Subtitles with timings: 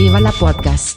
[0.00, 0.96] Viva la Podcast.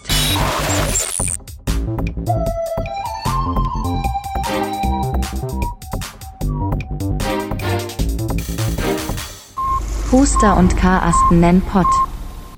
[10.10, 11.86] Huster und Karasten nennen Pott.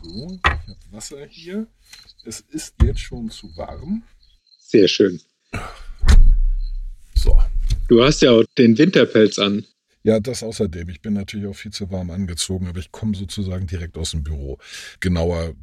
[0.03, 1.65] So, ich habe Wasser hier.
[2.25, 4.03] Es ist jetzt schon zu warm.
[4.59, 5.19] Sehr schön.
[7.15, 7.35] So.
[7.87, 9.65] Du hast ja auch den Winterpelz an.
[10.05, 10.87] Ja, das außerdem.
[10.89, 14.21] Ich bin natürlich auch viel zu warm angezogen, aber ich komme sozusagen direkt aus dem
[14.21, 14.59] Büro.
[14.99, 15.55] Genauer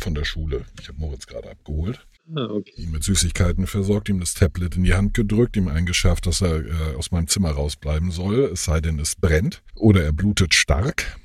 [0.00, 0.64] von der Schule.
[0.80, 2.00] Ich habe Moritz gerade abgeholt.
[2.34, 2.72] Ah, okay.
[2.78, 6.64] Ihn mit Süßigkeiten versorgt, ihm das Tablet in die Hand gedrückt, ihm eingeschärft, dass er
[6.64, 11.18] äh, aus meinem Zimmer rausbleiben soll, es sei denn, es brennt oder er blutet stark.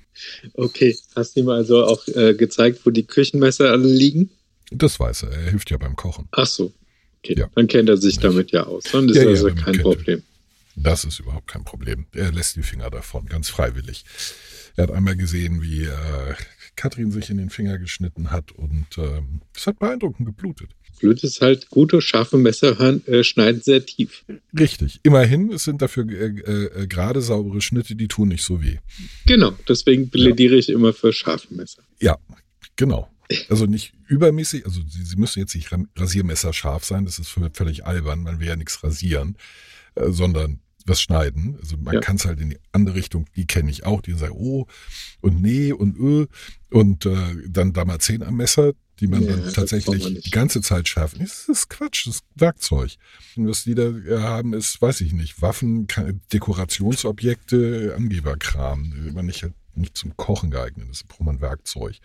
[0.56, 0.98] Okay.
[1.16, 4.32] Hast du ihm also auch äh, gezeigt, wo die Küchenmesser alle liegen?
[4.72, 5.32] Das weiß er.
[5.32, 6.28] Er hilft ja beim Kochen.
[6.32, 6.74] Ach so.
[7.24, 7.36] Okay.
[7.38, 7.50] Ja.
[7.56, 8.84] Dann kennt er sich damit ja aus.
[8.92, 10.24] Dann ist Ja, also kein Problem.
[10.76, 12.06] Das ist überhaupt kein Problem.
[12.14, 14.06] Er lässt die Finger davon, ganz freiwillig.
[14.76, 16.36] Er hat einmal gesehen, wie äh,
[16.76, 20.72] Katrin sich in den Finger geschnitten hat und ähm, es hat beeindruckend geblutet.
[21.00, 24.24] Blöd ist halt, gute, scharfe Messer äh, schneiden sehr tief.
[24.58, 25.00] Richtig.
[25.04, 28.78] Immerhin, es sind dafür äh, äh, gerade saubere Schnitte, die tun nicht so weh.
[29.26, 29.52] Genau.
[29.68, 31.84] Deswegen plädiere ich immer für scharfe Messer.
[32.00, 32.18] Ja,
[32.76, 33.10] genau.
[33.50, 37.86] Also nicht übermäßig, also sie, sie müssen jetzt nicht Rasiermesser scharf sein, das ist völlig
[37.86, 39.36] albern, man will ja nichts rasieren,
[39.96, 41.58] äh, sondern was schneiden.
[41.62, 42.00] Also man Ja.
[42.00, 44.68] kann es halt in die andere Richtung, die kenne ich auch, die sagen, oh
[45.22, 46.28] und nee und ö
[46.70, 47.16] und äh,
[47.48, 51.20] dann Damazin am Messer, die man Ja, dann tatsächlich die ganze Zeit schärfen.
[51.20, 52.96] Das ist Quatsch, das ist Werkzeug.
[53.36, 55.88] Und was die da äh, haben, ist, weiß ich nicht, Waffen,
[56.32, 61.96] Dekorationsobjekte, Angeberkram, man nicht, nicht zum Kochen geeignet ist, braucht man Werkzeug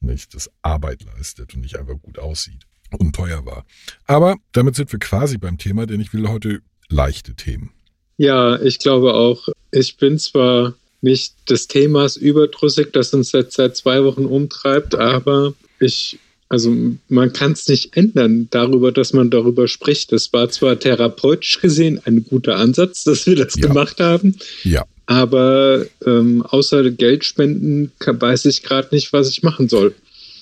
[0.00, 2.66] nicht das Arbeit leistet und nicht einfach gut aussieht
[2.98, 3.64] und teuer war.
[4.04, 7.70] Aber damit sind wir quasi beim Thema, denn ich will heute leichte Themen.
[8.18, 13.76] Ja, ich glaube auch, ich bin zwar nicht des Themas überdrüssig, das uns jetzt seit
[13.76, 16.74] zwei Wochen umtreibt, aber ich, also
[17.08, 20.12] man kann es nicht ändern darüber, dass man darüber spricht.
[20.12, 23.68] Es war zwar therapeutisch gesehen ein guter Ansatz, dass wir das Ja.
[23.68, 29.68] gemacht haben, Ja, aber ähm, außer Geldspenden ka- weiß ich gerade nicht, was ich machen
[29.68, 29.94] soll.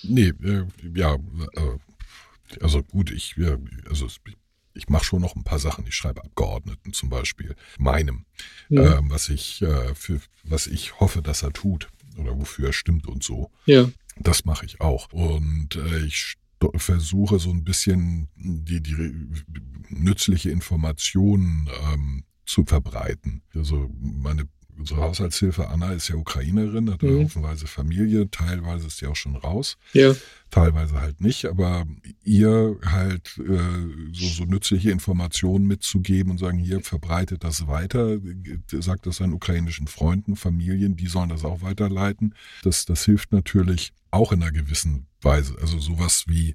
[0.05, 0.63] nee, äh,
[0.95, 3.59] ja, äh, also gut, ich, ja,
[3.91, 4.21] also es-
[4.75, 5.87] ich mache schon noch ein paar Sachen.
[5.87, 8.27] Ich schreibe Abgeordneten zum Beispiel, meinem,
[8.69, 12.73] Ja, ähm, was ich äh, für was ich hoffe, dass er tut oder wofür er
[12.73, 13.51] stimmt und so.
[13.67, 13.89] ja.
[14.17, 15.13] Das mache ich auch.
[15.13, 16.35] Und äh, ich
[16.77, 18.95] versuche so ein bisschen die, die
[19.89, 23.43] nützliche Information ähm, zu verbreiten.
[23.57, 24.49] Also meine
[24.79, 27.25] unsere Haushaltshilfe Anna ist ja Ukrainerin, hat Mhm.
[27.25, 30.15] haufenweise Familie, teilweise ist sie auch schon raus, ja.
[30.51, 31.87] teilweise halt nicht, aber
[32.25, 38.21] ihr halt äh, so, so nützliche Informationen mitzugeben und sagen, hier verbreitet das weiter, äh,
[38.81, 42.35] sagt das seinen ukrainischen Freunden, Familien, die sollen das auch weiterleiten.
[42.63, 45.57] Das, das hilft natürlich auch in einer gewissen Weise.
[45.61, 46.55] Also sowas wie,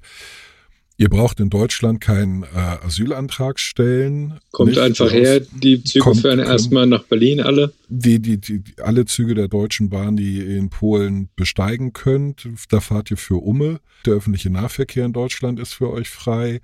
[0.99, 2.47] ihr braucht in Deutschland keinen äh,
[2.85, 4.39] Asylantrag stellen.
[4.51, 4.79] Kommt nicht?
[4.79, 7.73] einfach her, die Züge kommt- fahren erstmal nach Berlin alle.
[7.87, 12.47] die, die, die, die, alle Züge der Deutschen Bahn, die ihr in Polen besteigen könnt,
[12.69, 13.79] da fahrt ihr für Umme.
[14.05, 16.59] Der öffentliche Nahverkehr in Deutschland ist für euch frei.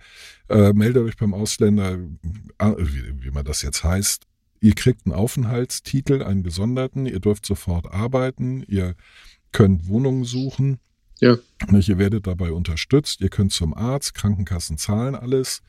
[0.49, 1.97] Äh, meldet euch beim Ausländer,
[2.59, 4.25] äh, wie, wie man das jetzt heißt.
[4.59, 7.05] Ihr kriegt einen Aufenthaltstitel, einen gesonderten.
[7.05, 8.63] Ihr dürft sofort arbeiten.
[8.67, 8.95] Ihr
[9.51, 10.79] könnt Wohnungen suchen.
[11.21, 11.37] Ja.
[11.71, 15.61] Nicht, Ihr werdet dabei unterstützt, ihr könnt zum Arzt, Krankenkassen zahlen alles.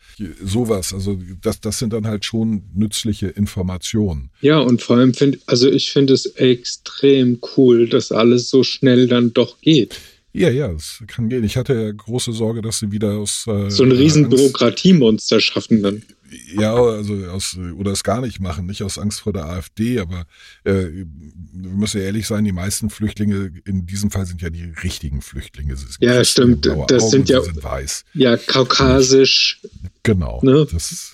[0.42, 4.30] Sowas, also das, das sind dann halt schon nützliche Informationen.
[4.40, 9.06] Ja, und vor allem finde, also ich finde es extrem cool, dass alles so schnell
[9.06, 10.00] dann doch geht.
[10.32, 11.44] Ja, ja, es kann gehen.
[11.44, 15.82] Ich hatte ja große Sorge, dass sie wieder aus äh, So ein riesen Bürokratiemonster schaffen
[15.82, 16.02] dann.
[16.58, 20.26] Ja, also aus oder es gar nicht machen, nicht aus Angst vor der AfD, aber
[20.64, 20.86] äh,
[21.52, 25.22] wir müssen ja ehrlich sein, die meisten Flüchtlinge in diesem Fall sind ja die richtigen
[25.22, 25.76] Flüchtlinge.
[26.00, 26.66] Ja, stimmt.
[26.66, 28.04] Das Augen sind ja- sind weiß.
[28.14, 29.60] Ja, kaukasisch,
[30.02, 30.40] Genau.
[30.42, 30.66] Ne?
[30.72, 31.12] Das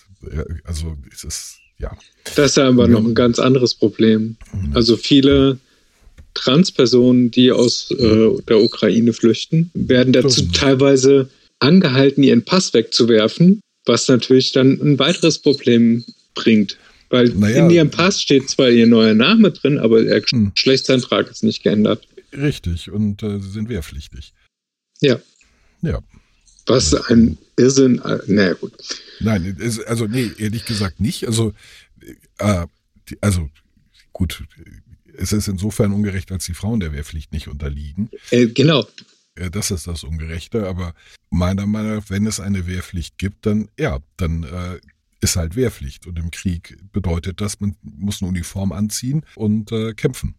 [0.64, 1.96] also es ist ja.
[2.36, 2.88] das ist ja aber Ja.
[2.92, 4.36] noch ein ganz anderes Problem.
[4.52, 4.76] Mhm.
[4.76, 5.58] Also viele
[6.34, 11.28] Transpersonen, die aus äh, der Ukraine flüchten, werden dazu teilweise
[11.58, 16.76] angehalten, ihren Pass wegzuwerfen, was natürlich dann ein weiteres Problem bringt.
[17.10, 17.64] Weil Naja.
[17.64, 20.52] in ihrem Pass steht zwar ihr neuer Name drin, aber der Hm.
[20.54, 22.06] Geschlechtseintrag ist nicht geändert.
[22.32, 22.90] Richtig.
[22.90, 24.32] Und äh, sie sind wehrpflichtig.
[25.00, 25.20] Ja.
[25.82, 26.00] Ja.
[26.66, 27.98] Was ein Irrsinn.
[28.04, 28.72] äh, Naja, gut.
[29.20, 29.56] Nein,
[29.86, 31.26] also nee, ehrlich gesagt nicht.
[31.26, 31.52] Also,
[32.38, 32.66] äh,
[33.10, 33.50] die, also
[34.12, 34.44] gut,
[35.18, 38.10] es ist insofern ungerecht, als die Frauen der Wehrpflicht nicht unterliegen.
[38.30, 38.86] Äh, genau.
[39.34, 40.68] Äh, Das ist das Ungerechte.
[40.68, 40.94] Aber
[41.30, 44.80] meiner Meinung nach, wenn es eine Wehrpflicht gibt, dann ja, dann äh,
[45.20, 46.06] ist halt Wehrpflicht.
[46.06, 50.34] Und im Krieg bedeutet das, man muss eine Uniform anziehen und äh, kämpfen.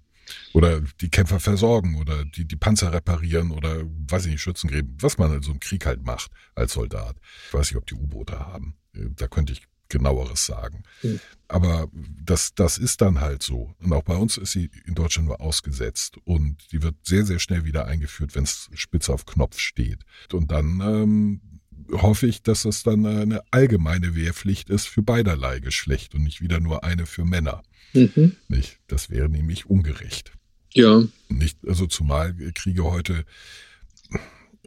[0.54, 5.18] Oder die Kämpfer versorgen oder die, die Panzer reparieren oder, weiß ich nicht, Schützengräben, was
[5.18, 7.18] man in so einem Krieg halt macht als Soldat.
[7.48, 8.76] Ich weiß nicht, ob die U-Boote haben.
[8.96, 10.84] Äh, da könnte ich genaueres sagen.
[11.02, 11.20] Mhm.
[11.48, 11.88] Aber
[12.24, 13.76] das, das ist dann halt so.
[13.80, 16.18] Und auch bei uns ist sie in Deutschland nur ausgesetzt.
[16.24, 20.00] Und die wird sehr, sehr schnell wieder eingeführt, wenn es spitz auf Knopf steht.
[20.32, 21.42] Und dann ähm,
[21.92, 26.60] hoffe ich, dass es dann eine allgemeine Wehrpflicht ist für beiderlei Geschlecht und nicht wieder
[26.60, 27.62] nur eine für Männer.
[27.94, 28.36] Mhm.
[28.48, 28.80] Nicht?
[28.88, 30.32] Das wäre nämlich ungerecht.
[30.74, 31.04] Ja.
[31.30, 33.26] Nicht, also zumal Kriege heute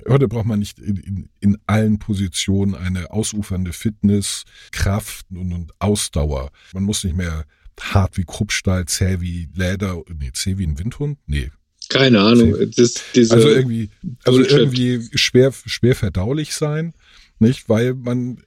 [0.09, 5.73] Heute braucht man nicht in, in, in allen Positionen eine ausufernde Fitness, Kraft und, und,
[5.79, 6.51] Ausdauer.
[6.73, 7.45] Man muss nicht mehr
[7.81, 11.19] hart wie Kruppstahl, zäh wie Leder, nee, zäh wie ein Windhund?
[11.27, 11.51] Nee.
[11.89, 12.55] Keine Ahnung.
[12.77, 13.91] Das, also irgendwie,
[14.25, 16.95] also irgendwie schwer, schwer verdaulich sein,
[17.39, 17.69] nicht?
[17.69, 18.43] Weil man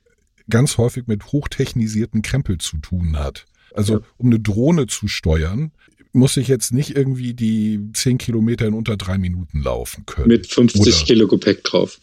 [0.49, 3.45] ganz häufig mit hochtechnisierten Krempel zu tun hat.
[3.73, 4.05] Also ja.
[4.17, 5.71] um eine Drohne zu steuern,
[6.11, 10.27] muss ich jetzt nicht irgendwie die 10 Kilometer in unter drei Minuten laufen können.
[10.27, 11.99] Mit 50 Oder, Kilo Gepäck drauf.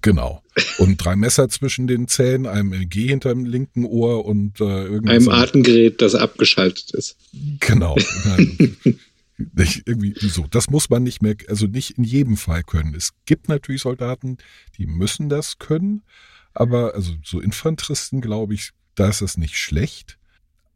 [0.00, 0.42] Genau.
[0.78, 5.14] Und drei Messer zwischen den Zähnen, einem LG hinter dem linken Ohr und äh, irgendwas.
[5.14, 7.16] Einem Atemgerät, das abgeschaltet ist.
[7.60, 7.96] Genau.
[9.36, 10.46] nicht, irgendwie so.
[10.50, 12.94] Das muss man nicht mehr, also nicht in jedem Fall können.
[12.94, 14.38] Es gibt natürlich Soldaten,
[14.78, 16.02] die müssen das können,
[16.54, 20.18] aber also so Infanteristen, glaube ich, da ist das nicht schlecht.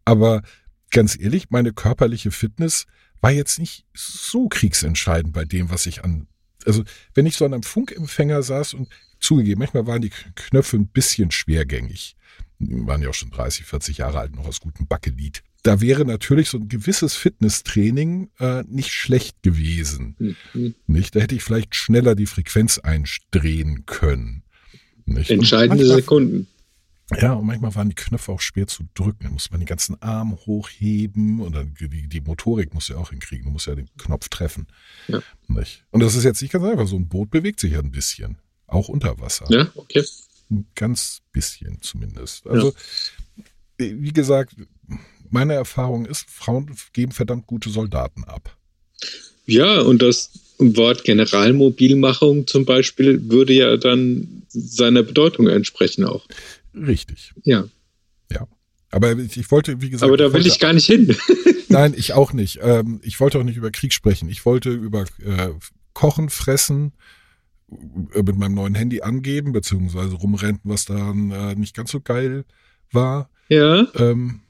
[0.05, 0.43] Aber
[0.90, 2.87] ganz ehrlich, meine körperliche Fitness
[3.20, 6.29] war jetzt nicht so kriegsentscheidend bei dem, was ich an,
[6.64, 8.88] also wenn ich so an einem Funkempfänger saß und
[9.20, 12.17] zugegeben, manchmal waren die Knöpfe ein bisschen schwergängig.
[12.61, 15.43] Die waren ja auch schon 30, 40 Jahre alt, noch aus gutem Backelied.
[15.62, 20.17] Da wäre natürlich so ein gewisses Fitnesstraining äh, nicht schlecht gewesen.
[20.55, 20.75] Mhm.
[20.87, 21.17] Nicht?
[21.17, 24.43] Da hätte ich vielleicht schneller die Frequenz eindrehen können.
[25.05, 25.31] Nicht?
[25.31, 26.46] Entscheidende manchmal, Sekunden.
[27.17, 29.25] Ja, und manchmal waren die Knöpfe auch schwer zu drücken.
[29.25, 33.11] Da muss man den ganzen Arm hochheben und dann die, die Motorik muss ja auch
[33.11, 33.47] hinkriegen.
[33.47, 34.67] Du musst ja den Knopf treffen.
[35.09, 35.23] Ja.
[35.47, 35.85] Nicht?
[35.91, 36.87] Und das ist jetzt nicht ganz einfach.
[36.87, 38.37] So ein Boot bewegt sich ja ein bisschen.
[38.67, 39.47] Auch unter Wasser.
[39.49, 40.05] Ja, okay.
[40.51, 42.47] Ein ganz bisschen zumindest.
[42.47, 42.75] Also,
[43.79, 43.87] ja.
[43.87, 44.57] wie gesagt,
[45.31, 48.57] meine Erfahrung ist, Frauen geben verdammt gute Soldaten ab.
[49.47, 56.27] Ja, und das Wort Generalmobilmachung zum Beispiel würde ja dann seiner Bedeutung entsprechen auch.
[56.87, 57.33] Richtig.
[57.45, 57.65] Ja.
[58.33, 58.47] Ja.
[58.91, 60.09] Aber ich, wollte, wie gesagt.
[60.09, 61.15] Aber da will ich gar nicht hin.
[61.69, 62.61] nein, ich auch nicht.
[62.63, 64.29] Ähm, ich wollte auch nicht über Krieg sprechen.
[64.29, 65.51] Ich wollte über äh,
[65.93, 66.93] Kochen, Fressen,
[67.71, 72.45] äh, mit meinem neuen Handy angeben, beziehungsweise rumrenten, was dann äh, nicht ganz so geil
[72.93, 73.29] war.
[73.49, 73.87] Ja.
[73.95, 74.41] Ähm,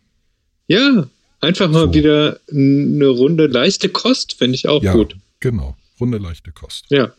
[0.69, 1.09] ja,
[1.41, 1.95] einfach mal so.
[1.95, 5.17] wieder eine Runde leichte Kost, finde ich auch ja, gut.
[5.41, 6.87] Genau, Runde leichte Kost.
[6.91, 7.13] Ja.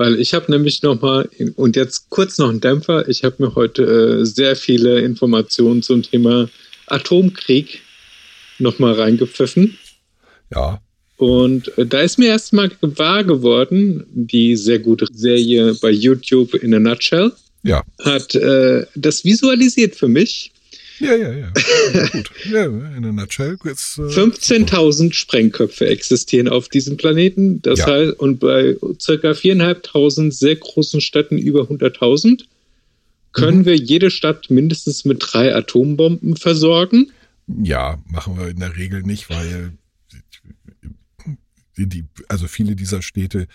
[0.00, 3.82] Weil ich habe nämlich nochmal, und jetzt kurz noch ein Dämpfer, ich habe mir heute
[3.82, 6.48] äh, sehr viele Informationen zum Thema
[6.86, 7.82] Atomkrieg
[8.58, 9.76] nochmal reingepfiffen.
[10.54, 10.80] Ja.
[11.18, 16.72] Und äh, da ist mir erstmal wahr geworden, die sehr gute Serie bei YouTube in
[16.72, 17.32] a Nutshell.
[17.62, 17.84] Ja.
[18.02, 20.50] Hat äh, das visualisiert für mich
[21.00, 21.52] ja, ja, ja.
[22.12, 22.30] gut.
[22.50, 23.56] Ja, in a nutshell.
[23.64, 27.62] Äh, 15.000 Sprengköpfe existieren auf diesem Planeten.
[27.62, 27.86] Das ja.
[27.86, 32.44] heißt, und bei circa 4.500 sehr großen Städten über 100.000
[33.32, 33.64] können mhm.
[33.64, 37.10] wir jede Stadt mindestens mit drei Atombomben versorgen.
[37.62, 39.72] Ja, machen wir in der Regel nicht, weil
[41.76, 43.46] die, also viele dieser Städte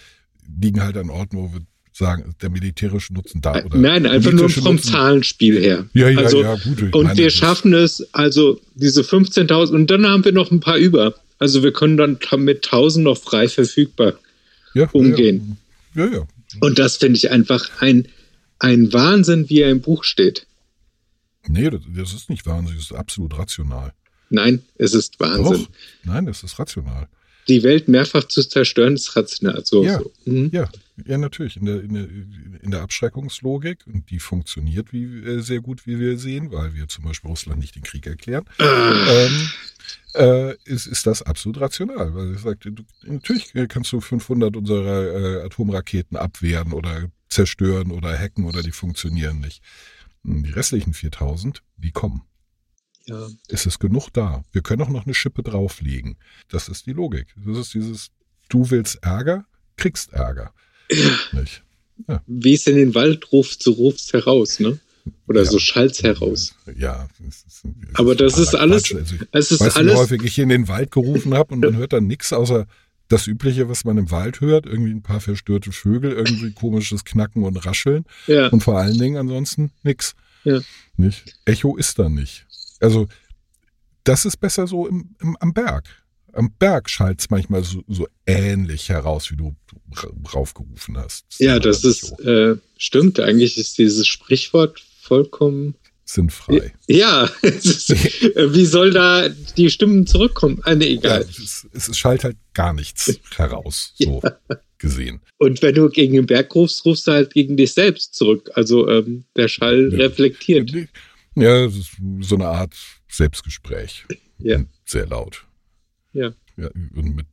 [0.59, 1.61] liegen halt an Orten, wo wir
[1.97, 4.91] sagen, der militärische Nutzen da oder Nein, einfach nur vom Nutzen.
[4.91, 5.85] Zahlenspiel her.
[5.93, 6.93] Ja, ja, also, ja, gut.
[6.93, 10.77] Und meine, wir schaffen es, also diese 15.000 und dann haben wir noch ein paar
[10.77, 11.15] über.
[11.39, 14.13] Also wir können dann mit 1.000 noch frei verfügbar
[14.73, 15.57] ja, umgehen.
[15.93, 16.11] Ja, ja.
[16.13, 16.27] ja.
[16.59, 18.07] Und das finde ich einfach ein,
[18.59, 20.47] ein Wahnsinn, wie er im Buch steht.
[21.47, 23.93] Nee, das, das ist nicht Wahnsinn, das ist absolut rational.
[24.29, 25.63] Nein, es ist Wahnsinn.
[25.63, 25.69] Doch.
[26.03, 27.07] Nein, das ist rational
[27.47, 29.61] die Welt mehrfach zu zerstören, ist rational.
[29.65, 30.11] So, ja, so.
[30.25, 30.49] Mhm.
[30.51, 30.67] ja,
[31.03, 31.57] ja, natürlich.
[31.57, 32.07] In der, in, der,
[32.61, 36.87] in der Abschreckungslogik, und die funktioniert wie, äh, sehr gut, wie wir sehen, weil wir
[36.87, 38.93] zum Beispiel Russland nicht den Krieg erklären, ah.
[39.09, 39.49] ähm,
[40.13, 42.15] äh, ist, ist das absolut rational.
[42.15, 48.17] Weil ich sagte, du, natürlich kannst du 500 unserer äh, Atomraketen abwehren oder zerstören oder
[48.17, 49.61] hacken oder die funktionieren nicht.
[50.23, 52.23] Die restlichen 4000, die kommen.
[53.05, 53.27] Ja.
[53.49, 54.43] Es ist genug da.
[54.51, 56.17] Wir können auch noch eine Schippe drauflegen.
[56.49, 57.35] Das ist die Logik.
[57.45, 58.11] Das ist dieses,
[58.49, 60.53] du willst Ärger, kriegst Ärger.
[60.91, 61.39] Ja.
[61.39, 61.61] Nicht?
[62.07, 62.21] Ja.
[62.27, 64.79] Wie es in den Wald ruft, so ruft es heraus, ne?
[65.27, 65.49] Oder ja.
[65.49, 66.55] so schallt heraus.
[66.77, 67.07] Ja.
[67.19, 68.93] Das ist, das Aber das ist alles.
[68.93, 69.93] Also, es ist weißt alles.
[69.93, 72.67] Wie häufig ich in den Wald gerufen habe und man hört dann nichts außer
[73.07, 74.65] das Übliche, was man im Wald hört.
[74.65, 78.05] Irgendwie ein paar verstörte Vögel, irgendwie komisches Knacken und Rascheln.
[78.27, 78.47] Ja.
[78.47, 80.15] Und vor allen Dingen ansonsten nichts.
[80.43, 80.59] Ja.
[80.97, 81.35] Nicht?
[81.45, 82.45] Echo ist da nicht.
[82.79, 83.07] Also,
[84.03, 85.85] das ist besser so im, im, am Berg.
[86.35, 89.55] Am Berg schallt es manchmal so, so ähnlich heraus, wie du
[90.33, 91.25] raufgerufen hast.
[91.39, 93.19] Ja, das ist, äh, stimmt.
[93.19, 96.73] Eigentlich ist dieses Sprichwort vollkommen sinnfrei.
[96.87, 100.61] Ja, ist, wie soll da die Stimmen zurückkommen?
[100.63, 101.21] Ah, nee, egal.
[101.21, 104.37] Ja, es, es schallt halt gar nichts heraus, so ja.
[104.77, 105.21] gesehen.
[105.37, 108.51] Und wenn du gegen den Berg rufst, rufst du halt gegen dich selbst zurück.
[108.53, 109.97] Also ähm, der Schall ja.
[109.97, 110.71] reflektiert.
[111.35, 111.69] Ja,
[112.21, 112.75] so eine Art
[113.09, 114.05] Selbstgespräch.
[114.37, 114.63] Ja.
[114.85, 115.43] Sehr laut.
[116.15, 116.33] Ja.
[116.57, 116.69] ja.
[116.73, 117.27] Mit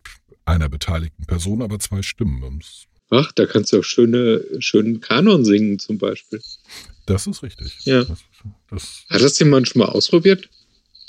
[0.45, 2.61] einer beteiligten Person, aber zwei Stimmen.
[3.11, 6.41] Ach, da kannst du auch schöne, schönen Kanon singen zum Beispiel.
[7.07, 7.85] Das ist richtig.
[7.85, 8.05] Ja.
[8.05, 8.19] Das,
[8.71, 10.49] das, Hat das jemand schon mal ausprobiert?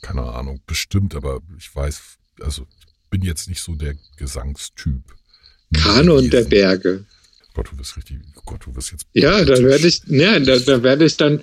[0.02, 2.02] Keine Ahnung, bestimmt, aber ich weiß,
[2.42, 5.02] also ich bin jetzt nicht so der Gesangstyp.
[5.74, 7.06] Kanon der Berge.
[7.54, 9.06] Gott, du wirst richtig, Gott, du wirst jetzt.
[9.14, 11.42] Ja, da werde ich, ja, da, da werde ich dann,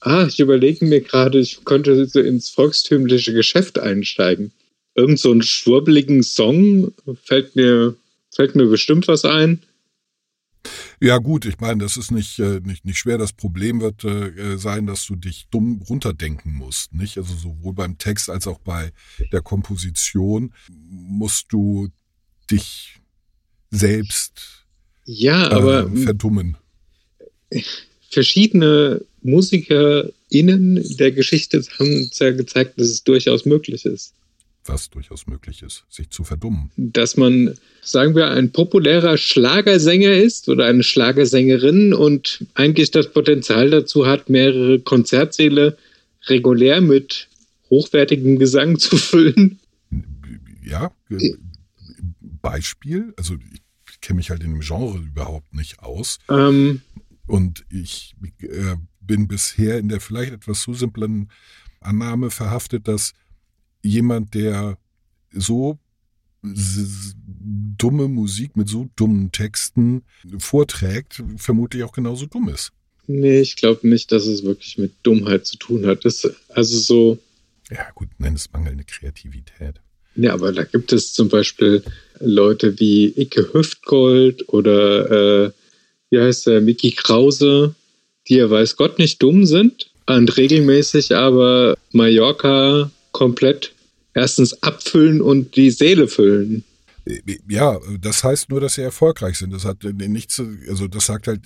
[0.00, 4.52] ah, ich überlege mir gerade, ich könnte so ins volkstümliche Geschäft einsteigen.
[5.00, 6.92] Irgend so einen schwurbeligen Song
[7.24, 7.96] fällt mir,
[8.30, 9.62] fällt mir bestimmt was ein.
[11.00, 13.16] Ja gut, ich meine, das ist nicht, äh, nicht, nicht schwer.
[13.16, 16.92] Das Problem wird äh, sein, dass du dich dumm runterdenken musst.
[16.92, 17.16] Nicht?
[17.16, 18.92] Also sowohl beim Text als auch bei
[19.32, 21.88] der Komposition musst du
[22.50, 22.96] dich
[23.70, 24.66] selbst
[25.06, 26.58] ja, aber, äh, verdummen.
[28.10, 34.12] Verschiedene MusikerInnen der Geschichte haben ja gezeigt, dass es durchaus möglich ist
[34.64, 36.70] was durchaus möglich ist, sich zu verdummen.
[36.76, 43.70] Dass man, sagen wir, ein populärer Schlagersänger ist oder eine Schlagersängerin und eigentlich das Potenzial
[43.70, 45.76] dazu hat, mehrere Konzertsäle
[46.26, 47.28] regulär mit
[47.70, 49.58] hochwertigem Gesang zu füllen.
[50.62, 50.92] Ja,
[52.42, 53.36] Beispiel, also
[53.86, 56.18] ich kenne mich halt in dem Genre überhaupt nicht aus.
[56.28, 56.82] Ähm,
[57.26, 61.30] und ich äh, bin bisher in der vielleicht etwas zu simplen
[61.80, 63.14] Annahme verhaftet, dass
[63.82, 64.78] jemand, der
[65.32, 65.78] so
[66.42, 70.02] dumme Musik mit so dummen Texten
[70.38, 72.72] vorträgt, vermutlich auch genauso dumm ist.
[73.06, 76.04] Nee, ich glaube nicht, dass es wirklich mit Dummheit zu tun hat.
[76.04, 77.18] Das, also so.
[77.70, 79.80] Ja, gut, nenn es mangelnde Kreativität.
[80.16, 81.82] Ja, aber da gibt es zum Beispiel
[82.20, 85.50] Leute wie Icke Hüftgold oder äh,
[86.10, 87.74] wie heißt der, Mickey Krause,
[88.28, 92.90] die ja weiß Gott nicht dumm sind und regelmäßig aber Mallorca
[93.20, 93.74] komplett
[94.14, 96.64] erstens abfüllen und die Seele füllen.
[97.46, 99.52] Ja, das heißt nur, dass sie erfolgreich sind.
[99.52, 101.42] Das hat nichts, also das sagt halt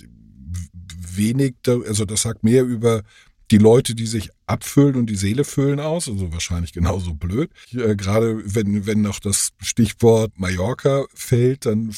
[1.17, 3.03] wenig, also das sagt mehr über
[3.51, 7.51] die Leute, die sich abfüllen und die Seele füllen aus, also wahrscheinlich genauso blöd.
[7.73, 11.93] Äh, gerade wenn, wenn noch das Stichwort Mallorca fällt, dann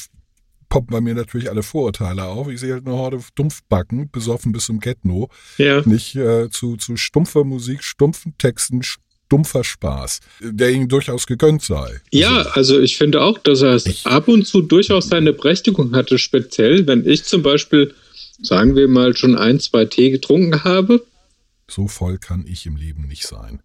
[0.68, 2.48] poppen bei mir natürlich alle Vorurteile auf.
[2.48, 5.30] Ich sehe halt eine Horde Dumpfbacken, besoffen bis zum Getno.
[5.56, 5.82] Ja.
[5.86, 8.82] Nicht äh, zu, zu stumpfer Musik, stumpfen Texten,
[9.28, 12.00] dumpfer Spaß, der ihm durchaus gegönnt sei.
[12.10, 15.94] Ja, also, also ich finde auch, dass er es ab und zu durchaus seine Berechtigung
[15.94, 17.94] hatte, speziell wenn ich zum Beispiel,
[18.42, 21.04] sagen wir mal, schon ein, zwei Tee getrunken habe.
[21.68, 23.60] So voll kann ich im Leben nicht sein.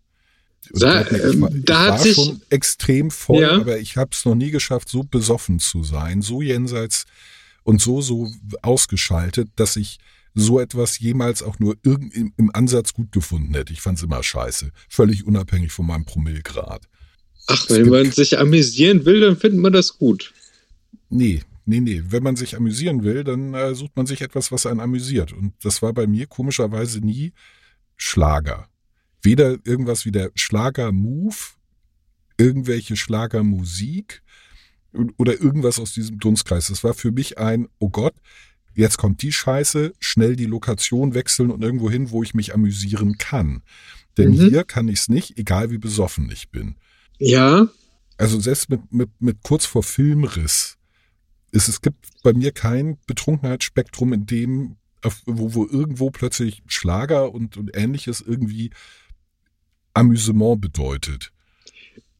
[0.71, 3.51] Da, ich war, ich da hat sich schon extrem voll, ja.
[3.51, 7.05] aber ich habe es noch nie geschafft, so besoffen zu sein, so jenseits
[7.63, 9.99] und so so ausgeschaltet, dass ich
[10.33, 13.73] so etwas jemals auch nur irgend im, im Ansatz gut gefunden hätte.
[13.73, 14.71] Ich fand es immer scheiße.
[14.89, 16.87] Völlig unabhängig von meinem Promillgrad.
[17.47, 20.33] Ach, wenn man sich amüsieren will, dann findet man das gut.
[21.09, 22.01] Nee, nee, nee.
[22.07, 25.33] Wenn man sich amüsieren will, dann äh, sucht man sich etwas, was einen amüsiert.
[25.33, 27.33] Und das war bei mir komischerweise nie
[27.97, 28.67] Schlager.
[29.21, 31.35] Weder irgendwas wie der Schlager-Move,
[32.37, 34.23] irgendwelche Schlagermusik
[35.17, 36.67] oder irgendwas aus diesem Dunstkreis.
[36.67, 38.13] Das war für mich ein, oh Gott,
[38.75, 43.17] jetzt kommt die Scheiße, schnell die Lokation wechseln und irgendwo hin, wo ich mich amüsieren
[43.17, 43.63] kann.
[44.17, 44.49] Denn mhm.
[44.49, 46.75] hier kann ich es nicht, egal wie besoffen ich bin.
[47.17, 47.67] Ja.
[48.17, 50.77] Also selbst mit, mit, mit kurz vor Filmriss.
[51.51, 54.77] Es, es gibt bei mir kein Betrunkenheitsspektrum, in dem,
[55.25, 58.71] wo, wo irgendwo plötzlich Schlager und, und ähnliches irgendwie
[59.93, 61.31] Amüsement bedeutet.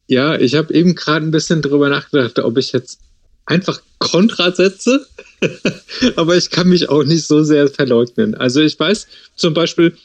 [0.06, 3.00] Ja, ich habe eben gerade ein bisschen drüber nachgedacht, ob ich jetzt
[3.46, 5.06] einfach Kontrasätze,
[6.16, 8.34] aber ich kann mich auch nicht so sehr verleugnen.
[8.34, 9.96] Also ich weiß zum Beispiel,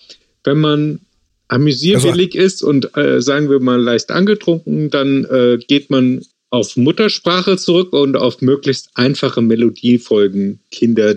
[0.43, 0.99] wenn man
[1.47, 6.77] amüsierwillig also, ist und äh, sagen wir mal leicht angetrunken, dann äh, geht man auf
[6.77, 11.15] Muttersprache zurück und auf möglichst einfache Melodiefolgen, Kinder,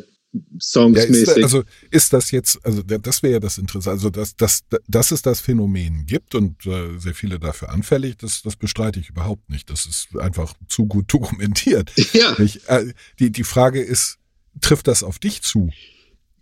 [0.59, 4.35] Songs ja, ist, also ist das jetzt, also das wäre ja das Interessante, also dass,
[4.37, 8.99] dass, dass es das Phänomen gibt und äh, sehr viele dafür anfällig, das, das bestreite
[8.99, 9.69] ich überhaupt nicht.
[9.69, 11.91] Das ist einfach zu gut dokumentiert.
[12.15, 12.39] Ja.
[12.39, 14.19] Ich, äh, die, die Frage ist,
[14.61, 15.71] trifft das auf dich zu?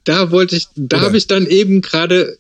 [0.04, 2.38] Da wollte ich, da habe ich dann eben gerade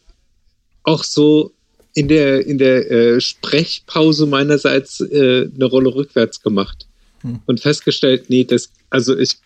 [0.84, 1.52] auch so
[1.94, 6.86] in der, in der äh, Sprechpause meinerseits äh, eine Rolle rückwärts gemacht
[7.22, 7.40] hm.
[7.46, 9.38] und festgestellt, nee, das, also ich,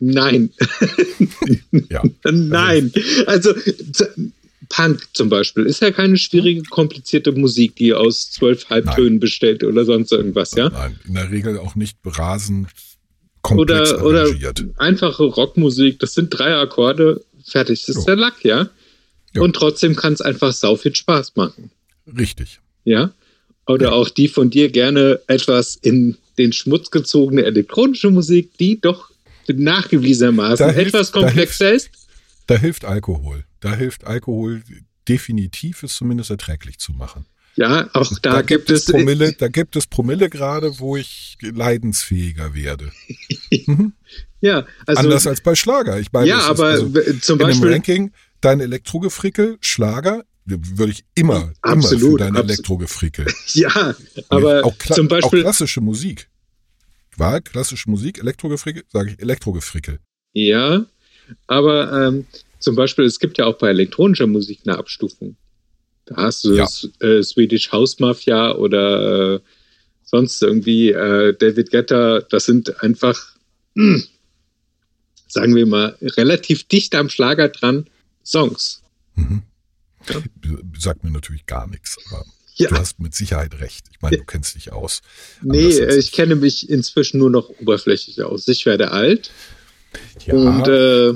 [0.00, 0.50] nein.
[1.88, 2.02] Ja.
[2.24, 2.92] nein.
[3.26, 3.52] Also,
[4.68, 9.20] Punk zum Beispiel ist ja keine schwierige, komplizierte Musik, die aus zwölf Halbtönen Nein.
[9.20, 10.68] besteht oder sonst irgendwas, ja?
[10.70, 12.68] Nein, in der Regel auch nicht rasend
[13.42, 14.64] komplex Oder, oder arrangiert.
[14.76, 18.04] einfache Rockmusik, das sind drei Akkorde, fertig, das ist Jo.
[18.06, 18.68] der Lack, ja?
[19.34, 19.42] Jo.
[19.44, 21.70] Und trotzdem kann es einfach sau viel Spaß machen,
[22.18, 22.60] Richtig.
[22.84, 23.12] ja?
[23.66, 23.92] Oder Ja.
[23.92, 29.10] auch die von dir gerne etwas in den Schmutz gezogene elektronische Musik, die doch
[29.48, 31.90] nachgewiesenermaßen Da hilft- etwas da komplexer ist.
[32.46, 33.44] Da hilft Alkohol.
[33.60, 34.62] Da hilft Alkohol
[35.08, 37.26] definitiv, es zumindest erträglich zu machen.
[37.56, 42.90] Ja, auch da, gibt es Promille, da gibt es Promille gerade, wo ich leidensfähiger werde.
[44.40, 45.98] ja, also Anders als bei Schlager.
[45.98, 46.86] Ich meine, ja, ist aber also
[47.20, 52.36] zum in einem Beispiel Ranking dein Elektrogefrickel, Schlager, würde ich immer, immer für Absolut, dein
[52.36, 53.26] abs- Elektrogefrickel.
[53.52, 53.94] ja,
[54.28, 56.29] aber auch, zum auch Beispiel klassische Musik.
[57.20, 59.98] War klassische Musik, Elektrogefrickel, sage ich Elektrogefrickel.
[60.32, 60.86] Ja,
[61.46, 62.26] aber ähm,
[62.58, 65.36] zum Beispiel, es gibt ja auch bei elektronischer Musik eine Abstufung.
[66.06, 66.64] Da hast du Ja.
[66.64, 69.40] das, äh, Swedish House Mafia oder äh,
[70.02, 72.20] sonst irgendwie äh, David Guetta.
[72.22, 73.36] Das sind einfach,
[75.28, 77.86] sagen wir mal, relativ dicht am Schlager dran
[78.24, 78.82] Songs.
[79.14, 79.42] Mhm.
[80.08, 80.16] Ja.
[80.78, 82.24] Sagt mir natürlich gar nichts, aber
[82.60, 82.68] Ja.
[82.70, 83.86] du hast mit Sicherheit recht.
[83.92, 85.02] Ich meine, du kennst dich aus.
[85.42, 88.46] Nee, als ich kenne mich inzwischen nur noch oberflächlich aus.
[88.48, 89.30] Ich werde alt
[90.26, 91.12] Ja, und äh,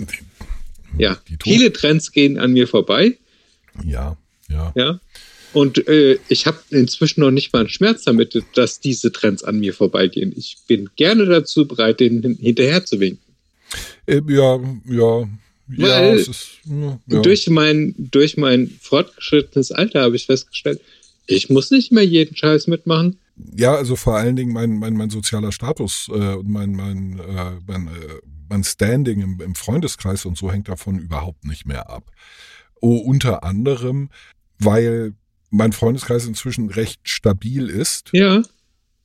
[0.98, 3.18] ja, Die viele Trends gehen an mir vorbei.
[3.84, 4.16] ja,
[4.48, 4.72] ja.
[4.76, 5.00] Ja.
[5.52, 9.60] Und äh, ich habe inzwischen noch nicht mal einen Schmerz damit, dass diese Trends an
[9.60, 10.32] mir vorbeigehen.
[10.36, 13.22] Ich bin gerne dazu bereit, denen hin- hinterher zu winken.
[14.06, 15.28] Äh, ja, ja,
[15.76, 17.20] ja, Weil es ist, ja, ja.
[17.22, 20.80] Durch, mein, durch mein fortgeschrittenes Alter habe ich festgestellt,
[21.26, 23.18] ich muss nicht mehr jeden Scheiß mitmachen.
[23.56, 27.52] ja, also vor allen Dingen mein, mein, mein sozialer Status äh, und mein, mein, äh,
[27.66, 27.90] mein, äh,
[28.48, 32.10] mein Standing im, im Freundeskreis und so hängt davon überhaupt nicht mehr ab.
[32.80, 34.10] Oh, unter anderem,
[34.58, 35.14] weil
[35.50, 38.10] mein Freundeskreis inzwischen recht stabil ist.
[38.12, 38.38] Ja,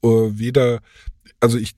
[0.03, 0.81] äh, weder,
[1.39, 1.73] also ich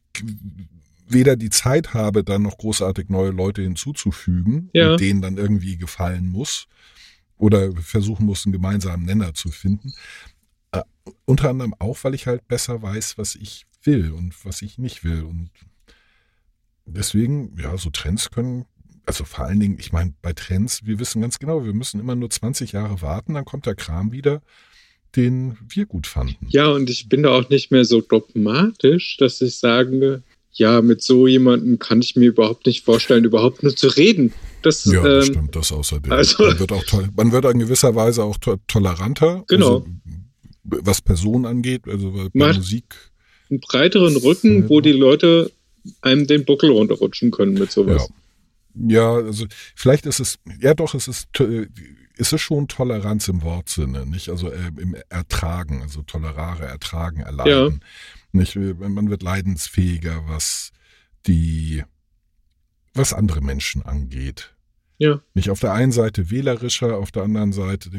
[1.07, 4.91] weder die Zeit habe, dann noch großartig neue Leute hinzuzufügen Ja.
[4.93, 6.67] und denen dann irgendwie gefallen muss
[7.37, 9.93] oder versuchen muss, einen gemeinsamen Nenner zu finden.
[11.25, 15.03] Unter anderem auch, weil ich halt besser weiß, was ich will und was ich nicht
[15.03, 15.23] will.
[15.23, 15.49] Und
[16.85, 18.65] deswegen, ja, so Trends können,
[19.05, 22.15] also vor allen Dingen, ich meine, bei Trends, wir wissen ganz genau, wir müssen immer
[22.15, 24.41] nur 20 Jahre warten, dann kommt der Kram wieder,
[25.15, 26.47] den wir gut fanden.
[26.49, 31.01] ja, und ich bin da auch nicht mehr so dogmatisch, dass ich sage, ja, mit
[31.01, 34.33] so jemandem kann ich mir überhaupt nicht vorstellen, überhaupt nur zu reden.
[34.61, 36.11] Das, Ja, das ähm, stimmt, das außerdem.
[36.11, 39.43] also- man, wird auch toll, man wird in gewisser Weise auch to toleranter.
[39.47, 39.79] Genau.
[39.79, 39.87] Also,
[40.63, 42.95] was Personen angeht, also bei Macht- Musik.
[43.49, 45.51] einen breiteren Rücken, wo die Leute
[46.01, 48.09] einem den Buckel runterrutschen können mit sowas.
[48.75, 49.15] Ja.
[49.17, 49.45] ja, also
[49.75, 51.27] vielleicht ist es, ja doch, es ist,
[52.17, 54.29] es ist schon Toleranz im Wortsinne, nicht?
[54.29, 57.83] Also äh, im Ertragen, also tolerare, ertragen, erleiden.
[58.31, 58.55] Nicht?
[58.55, 60.71] Man wird leidensfähiger, was
[61.27, 61.83] die,
[62.93, 64.53] was andere Menschen angeht.
[64.99, 65.19] Ja.
[65.33, 67.89] Nicht auf der einen Seite wählerischer, auf der anderen Seite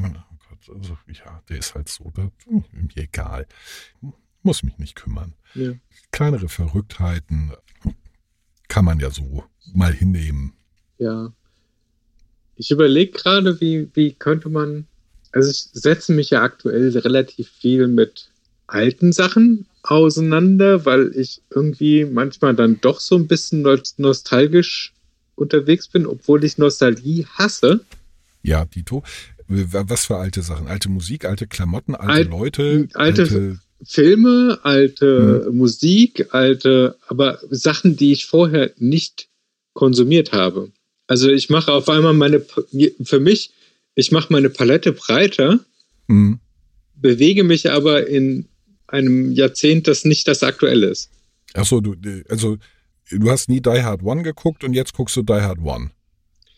[0.68, 3.46] also, ja, der ist halt so, da, hm, mir egal.
[4.42, 5.34] Muss mich nicht kümmern.
[5.54, 5.72] Ja.
[6.10, 7.52] Kleinere Verrücktheiten
[8.68, 9.44] kann man ja so
[9.74, 10.54] mal hinnehmen.
[10.98, 11.32] Ja.
[12.56, 14.86] Ich überlege gerade, wie, wie könnte man.
[15.32, 18.30] Also ich setze mich ja aktuell relativ viel mit
[18.66, 24.92] alten Sachen auseinander, weil ich irgendwie manchmal dann doch so ein bisschen nos- nostalgisch
[25.34, 27.84] unterwegs bin, obwohl ich Nostalgie hasse.
[28.42, 29.02] Ja, Dito.
[29.88, 30.66] Was für alte Sachen?
[30.68, 37.96] Alte Musik, alte Klamotten, alte Alt- Leute, alte- alte Filme, alte Musik, alte, aber Sachen,
[37.96, 39.28] die ich vorher nicht
[39.74, 40.70] konsumiert habe.
[41.08, 42.44] Also ich mache auf einmal meine,
[43.02, 43.50] für mich,
[43.94, 45.58] ich mache meine Palette breiter,
[46.08, 46.38] Hm.
[46.94, 48.46] bewege mich aber in
[48.86, 51.10] einem Jahrzehnt, das nicht das aktuelle ist.
[51.54, 51.94] Achso, du,
[52.28, 52.58] also
[53.10, 55.90] du hast nie Die Hard One geguckt und jetzt guckst du Die Hard One.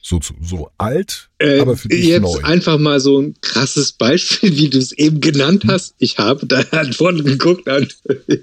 [0.07, 2.39] So, so, alt, Äh, aber für dich jetzt neu.
[2.43, 5.95] einfach mal so ein krasses Beispiel, wie du es eben genannt hast.
[5.99, 7.69] Ich habe da Antworten geguckt.
[7.69, 7.89] An.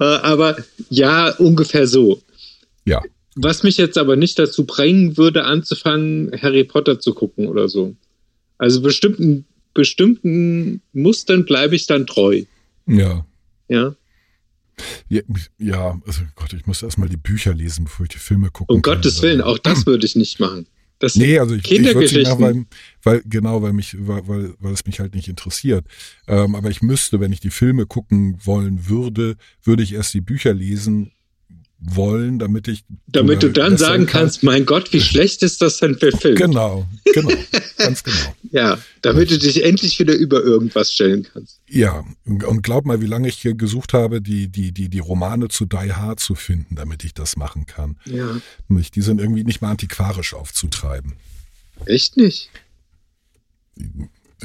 [0.00, 0.56] Äh, aber
[0.90, 2.20] ja, ungefähr so.
[2.84, 3.02] Ja.
[3.36, 7.94] Was mich jetzt aber nicht dazu bringen würde, anzufangen, Harry Potter zu gucken oder so.
[8.58, 12.42] Also bestimmten, bestimmten Mustern bleibe ich dann treu.
[12.86, 13.24] Ja.
[13.68, 13.94] Ja.
[15.08, 15.22] Ja,
[15.58, 18.72] ja, also Gott, ich muss erstmal die Bücher lesen, bevor ich die Filme gucke.
[18.72, 20.66] Um Gottes Willen, auch das würde ich nicht machen.
[20.98, 22.40] Das Nee, also ich, ich Kindergeschichten.
[22.40, 22.64] weil,
[23.02, 25.86] weil genau, weil mich, weil, weil, weil es mich halt nicht interessiert.
[26.26, 30.20] Ähm, aber ich müsste, wenn ich die Filme gucken wollen würde, würde ich erst die
[30.20, 31.12] Bücher lesen
[31.80, 35.78] wollen, damit ich damit du dann sagen kann- kannst, mein Gott, wie schlecht ist das
[35.78, 36.38] denn verfilmt?
[36.38, 37.30] Genau, genau,
[37.78, 38.34] ganz genau.
[38.50, 41.60] Ja, damit du dich endlich wieder über irgendwas stellen kannst.
[41.68, 45.48] Ja, und glaub mal, wie lange ich hier gesucht habe, die, die, die, die Romane
[45.48, 47.96] zu Die Hard zu finden, damit ich das machen kann.
[48.06, 48.40] Ja.
[48.66, 51.14] Nicht, die sind irgendwie nicht mal antiquarisch aufzutreiben.
[51.84, 52.50] Echt nicht?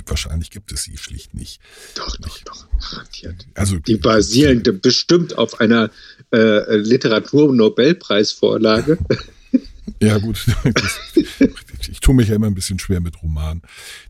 [0.06, 1.60] Wahrscheinlich gibt es sie schlicht nicht.
[1.96, 3.46] Doch, doch, doch, garantiert.
[3.54, 5.92] Also Die basieren bestimmt auf einer
[6.32, 8.98] äh, Literatur-Nobelpreisvorlage.
[10.02, 10.46] Ja, gut.
[11.90, 13.62] Ich tue mich ja immer ein bisschen schwer mit Romanen.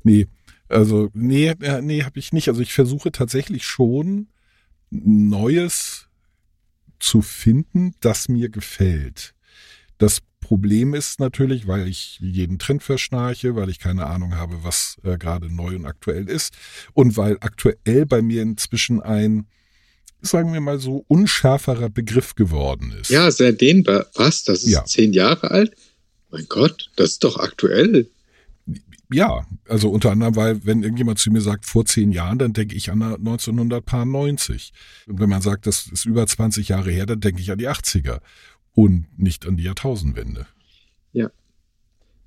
[0.04, 0.28] Nee,
[0.70, 2.50] also, nee, äh, nee, habe ich nicht.
[2.50, 4.28] Also ich versuche tatsächlich schon
[4.92, 6.08] Neues
[7.00, 9.34] zu finden, das mir gefällt.
[9.98, 14.98] Das Problem ist natürlich, weil ich jeden Trend verschnarche, weil ich keine Ahnung habe, was
[15.04, 16.54] äh, gerade neu und aktuell ist
[16.94, 19.48] und weil aktuell bei mir inzwischen ein,
[20.22, 23.10] sagen wir mal so, unschärferer Begriff geworden ist.
[23.10, 24.06] Ja, sehr dehnbar.
[24.16, 24.44] Was?
[24.44, 24.86] Das ist Ja.
[24.86, 25.74] zehn Jahre alt?
[26.32, 28.08] Mein Gott, das ist doch aktuell.
[29.12, 32.76] Ja, also unter anderem, weil wenn irgendjemand zu mir sagt, vor zehn Jahren, dann denke
[32.76, 34.74] ich an 1990.
[35.08, 37.70] Und wenn man sagt, das ist über 20 Jahre her, dann denke ich an die
[37.70, 38.20] 80er
[38.74, 40.48] und nicht an die Jahrtausendwende.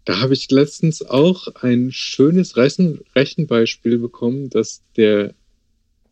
[0.05, 5.35] Da habe ich letztens auch ein schönes Rechen Rechenbeispiel bekommen, dass der,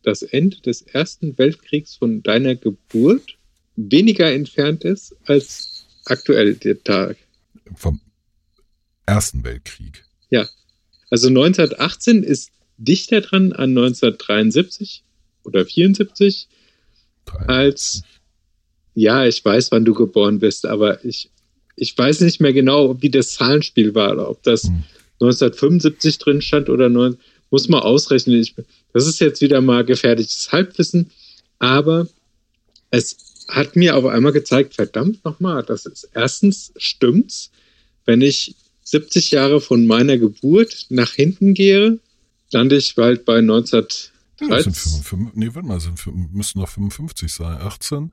[0.02, 3.38] das Ende des Ersten Weltkriegs von deiner Geburt
[3.76, 7.16] weniger entfernt ist als aktuell der Tag.
[7.74, 8.00] Vom
[9.06, 10.04] Ersten Weltkrieg.
[11.14, 15.04] Also 1918 ist dichter dran an 1973
[15.44, 16.48] oder 74
[17.46, 18.02] als,
[18.94, 21.30] ja, ich weiß, wann du geboren bist, aber ich,
[21.76, 24.84] ich weiß nicht mehr genau, wie das Zahlenspiel war, oder ob das Hm.
[25.20, 27.16] 1975 drin stand oder 9,
[27.50, 28.40] muss man ausrechnen.
[28.40, 28.54] Ich,
[28.92, 31.10] das ist jetzt wieder mal gefährliches Halbwissen,
[31.58, 32.08] aber
[32.90, 33.16] es
[33.48, 37.50] hat mir auf einmal gezeigt, verdammt nochmal, das ist erstens stimmt's,
[38.06, 38.54] wenn ich
[38.84, 41.98] 70 Jahre von meiner Geburt nach hinten gehe,
[42.52, 43.86] lande ich bald bei 19
[44.40, 47.56] Ja, das sind 55, nee, warte mal, sind, müssen noch 55 sein.
[47.60, 48.12] 18,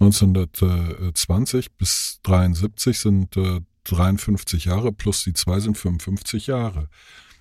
[0.00, 6.88] 1920 bis 73 sind äh, 53 Jahre, plus die zwei sind 55 Jahre.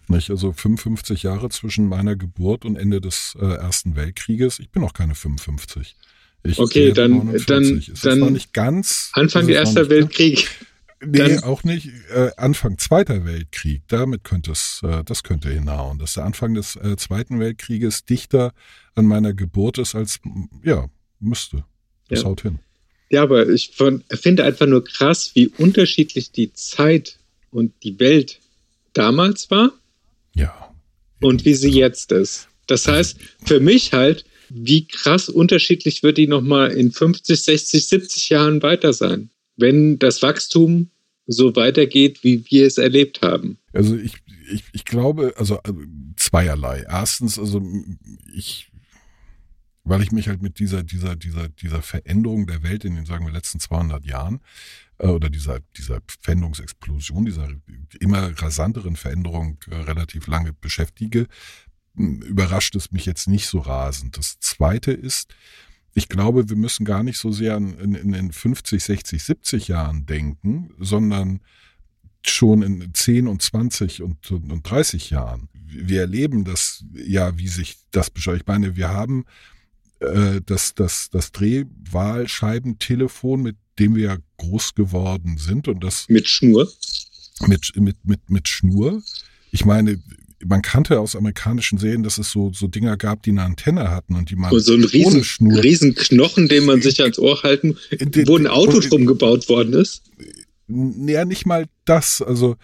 [0.08, 0.30] Nicht?
[0.30, 4.60] Also 55 Jahre zwischen meiner Geburt und Ende des äh, Ersten Weltkrieges.
[4.60, 5.98] Ich bin noch keine 55.
[6.44, 7.88] Ich Okay, dann- 49.
[7.88, 9.10] dann- dann noch nicht ganz.
[9.14, 10.48] Anfang noch Erster Weltkrieg.
[11.00, 11.92] Nee, Dann- auch nicht.
[12.10, 16.00] Äh, Anfang Zweiter Weltkrieg, damit könnte es, äh, das könnte hinhauen.
[16.00, 18.52] Dass der Anfang des äh, Zweiten Weltkrieges dichter
[18.96, 20.20] an meiner Geburt ist als,
[20.64, 20.88] ja,
[21.20, 21.66] müsste.
[22.10, 22.26] Das Ja.
[22.26, 22.60] haut hin.
[23.10, 23.72] Ja, aber ich
[24.10, 27.18] finde einfach nur krass, wie unterschiedlich die Zeit
[27.52, 28.40] und die Welt
[28.94, 29.72] damals war
[30.36, 30.74] Ja.
[31.22, 32.48] und wie sie jetzt ist.
[32.68, 38.30] Das heißt, für mich halt, wie krass unterschiedlich wird die nochmal in 50, 60, 70
[38.30, 40.90] Jahren weiter sein, wenn das Wachstum
[41.28, 43.58] so weitergeht, wie wir es erlebt haben.
[43.74, 44.14] Also ich,
[44.52, 45.74] ich, ich glaube, also äh,
[46.18, 46.86] zweierlei.
[46.90, 47.62] Erstens, also
[48.34, 48.70] ich,
[49.88, 53.26] weil ich mich halt mit dieser, dieser, dieser, dieser Veränderung der Welt in den, sagen
[53.26, 54.42] wir, letzten 200 Jahren
[54.98, 57.50] äh, oder dieser, dieser Veränderungsexplosion, dieser
[58.00, 61.28] immer rasanteren Veränderung äh, relativ lange beschäftige,
[61.96, 64.18] überrascht es mich jetzt nicht so rasend.
[64.18, 65.34] Das Zweite ist,
[65.94, 70.06] ich glaube, wir müssen gar nicht so sehr in, in den 50, 60, 70 Jahren
[70.06, 71.42] denken, sondern
[72.24, 75.50] schon in 10 und 20 und, und, und 30 Jahren.
[75.54, 78.42] Wir erleben das ja, wie sich das beschreibt.
[78.42, 79.26] Ich meine, wir haben
[80.00, 86.28] äh, das, das, das Drehwahlscheibentelefon, mit dem wir ja groß geworden sind und das Mit
[86.28, 86.68] Schnur.
[87.48, 89.02] mit, mit, mit, mit Schnur.
[89.52, 90.00] Ich meine,
[90.46, 94.16] man kannte aus amerikanischen Serien, dass es so, so Dinger gab, die eine Antenne hatten
[94.16, 95.64] und die man Und so ein riesen, ohne Schnur.
[95.64, 99.74] riesen Knochen, den man sich ans Ohr halten, Den- wo ein Auto drum gebaut worden
[99.74, 100.04] ist.
[100.68, 102.22] Ja, nicht mal das.
[102.22, 102.56] Also,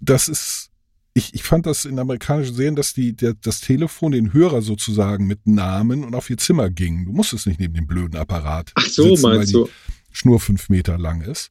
[0.00, 0.70] das ist.
[1.16, 5.26] Ich, ich fand das in amerikanischen Serien, dass die, der, das Telefon den Hörer sozusagen
[5.26, 7.04] mit Namen und auf ihr Zimmer ging.
[7.04, 8.72] Du musstest nicht neben dem blöden Apparat.
[8.74, 9.68] Ach so, sitzen, weil meinst die du?
[10.10, 11.50] Schnur fünf Meter lang ist.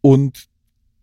[0.00, 0.46] Und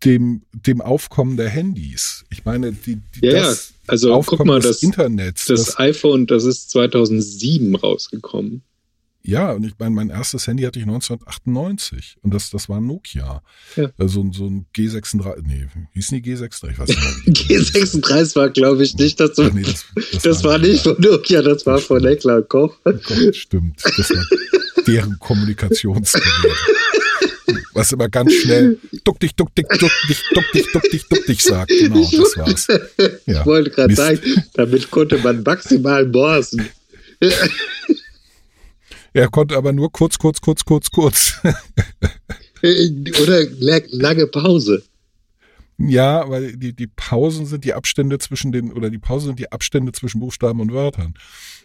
[0.04, 2.24] dem, dem Aufkommen der Handys.
[2.30, 3.74] Ich meine, die, die Ja, das ja.
[3.86, 5.46] Also guck Aufkommen mal, des das, Internets.
[5.46, 8.62] das das, iPhone, das ist 2007 rausgekommen.
[9.26, 12.86] Ja, und ich meine, mein erstes Handy hatte ich 1998 und das, das war ein
[12.86, 13.42] Nokia.
[13.74, 13.90] Ja.
[13.96, 16.70] Also so ein G36, nee, hießen die G36?
[16.72, 17.12] Ich weiß nicht mehr.
[17.24, 19.38] wie die G36 war, glaube ich, nicht das.
[19.38, 19.86] Ach nee, das,
[20.22, 22.76] das war nicht von Nokia, das war von Heckler und Koch.
[22.84, 23.82] Oh Gott, stimmt.
[23.82, 24.24] Das war
[24.86, 26.26] deren Kommunikationsgerät.
[27.72, 31.26] Was immer ganz schnell duck dich, duck dich, duck dich, duck dich, duck dich, duck
[31.26, 31.70] dich sagt.
[31.70, 32.66] Genau, das war's.
[33.26, 33.40] Ja.
[33.40, 34.20] Ich wollte gerade sagen,
[34.52, 36.68] damit konnte man maximal borsen.
[39.14, 41.34] Er konnte aber nur kurz, kurz, kurz, kurz, kurz.
[42.62, 44.82] Oder la- lange Pause.
[45.78, 49.50] Ja, weil die, die Pausen sind die Abstände zwischen den, oder die Pausen sind die
[49.50, 51.14] Abstände zwischen Buchstaben und Wörtern.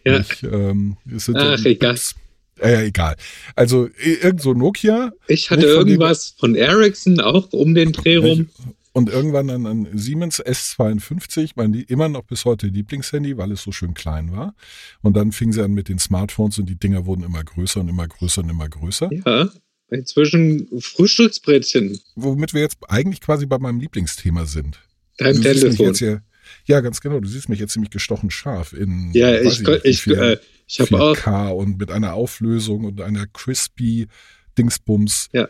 [0.05, 0.19] Ja.
[0.19, 1.57] Nicht, ähm, Ach, so egal.
[1.57, 2.15] Pips.
[2.59, 3.15] Äh, egal.
[3.55, 8.17] Also irgend so Nokia Ich hatte von dem- irgendwas von Ericsson auch um den Dreh
[8.17, 8.49] rum.
[8.91, 13.71] Und irgendwann dann ein Siemens S52, mein immer noch bis heute Lieblingshandy, weil es so
[13.71, 14.55] schön klein war.
[15.01, 17.89] Und dann fing sie an mit den Smartphones und die Dinger wurden immer größer und
[17.89, 19.09] immer größer und immer größer.
[19.25, 19.49] Ja,
[19.89, 21.99] inzwischen Frühstücksbrettchen.
[22.15, 24.79] Womit wir jetzt eigentlich quasi bei meinem Lieblingsthema sind.
[25.17, 25.85] Dein Du Telefon.
[25.87, 26.01] jetzt
[26.65, 27.19] ja, ganz genau.
[27.19, 30.79] Du siehst mich jetzt ziemlich gestochen scharf in Ja, ich, nicht, ich, viel äh, ich
[30.79, 34.07] habe auch 4K und mit einer Auflösung und einer crispy
[34.57, 35.29] Dingsbums.
[35.31, 35.47] Ja.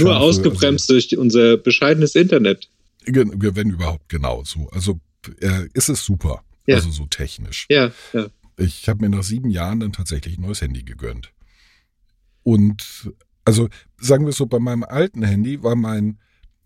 [0.00, 2.68] Nur ausgebremst durch unser bescheidenes Internet.
[3.06, 4.68] Also, wenn überhaupt genau so.
[4.70, 5.00] Also
[5.40, 6.44] äh, ist es super.
[6.66, 6.76] Ja.
[6.76, 7.66] Also so technisch.
[7.70, 8.26] Ja, ja.
[8.58, 11.32] Ich habe mir nach sieben Jahren dann tatsächlich ein neues Handy gegönnt.
[12.42, 13.12] Und
[13.44, 16.18] also sagen wir so, bei meinem alten Handy war mein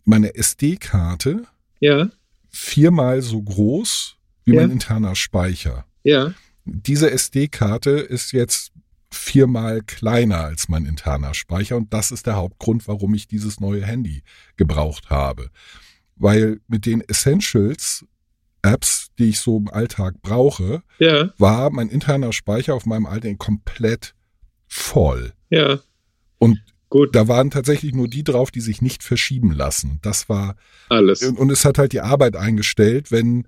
[0.04, 1.44] meine SD-Karte
[1.80, 2.10] Ja,
[2.50, 4.62] viermal so groß wie Ja.
[4.62, 5.86] mein interner Speicher.
[6.02, 6.34] ja.
[6.64, 8.71] Diese SD-Karte ist jetzt
[9.14, 13.84] viermal kleiner als mein interner Speicher und das ist der Hauptgrund, warum ich dieses neue
[13.84, 14.22] Handy
[14.56, 15.50] gebraucht habe.
[16.16, 18.04] Weil mit den Essentials
[18.62, 23.38] Apps, die ich so im Alltag brauche, Ja, war mein interner Speicher auf meinem alten
[23.38, 24.14] komplett
[24.68, 25.32] voll.
[25.50, 25.80] ja.
[26.38, 29.98] Und Gut, da waren tatsächlich nur die drauf, die sich nicht verschieben lassen.
[30.02, 30.56] Das war
[30.90, 31.22] alles.
[31.22, 33.46] und, und es hat halt die Arbeit eingestellt, wenn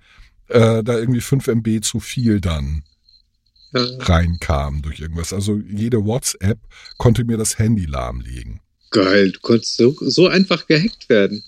[0.49, 2.85] äh, da irgendwie 5 MB zu viel dann
[3.75, 3.81] Ja.
[3.99, 5.33] reinkam durch irgendwas.
[5.33, 6.59] Also jede WhatsApp
[6.99, 8.61] konnte mir das Handy lahmlegen.
[8.91, 11.43] Geil, du konntest so, so einfach gehackt werden.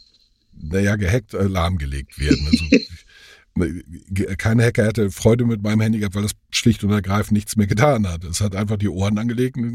[0.61, 2.47] Naja, gehackt, äh, lahmgelegt werden.
[2.51, 2.65] Also,
[4.11, 7.57] ge- kein Hacker hätte Freude mit meinem Handy gehabt, weil das schlicht und ergreifend nichts
[7.57, 8.25] mehr getan hat.
[8.25, 9.75] Es hat einfach die Ohren angelegt und,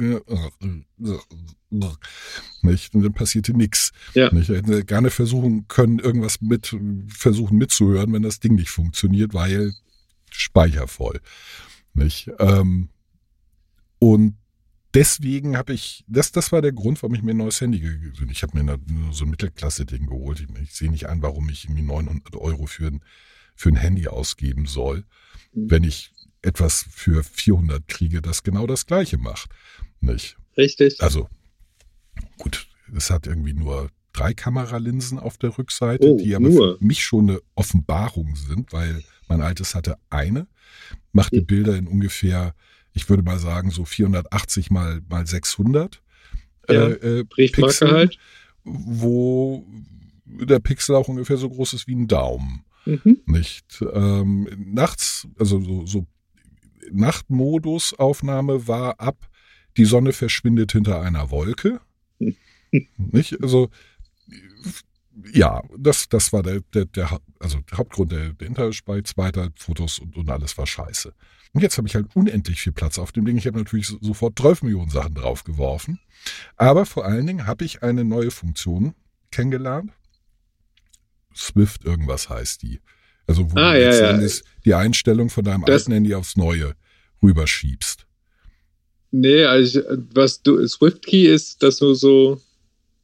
[2.62, 3.92] nicht, und dann passierte nichts.
[4.14, 4.32] Ja.
[4.34, 6.76] Ich hätte gerne versuchen können, irgendwas mit
[7.08, 9.74] versuchen mitzuhören, wenn das Ding nicht funktioniert, weil
[10.30, 11.20] Speicher voll.
[11.94, 12.30] Nicht?
[12.40, 12.90] Ähm,
[14.00, 14.36] und
[14.94, 18.14] deswegen habe ich, das, das war der Grund, warum ich mir ein neues Handy gegeben
[18.20, 18.32] habe.
[18.32, 20.40] Ich habe mir nur so ein Mittelklasse-Ding geholt.
[20.40, 23.04] Ich, ich sehe nicht ein, warum ich irgendwie 900 Euro für ein,
[23.56, 25.04] für ein Handy ausgeben soll,
[25.54, 29.50] wenn ich etwas für 400 kriege, das genau das Gleiche macht.
[30.00, 30.38] Nicht?
[30.58, 31.02] Richtig?
[31.02, 31.30] Also,
[32.38, 36.78] gut, es hat irgendwie nur drei Kameralinsen auf der Rückseite, Oh, die aber nur.
[36.80, 40.48] für mich schon eine Offenbarung sind, weil mein altes hatte eine,
[41.14, 41.46] machte Hm.
[41.46, 42.54] Bilder in ungefähr,
[42.92, 46.02] ich würde mal sagen, so 480 mal, mal 600
[46.70, 48.18] Ja, äh, äh, Briefmarke Pixel, halt.
[48.66, 49.66] wo
[50.26, 52.66] der Pixel auch ungefähr so groß ist wie ein Daumen.
[52.86, 53.22] Mhm.
[53.26, 53.84] Nicht?
[53.94, 56.08] Ähm, nachts, also so, so
[56.92, 59.30] Nachtmodusaufnahme war ab,
[59.78, 61.80] die Sonne verschwindet hinter einer Wolke.
[62.98, 63.42] Nicht?
[63.42, 63.70] Also
[65.34, 70.00] ja, das, das war der, der, der, also der Hauptgrund der, der Internetspeicher, weiter Fotos
[70.00, 71.14] und, und alles war scheiße.
[71.54, 73.38] Und jetzt habe ich halt unendlich viel Platz auf dem Ding.
[73.38, 76.00] Ich habe natürlich so- sofort 12 Millionen Sachen draufgeworfen.
[76.56, 78.96] Aber vor allen Dingen habe ich eine neue Funktion
[79.32, 79.92] kennengelernt.
[81.36, 82.80] Swift irgendwas heißt die.
[83.28, 84.10] Also wo Ah, du ja, ja.
[84.12, 86.74] Endes die Einstellung von deinem Das- alten Handy aufs neue
[87.24, 88.06] rüberschiebst.
[89.12, 89.82] Nee, also
[90.14, 92.42] was du SwiftKey ist, dass du so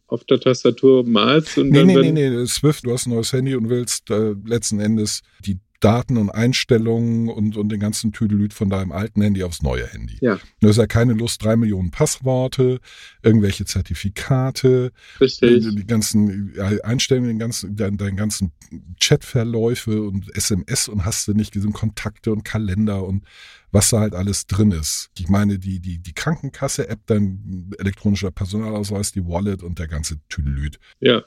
[0.08, 3.34] auf der Tastatur malst und Nee, dann, nee, nee, nee, Swift, du hast ein neues
[3.34, 8.54] Handy und willst äh, letzten Endes die Daten und Einstellungen und, und den ganzen Tüdelüt
[8.54, 10.18] von deinem alten Handy aufs neue Handy.
[10.22, 10.40] Ja.
[10.60, 12.80] Du hast ja keine Lust, drei Millionen Passworte,
[13.22, 15.66] irgendwelche Zertifikate, richtig.
[15.76, 18.52] die, ganzen Einstellungen, den ganzen, deinen, deinen ganzen
[19.00, 23.24] Chatverläufe und SMS und hast du nicht gesehen, Kontakte und Kalender und
[23.72, 25.10] was da halt alles drin ist.
[25.18, 30.80] Ich meine, die, die, die Krankenkasse-App, dein elektronischer Personalausweis, die Wallet und der ganze Tüdelüt.
[31.00, 31.24] Ja,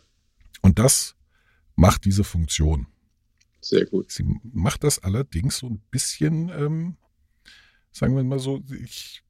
[0.63, 1.17] Und das
[1.77, 2.87] macht diese Funktion.
[3.61, 4.11] Sehr gut.
[4.11, 6.97] Sie macht das allerdings so ein bisschen, ähm,
[7.93, 9.23] sagen wir mal so, ich,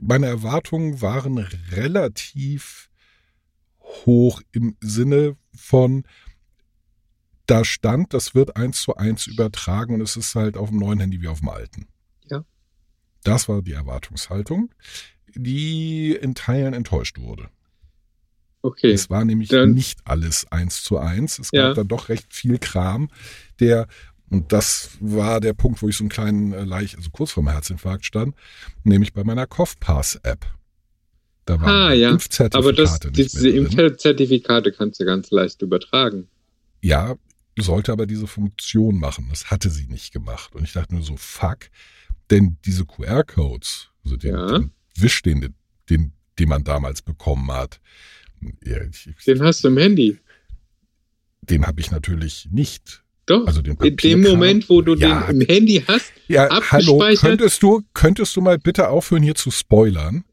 [0.00, 2.90] meine Erwartungen waren relativ
[3.80, 6.04] hoch im Sinne von,
[7.46, 10.98] da stand, das wird eins zu eins übertragen und es ist halt auf dem neuen
[10.98, 11.86] Handy wie auf dem alten.
[12.28, 12.44] Ja.
[13.22, 14.74] Das war die Erwartungshaltung,
[15.34, 17.48] die in Teilen enttäuscht wurde.
[18.66, 18.90] Okay.
[18.92, 21.38] Es war nämlich Dann- nicht alles eins zu eins.
[21.38, 21.68] Es Ja.
[21.68, 23.08] gab dann doch recht viel Kram,
[23.60, 23.86] der,
[24.30, 27.48] und das war der Punkt, wo ich so einen kleinen äh, Leicht, also kurz vorm
[27.48, 28.34] Herzinfarkt stand,
[28.82, 30.44] nämlich bei meiner CoughPass-App.
[31.44, 32.10] Da waren Ah, ja.
[32.10, 33.48] Impfzertifikate Aber das, nicht diese.
[33.50, 36.26] Impfzertifikate kannst du ganz leicht übertragen.
[36.82, 37.14] Ja,
[37.58, 39.28] sollte aber diese Funktion machen.
[39.30, 40.54] Das hatte sie nicht gemacht.
[40.56, 41.70] Und ich dachte nur so, fuck,
[42.30, 44.58] denn diese QR-Codes, also den, Ja.
[44.58, 45.54] den Wisch, den,
[45.88, 47.80] den, den man damals bekommen hat,
[48.64, 50.18] ja, ich, Den hast du im Handy.
[51.42, 53.02] den habe ich natürlich nicht.
[53.26, 53.46] Doch.
[53.46, 54.20] Also den in dem.
[54.22, 55.22] Moment, wo du Ja.
[55.26, 57.20] den im Handy hast, Ja, hallo, Abgespeichert?
[57.38, 60.24] könntest du, könntest du mal bitte aufhören, hier zu spoilern?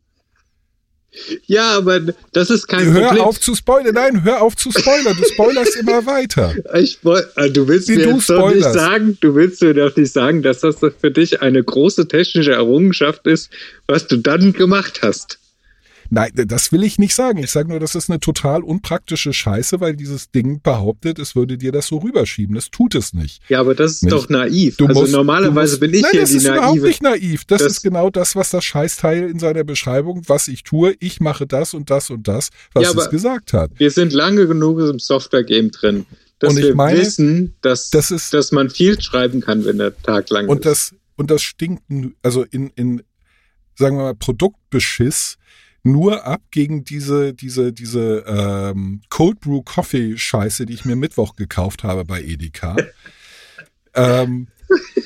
[1.46, 2.00] ja, aber
[2.32, 3.24] das ist kein hör Problem.
[3.24, 3.94] auf zu spoilern.
[3.94, 5.16] Nein, hör auf zu spoilern.
[5.16, 6.56] Du spoilerst immer weiter.
[6.80, 7.00] Ich
[7.36, 10.12] äh, du willst Wie mir du jetzt doch nicht sagen, du willst mir doch nicht
[10.12, 13.52] sagen, dass das für dich eine große technische Errungenschaft ist,
[13.88, 15.38] was du dann gemacht hast.
[16.14, 17.40] Nein, das will ich nicht sagen.
[17.40, 21.58] Ich sage nur, das ist eine total unpraktische Scheiße, weil dieses Ding behauptet, es würde
[21.58, 22.54] dir das so rüberschieben.
[22.54, 23.42] Das tut es nicht.
[23.50, 24.14] Ja, aber das ist Nicht.
[24.14, 24.78] doch naiv.
[24.78, 27.46] Du also musst- normalerweise musst, bin ich nein, hier das die ist überhaupt nicht naiv.
[27.46, 30.96] Das, Das- ist genau das, was das Scheißteil in seiner Beschreibung, was ich tue.
[31.00, 33.72] Ich mache das und das und das, was Ja, es gesagt hat.
[33.78, 36.06] Wir sind lange genug im Software-Game drin,
[36.38, 39.80] dass Und ich wir meine, wissen, dass, das ist- dass man viel schreiben kann, wenn
[39.80, 40.66] der Tag lang Und ist.
[40.66, 41.82] das, und das stinkt,
[42.22, 43.02] also in, in,
[43.76, 45.38] sagen wir mal, Produktbeschiss
[45.84, 51.36] nur ab gegen diese, diese, diese ähm, Cold Brew Coffee Scheiße, die ich mir Mittwoch
[51.36, 52.76] gekauft habe bei Edeka.
[53.94, 54.48] ähm,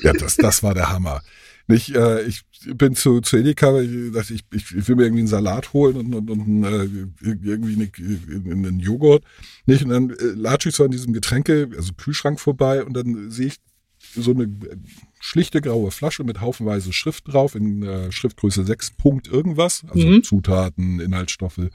[0.02, 1.22] ja, das, das war der Hammer.
[1.66, 5.20] Nicht, äh, ich bin zu, zu Edeka, weil ich dachte, ich, ich, will mir irgendwie
[5.20, 6.88] einen Salat holen und, und, und äh,
[7.20, 9.22] irgendwie eine, einen Joghurt.
[9.66, 9.82] Nicht?
[9.82, 13.48] Und dann äh, latsche ich so an diesem Getränke, also Kühlschrank vorbei und dann sehe
[13.48, 13.56] ich
[14.14, 14.76] so eine äh,
[15.20, 20.22] schlichte graue Flasche mit haufenweise Schrift drauf in äh, Schriftgröße 6 Punkt irgendwas, also Mhm.
[20.22, 21.68] Zutaten, Inhaltsstoffe,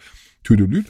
[0.43, 0.88] Tüdelüt.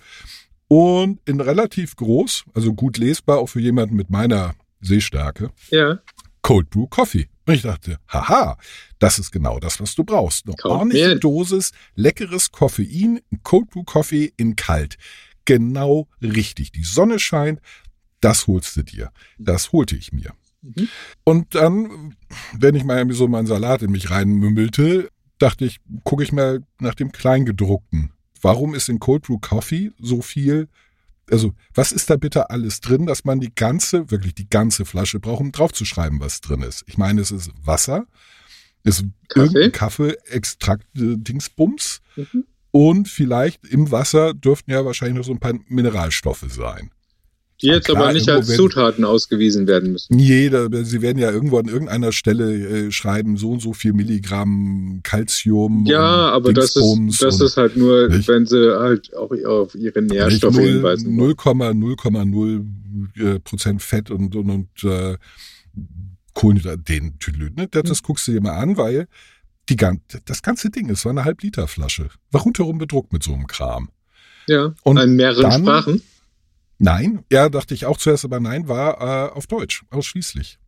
[0.68, 6.00] Und in relativ groß, also gut lesbar, auch für jemanden mit meiner Sehstärke, ja,
[6.42, 7.28] Cold Brew Coffee.
[7.46, 8.58] Und ich dachte, haha,
[9.00, 10.46] das ist genau das, was du brauchst.
[10.46, 11.16] Eine Kauf ordentliche mehr.
[11.16, 14.98] Dosis leckeres Koffein, ein Cold Brew Coffee in kalt.
[15.46, 16.72] Genau richtig.
[16.72, 17.60] Die Sonne scheint,
[18.22, 19.12] das holst du dir.
[19.38, 20.34] Das holte ich mir.
[20.64, 20.88] Mhm.
[21.24, 22.16] Und dann,
[22.58, 26.96] wenn ich mal so meinen Salat in mich reinmümmelte, dachte ich, gucke ich mal nach
[26.96, 28.12] dem Kleingedruckten.
[28.42, 30.68] Warum ist in Cold Brew Coffee so viel
[31.32, 35.20] also was ist da bitte alles drin, dass man die ganze, wirklich die ganze Flasche
[35.22, 36.84] braucht, um draufzuschreiben, was drin ist?
[36.88, 38.06] Ich meine, es ist Wasser,
[38.84, 39.40] es ist Kaffee.
[39.40, 42.44] irgendein Kaffee-Extrakt, äh, Dingsbums Mhm.
[42.72, 46.92] und vielleicht im Wasser dürften ja wahrscheinlich noch so ein paar Mineralstoffe sein.
[47.62, 50.20] Die jetzt klar, aber nicht als werden- Zutaten ausgewiesen werden müssen.
[50.20, 52.54] Jeder, sie werden ja irgendwo an irgendeiner Stelle
[52.88, 55.86] äh, schreiben, so und so viel Milligramm Calcium.
[55.86, 58.28] Ja, und aber das ist, das ist halt nur, Nicht?
[58.28, 61.18] wenn sie halt auch auf ihre Nährstoffe null- hinweisen.
[61.18, 61.36] wollen.
[61.36, 62.66] 0,0,0
[63.36, 65.18] äh, Prozent Fett und, und, und äh,
[66.34, 67.68] Kohlenhydrat, den Tüdelüt, ne?
[67.70, 68.06] Das, das Mhm.
[68.06, 69.08] guckst du dir mal an, weil
[69.70, 69.78] die,
[70.26, 72.10] das ganze Ding, es war eine Halb-Liter-Flasche.
[72.32, 73.90] War rundherum bedruckt mit so einem Kram.
[74.48, 76.02] Ja, Und in mehreren dann- Sprachen.
[76.84, 80.60] Nein, ja, dachte ich auch zuerst, aber nein, war äh, auf Deutsch, ausschließlich.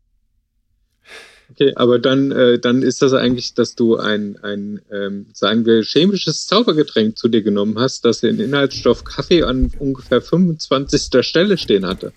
[1.51, 5.84] Okay, aber dann, äh, dann ist das eigentlich, dass du ein, ein ähm, sagen wir,
[5.84, 11.23] chemisches Zaubergetränk zu dir genommen hast, das den Inhaltsstoff Kaffee an ungefähr 25.
[11.23, 12.13] Stelle stehen hatte.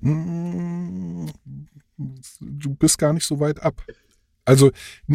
[0.00, 1.26] Mm,
[2.40, 3.82] Du bist gar nicht so weit ab.
[4.44, 4.72] Also,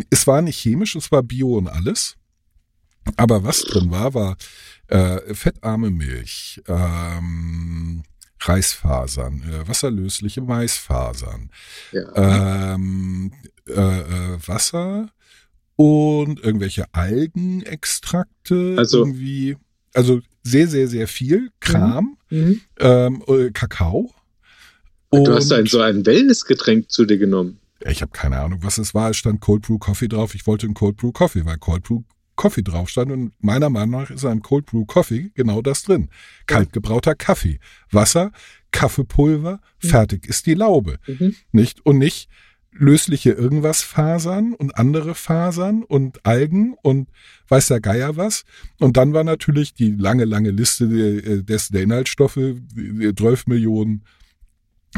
[0.09, 2.15] es war nicht chemisch, es war Bio und alles.
[3.17, 4.37] Aber was drin war, war
[4.87, 8.03] äh, fettarme Milch, ähm,
[8.39, 11.49] Reisfasern, äh, wasserlösliche Maisfasern,
[11.91, 12.73] Ja.
[12.75, 13.31] ähm,
[13.67, 15.09] äh, äh, Wasser
[15.75, 18.75] und irgendwelche Algenextrakte.
[18.77, 19.57] Also- irgendwie,
[19.93, 22.61] also sehr, sehr, sehr viel Kram, Mhm.
[22.79, 24.11] ähm, äh, Kakao.
[25.11, 27.59] Du hast Und- ein, so ein Wellnessgetränk zu dir genommen.
[27.87, 29.11] ich habe keine Ahnung, was es war.
[29.11, 30.33] Es stand Cold Brew Coffee drauf.
[30.35, 32.01] Ich wollte einen Cold Brew Coffee, weil Cold Brew
[32.35, 33.11] Coffee drauf stand.
[33.11, 36.09] Und meiner Meinung nach ist in einem Cold Brew Coffee genau das drin.
[36.47, 37.59] Kaltgebrauter Kaffee.
[37.91, 38.31] Wasser,
[38.71, 40.97] Kaffeepulver, fertig ist die Laube.
[41.07, 41.35] Mhm.
[41.51, 41.85] Nicht?
[41.85, 42.29] Und nicht
[42.77, 47.09] lösliche irgendwas Fasern und andere Fasern und Algen und
[47.47, 48.43] weiß der Geier was.
[48.79, 53.47] Und dann war natürlich die lange, lange Liste der, äh, des, der Inhaltsstoffe, die 12
[53.47, 54.03] Millionen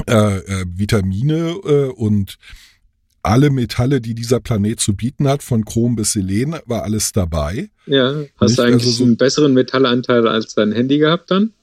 [0.07, 2.37] äh, äh, Vitamine äh, und
[3.27, 7.69] alle Metalle, die dieser Planet zu bieten hat, von Chrom bis Selen, war alles dabei.
[7.85, 8.57] Ja, hast Nicht?
[8.59, 11.53] du eigentlich Also so- einen besseren Metallanteil als dein Handy gehabt dann?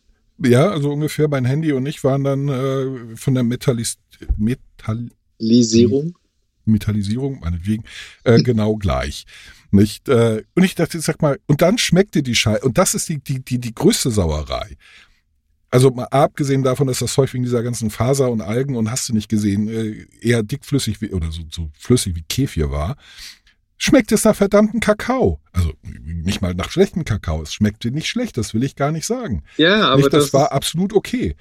[0.43, 3.99] Ja, also ungefähr mein Handy und ich waren dann äh, von der Metallis
[4.37, 5.09] Metall
[5.39, 6.17] Lisierung?
[6.65, 7.85] Metallisierung, meinetwegen,
[8.25, 9.27] äh, genau gleich.
[9.71, 10.09] Nicht?
[10.09, 13.19] Äh, und ich dachte, sag mal, und dann schmeckte die Scheiße, und das ist die,
[13.19, 14.77] die, die, die größte Sauerei.
[15.75, 19.09] Also mal abgesehen davon, dass das Zeug wegen dieser ganzen Faser und Algen und hast
[19.09, 22.95] du nicht gesehen, äh, eher dickflüssig wie, oder so, so flüssig wie Kefir war,
[23.77, 25.41] schmeckt es nach verdammten Kakao.
[25.51, 27.43] Also nicht mal nach schlechtem Kakao.
[27.43, 29.43] Es schmeckte nicht schlecht, das will ich gar nicht sagen.
[29.57, 31.35] Ja, aber nicht, das, das, war absolut okay.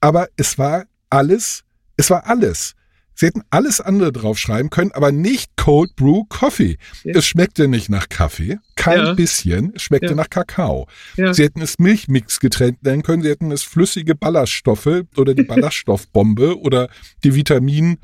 [0.00, 1.64] Aber es war alles,
[1.96, 2.74] es war alles.
[3.14, 6.78] Sie hätten alles andere draufschreiben können, aber nicht Cold Brew Coffee.
[7.04, 7.14] Ja.
[7.16, 9.14] Es schmeckte nicht nach Kaffee, kein Ja.
[9.14, 10.14] bisschen, es schmeckte Ja.
[10.14, 10.88] nach Kakao.
[11.16, 11.32] Ja.
[11.34, 16.88] Sie hätten es Milchmixgetränk nennen können, sie hätten es flüssige Ballaststoffe oder die Ballaststoffbombe oder
[17.22, 17.98] die Vitamin,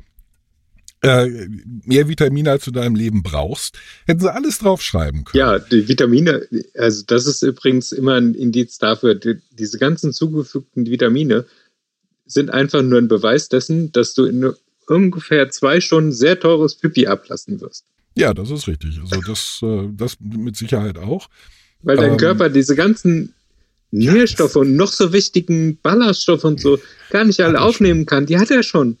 [1.01, 1.27] äh,
[1.85, 3.77] mehr Vitamine als du in deinem Leben brauchst.
[4.05, 5.39] Hätten sie alles draufschreiben können.
[5.39, 6.45] Ja, die Vitamine,
[6.77, 11.45] also das ist übrigens immer ein Indiz dafür, die, diese ganzen zugefügten Vitamine
[12.25, 14.53] sind einfach nur ein Beweis dessen, dass du in
[14.89, 17.85] ungefähr zwei Stunden sehr teures Pipi ablassen wirst.
[18.15, 18.99] Ja, das ist richtig.
[18.99, 21.29] Also das, äh, das mit Sicherheit auch.
[21.83, 23.33] Weil dein Ähm, Körper diese ganzen
[23.91, 26.79] Ja, Nährstoffe und noch so wichtigen Ballaststoffe und so
[27.09, 28.25] gar nicht alle aufnehmen kann.
[28.25, 28.97] Die hat er schon.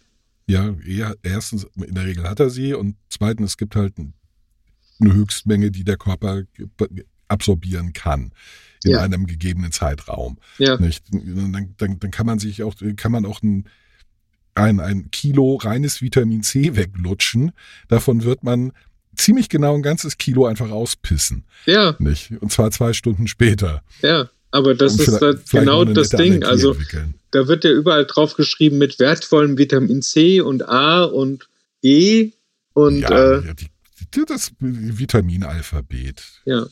[0.47, 3.93] Ja, eher, erstens, in der Regel hat er sie und zweitens, es gibt halt
[4.99, 6.43] eine Höchstmenge, die der Körper
[7.27, 8.31] absorbieren kann
[8.83, 9.01] in Ja.
[9.01, 10.39] einem gegebenen Zeitraum.
[10.57, 10.77] Ja?
[10.77, 13.65] Dann, dann, dann kann man sich auch, kann man auch ein,
[14.59, 17.51] ein, ein Kilo reines Vitamin C weglutschen.
[17.87, 18.71] Davon wird man
[19.15, 21.45] ziemlich genau ein ganzes Kilo einfach auspissen.
[21.65, 22.31] ja, Nicht?
[22.41, 23.81] Und zwar zwei Stunden später.
[24.01, 24.29] ja.
[24.51, 26.43] Aber das Und ist halt genau das Ding.
[26.43, 27.13] Also entwickeln.
[27.29, 31.47] da wird ja überall drauf geschrieben mit wertvollem Vitamin C und A und
[31.83, 32.31] E
[32.73, 33.67] und ja, äh, ja, die,
[34.15, 36.23] die, das Vitaminalphabet.
[36.45, 36.65] ja.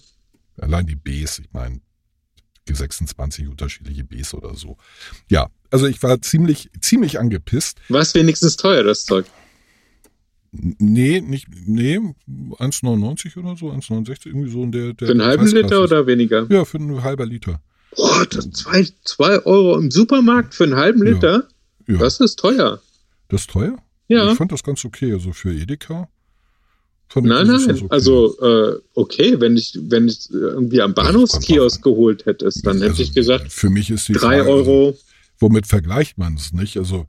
[0.59, 1.81] Allein die Bs, ich meine,
[2.67, 4.77] 26 unterschiedliche Bs oder so.
[5.29, 7.77] Ja, also ich war ziemlich, ziemlich angepisst.
[7.89, 9.25] War es wenigstens teuer, das Zeug?
[10.51, 15.45] Nee, nicht, nee, 1,99 oder so, 1,69, irgendwie so in der, der Für einen halben.
[15.47, 16.47] Liter oder weniger?
[16.49, 17.61] Ja, für einen halber Liter.
[17.95, 21.11] Boah, das zwei, zwei Euro im Supermarkt für einen halben Ja.
[21.13, 21.47] Liter?
[21.87, 22.81] Ja, Das ist teuer.
[23.29, 23.77] das ist teuer?
[24.07, 24.31] Ja.
[24.31, 26.07] Ich fand das ganz okay, also für Edeka.
[27.15, 27.69] Nein, nein.
[27.69, 27.85] okay.
[27.89, 33.03] Also, äh, okay, wenn ich, wenn ich irgendwie am Bahnhofskiosk geholt hättest, dann hätte Also,
[33.03, 34.97] ich gesagt, für mich ist die drei Frage, also, Euro.
[35.39, 36.77] Womit vergleicht man es nicht?
[36.77, 37.07] Also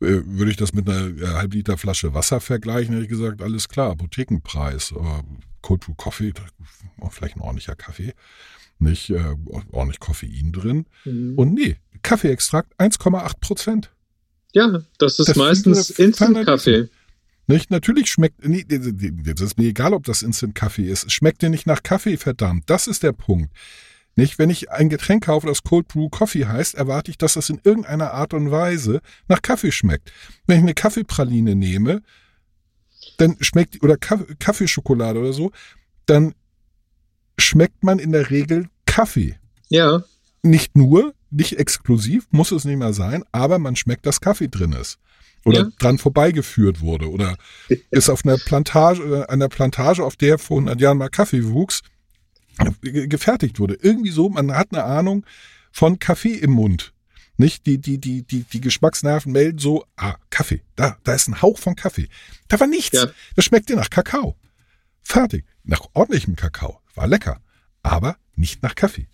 [0.00, 3.68] äh, würde ich das mit einer äh, Halbliter Flasche Wasser vergleichen, hätte ich gesagt, alles
[3.68, 4.92] klar, Apothekenpreis.
[4.94, 5.24] Aber
[5.62, 6.32] Cold Brew Coffee,
[7.00, 8.14] oh, vielleicht ein ordentlicher Kaffee,
[8.78, 9.34] nicht äh,
[9.72, 10.86] ordentlich Koffein drin.
[11.04, 11.34] Mhm.
[11.36, 13.90] Und nee, Kaffeeextrakt 1,8 Prozent.
[14.52, 16.88] Ja, das ist Das meistens Instant-Kaffee.
[17.48, 17.70] Nicht?
[17.70, 21.06] Natürlich schmeckt, nee, das ist mir egal, ob das Instant Kaffee ist.
[21.06, 22.64] Es schmeckt dir nicht nach Kaffee, verdammt.
[22.66, 23.52] Das ist der Punkt.
[24.18, 27.50] Nicht, wenn ich ein Getränk kaufe, das Cold Brew Coffee heißt, erwarte ich, dass das
[27.50, 30.10] in irgendeiner Art und Weise nach Kaffee schmeckt.
[30.48, 32.02] Wenn ich eine Kaffeepraline nehme,
[33.18, 35.52] dann schmeckt, oder Kaff- Kaffeeschokolade oder so,
[36.06, 36.34] dann
[37.38, 39.36] schmeckt man in der Regel Kaffee.
[39.68, 40.02] Ja,
[40.42, 44.72] Nicht nur, nicht exklusiv, muss es nicht mehr sein, aber man schmeckt, dass Kaffee drin
[44.72, 44.98] ist.
[45.44, 45.68] Oder Ja.
[45.78, 47.08] dran vorbeigeführt wurde.
[47.08, 47.36] Oder
[47.92, 51.82] ist auf einer Plantage, einer Plantage, auf der vor 100 Jahren mal Kaffee wuchs,
[52.82, 53.78] gefertigt wurde.
[53.80, 55.24] Irgendwie so, man hat eine Ahnung
[55.70, 56.92] von Kaffee im Mund.
[57.36, 57.66] Nicht?
[57.66, 61.58] Die, die, die, die, die Geschmacksnerven melden so, ah, Kaffee, da, da ist ein Hauch
[61.58, 62.08] von Kaffee.
[62.48, 62.96] Da war nichts.
[62.96, 63.06] Ja.
[63.36, 64.36] Das schmeckte nach Kakao.
[65.02, 65.44] Fertig.
[65.62, 66.80] Nach ordentlichem Kakao.
[66.94, 67.40] War lecker.
[67.82, 69.06] Aber nicht nach Kaffee.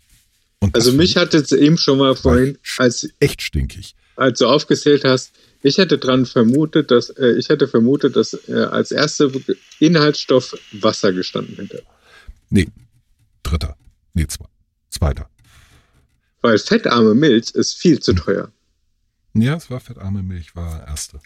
[0.61, 3.95] Und also mich finde hat jetzt eben schon mal vorhin, als, echt stinkig.
[4.17, 5.33] als du aufgezählt hast,
[5.63, 9.31] ich hätte dran vermutet, dass, äh, ich hätte vermutet, dass äh, als erster
[9.79, 11.83] Inhaltsstoff Wasser gestanden hätte.
[12.49, 12.69] Nee,
[13.45, 13.77] dritter.
[14.13, 14.47] Nee, zwei.
[14.91, 15.29] zweiter.
[16.43, 18.51] Weil fettarme Milch ist viel zu teuer.
[19.35, 21.21] Ja, es war fettarme Milch, war erste.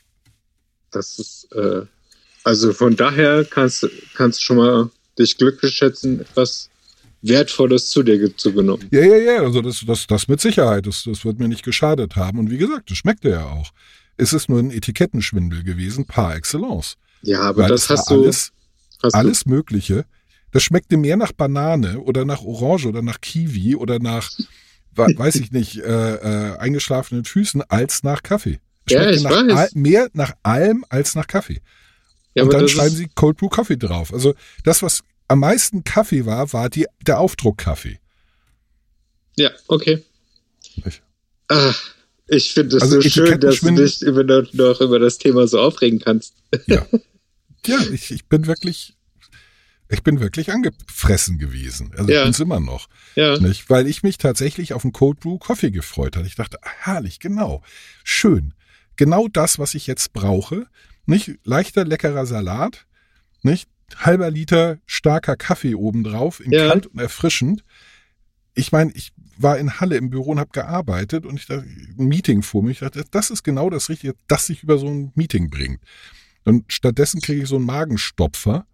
[0.90, 1.82] Das ist, äh,
[2.44, 6.70] also von daher kannst du kannst du schon mal dich glücklich schätzen, etwas
[7.22, 8.86] Wertvolles zu dir zu genommen.
[8.90, 12.16] Ja, ja, ja, also das, das, das mit Sicherheit, das, das wird mir nicht geschadet
[12.16, 12.38] haben.
[12.38, 13.72] Und wie gesagt, das schmeckte ja auch.
[14.16, 16.96] Es ist nur ein Etikettenschwindel gewesen, par excellence.
[17.22, 18.52] Ja, aber Weil das hast du, alles,
[19.02, 20.04] hast alles Mögliche.
[20.50, 24.30] Das schmeckte mehr nach Banane oder nach Orange oder nach Kiwi oder nach,
[24.94, 28.60] weiß ich nicht, äh, äh, eingeschlafenen Füßen als nach Kaffee.
[28.86, 29.74] Es Ja, ich nach weiß.
[29.74, 31.60] mehr nach allem als nach Kaffee.
[32.34, 34.12] ja, und dann schreiben sie Cold Brew Coffee drauf.
[34.12, 34.34] Also
[34.64, 37.98] das, was am meisten Kaffee war, war die, der Aufdruck Kaffee.
[39.36, 40.02] ja, okay.
[40.84, 41.02] Nicht?
[41.48, 41.94] Ach,
[42.28, 45.58] ich finde es Also so schön, dass du dich über, noch über das Thema so
[45.60, 46.34] aufregen kannst.
[46.66, 46.86] Ja,
[47.66, 48.96] ja ich, ich bin wirklich,
[49.88, 51.92] ich bin wirklich angefressen gewesen.
[51.96, 52.20] Also Ja.
[52.20, 52.88] ich bin's immer noch.
[53.14, 53.70] Ja, Nicht?
[53.70, 56.26] Weil ich mich tatsächlich auf einen Cold Brew Coffee gefreut hatte.
[56.26, 57.62] Ich dachte, ah, herrlich, genau.
[58.04, 58.54] Schön.
[58.96, 60.66] Genau das, was ich jetzt brauche.
[61.06, 62.86] Nicht leichter, leckerer Salat.
[63.42, 66.68] Nicht halber Liter starker Kaffee obendrauf, in Ja.
[66.68, 67.64] kalt und erfrischend.
[68.54, 71.94] Ich meine, ich war in Halle im Büro und habe gearbeitet und ich dachte, ein
[72.08, 72.72] Meeting vor mir.
[72.72, 75.80] Ich dachte, das ist genau das Richtige, das sich über so ein Meeting bringt.
[76.44, 78.66] Und stattdessen kriege ich so einen Magenstopfer.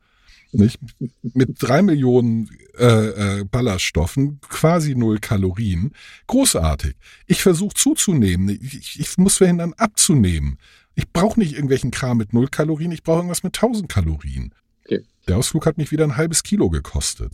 [0.55, 0.78] Nicht?
[1.22, 2.48] Mit drei Millionen
[2.78, 5.92] äh, äh, Ballaststoffen, quasi null Kalorien.
[6.28, 6.94] Großartig.
[7.26, 8.48] Ich versuche zuzunehmen.
[8.48, 10.59] Ich, ich muss verhindern, abzunehmen.
[10.94, 14.55] Ich brauche nicht irgendwelchen Kram mit null Kalorien, ich brauche irgendwas mit 1000 Kalorien.
[14.84, 15.02] Okay.
[15.26, 17.32] Der Ausflug hat mich wieder ein halbes Kilo gekostet.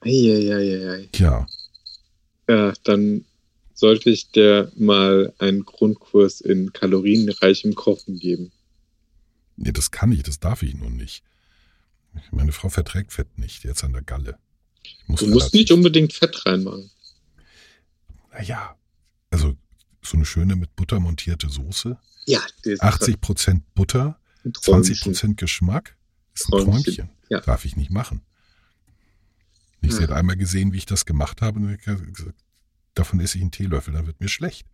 [0.00, 1.08] Eieieiei.
[1.14, 1.46] Ja,
[2.48, 3.24] Ja, dann
[3.74, 8.52] sollte ich dir mal einen Grundkurs in kalorienreichem Kochen geben.
[9.56, 11.22] nee, das kann ich, das darf ich nur nicht.
[12.30, 14.38] Meine Frau verträgt Fett nicht, jetzt an der Galle.
[15.06, 16.90] Muss Du musst nicht unbedingt Fett reinmachen.
[18.32, 18.76] Naja,
[19.30, 19.56] also
[20.02, 21.98] so eine schöne mit Butter montierte Soße.
[22.26, 24.62] Ja, das 80 Prozent Butter, ein 20
[25.00, 25.12] Träumchen.
[25.12, 25.96] Prozent Geschmack.
[26.34, 27.10] Ist ein Träumchen, Träumchen.
[27.28, 27.40] ja.
[27.40, 28.22] Darf ich nicht machen.
[29.80, 30.00] Ich Ja.
[30.02, 32.38] hat einmal gesehen, wie ich das gemacht habe und habe gesagt,
[32.94, 34.66] davon esse ich einen Teelöffel, dann wird mir schlecht.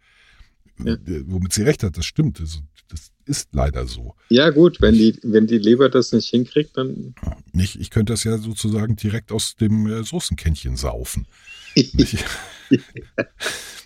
[0.86, 0.94] Ja.
[0.94, 2.40] Äh, Womit sie recht hat, das stimmt.
[2.40, 4.14] Also, das ist leider so.
[4.28, 7.14] Ja, gut, wenn die, wenn die Leber das nicht hinkriegt, dann.
[7.52, 11.26] Nicht, ich könnte das ja sozusagen direkt aus dem äh, Soßenkännchen saufen.
[11.76, 12.24] Nicht,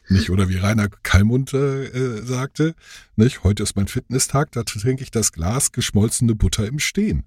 [0.09, 2.74] nicht oder wie Rainer Kallmund äh, äh, sagte,
[3.16, 7.24] nicht, heute ist mein Fitnesstag, da trinke ich das Glas geschmolzene Butter im Stehen.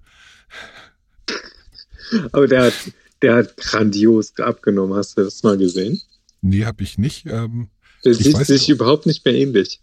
[2.32, 2.74] Aber der hat,
[3.22, 4.96] der hat grandios abgenommen.
[4.96, 6.02] Hast du das mal gesehen?
[6.42, 7.26] Nee, habe ich nicht.
[7.26, 7.70] Ähm,
[8.08, 9.80] Der Ich sieht sich überhaupt nicht mehr ähnlich.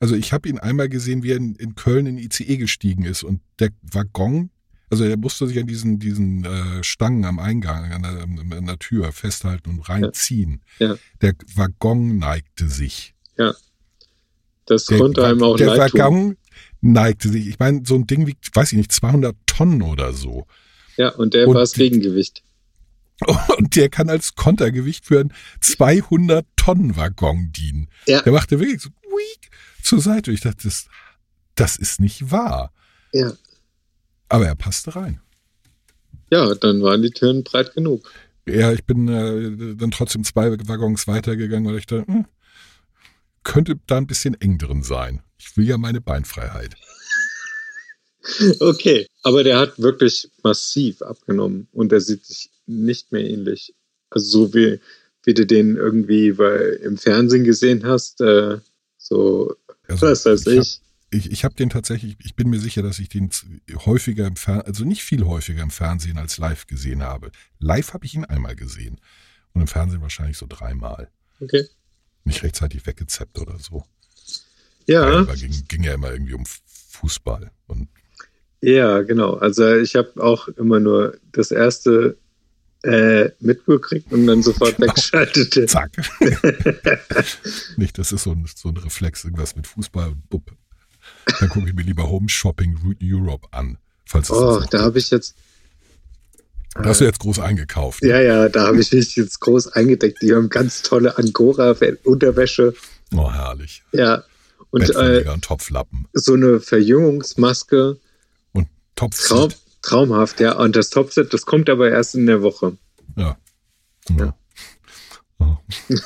[0.00, 3.22] also ich habe ihn einmal gesehen, wie er in, in Köln in ICE gestiegen ist
[3.22, 4.50] und der Waggon,
[4.90, 8.78] also er musste sich an diesen, diesen äh, Stangen am Eingang, an der, an der
[8.78, 10.62] Tür festhalten und reinziehen.
[10.78, 10.96] Ja.
[11.20, 13.14] Der Waggon neigte sich.
[14.66, 15.76] Das Der, konnte einem auch der.
[15.78, 16.36] Waggon
[16.82, 17.48] neigte sich.
[17.48, 20.46] Ich meine, so ein Ding wiegt, weiß ich nicht, 200 Tonnen oder so.
[20.96, 22.42] Ja, und der Und war das Gegengewicht.
[23.58, 27.88] Und der kann als Kontergewicht für einen 200 Tonnen Waggon dienen.
[28.06, 28.22] Ja.
[28.22, 29.50] Der machte wirklich so weak
[29.82, 30.30] zur Seite.
[30.30, 30.86] Ich dachte, das,
[31.54, 32.72] das ist nicht wahr.
[33.12, 33.32] Ja.
[34.28, 35.20] Aber er passte rein.
[36.30, 38.12] Ja, dann waren die Türen breit genug.
[38.46, 42.26] Ja, ich bin äh, dann trotzdem zwei Waggons weitergegangen, weil ich dachte, hm,
[43.42, 45.22] könnte da ein bisschen eng drin sein.
[45.38, 46.76] Ich will ja meine Beinfreiheit.
[48.60, 53.74] Okay, aber der hat wirklich massiv abgenommen und er sieht sich nicht mehr ähnlich.
[54.10, 54.80] Also so wie,
[55.24, 58.58] wie du den irgendwie bei, im Fernsehen gesehen hast, äh,
[58.96, 59.54] so,
[59.86, 60.58] Also was weiß ich.
[60.58, 60.80] ich.
[61.10, 63.30] Ich, ich habe den tatsächlich, ich bin mir sicher, dass ich den
[63.86, 67.30] häufiger im Fernsehen, also nicht viel häufiger im Fernsehen als live gesehen habe.
[67.58, 69.00] Live habe ich ihn einmal gesehen.
[69.54, 71.08] Und im Fernsehen wahrscheinlich so dreimal.
[71.40, 71.66] Okay.
[72.24, 73.84] Nicht rechtzeitig weggezappt oder so.
[74.86, 77.50] Ja, Aber ging, ging ja immer irgendwie um Fußball.
[77.66, 77.88] Und
[78.60, 79.34] ja, genau.
[79.34, 82.18] Also ich habe auch immer nur das erste
[82.82, 84.88] äh, mitgekriegt und dann sofort Genau.
[84.88, 85.68] weggeschaltet.
[85.70, 85.90] zack.
[87.76, 90.52] Nicht, das ist so ein, so ein Reflex, irgendwas mit Fußball und bupp.
[91.40, 93.78] Dann gucke ich mir lieber Home Shopping Europe an.
[94.06, 95.34] Falls Oh, da habe ich jetzt,
[96.74, 98.02] Da hast du jetzt groß eingekauft.
[98.02, 98.08] ne?
[98.10, 100.22] ja, ja, da habe ich mich jetzt groß eingedeckt.
[100.22, 102.74] Die haben ganz tolle Angora-Unterwäsche.
[103.14, 103.82] Oh, herrlich.
[103.92, 104.24] Ja.
[104.70, 106.06] Und äh, und Topflappen.
[106.12, 107.98] so eine Verjüngungsmaske.
[108.52, 109.26] Und Topf.
[109.26, 109.50] Traum,
[109.82, 110.56] traumhaft, ja.
[110.56, 112.76] Und das Topset, das kommt aber erst in der Woche.
[113.16, 113.36] Ja.
[114.18, 114.34] ja.
[115.38, 115.56] Oh.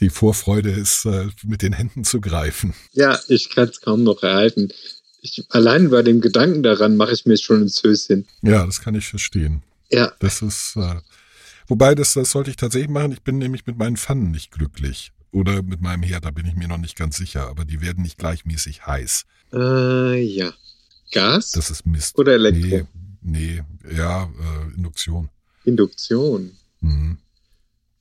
[0.00, 2.72] Die Vorfreude ist, äh, mit den Händen zu greifen.
[2.92, 4.70] Ja, ich kann es kaum noch erhalten.
[5.20, 8.26] Ich, allein bei dem Gedanken daran mache ich mir schon ins Höschen.
[8.40, 9.62] Ja, das kann ich verstehen.
[9.90, 10.94] Ja, Das ist, äh,
[11.68, 13.12] wobei, das, das sollte ich tatsächlich machen.
[13.12, 15.12] Ich bin nämlich mit meinen Pfannen nicht glücklich.
[15.32, 17.48] Oder mit meinem Herd, da bin ich mir noch nicht ganz sicher.
[17.48, 19.24] Aber die werden nicht gleichmäßig heiß.
[19.52, 20.52] äh, ja.
[21.10, 22.18] Gas Das ist Mist.
[22.18, 22.86] oder Elektro?
[23.22, 23.62] Nee, nee,
[23.96, 25.28] ja, äh, Induktion.
[25.64, 26.52] Induktion.
[26.80, 27.18] Mhm.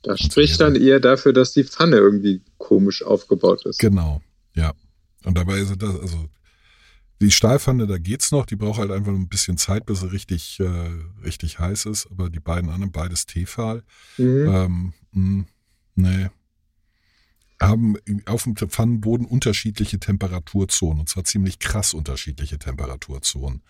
[0.03, 3.79] Da spricht dann eher dafür, dass die Pfanne irgendwie komisch aufgebaut ist.
[3.79, 4.21] Genau,
[4.55, 4.73] ja.
[5.25, 6.29] Und dabei ist das, also
[7.21, 10.57] die Stahlpfanne, da geht's noch, die braucht halt einfach ein bisschen Zeit, bis sie richtig,
[10.61, 10.89] äh,
[11.25, 12.07] richtig heiß ist.
[12.11, 13.83] Aber die beiden anderen, beides Tefal,
[14.17, 14.47] Mhm.
[14.47, 15.45] ähm, mh,
[15.95, 16.29] nee,
[17.61, 23.61] haben auf dem Pfannenboden unterschiedliche Temperaturzonen und zwar ziemlich krass unterschiedliche Temperaturzonen.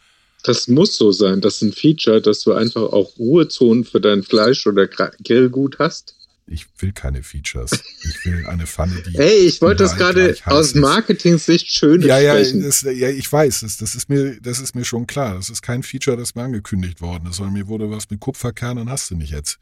[0.43, 1.41] Das muss so sein.
[1.41, 6.15] Das ist ein Feature, dass du einfach auch Ruhezonen für dein Fleisch oder Grillgut hast.
[6.51, 7.71] Ich will keine Features.
[8.03, 9.13] Ich will eine Pfanne, die.
[9.17, 10.73] Hey, ich wollte das gerade aus.
[10.73, 14.83] Marketing-Sicht schön Ja, ja, das, ja, ich weiß, das, das, ist mir, das ist mir
[14.83, 15.35] schon klar.
[15.35, 18.89] Das ist kein Feature, das mir angekündigt worden ist, sondern mir wurde was mit Kupferkernen
[18.89, 19.59] hast du nicht jetzt.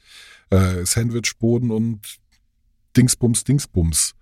[0.49, 1.99] Äh, Sandwichboden und
[2.95, 4.13] Dingsbums, Dingsbums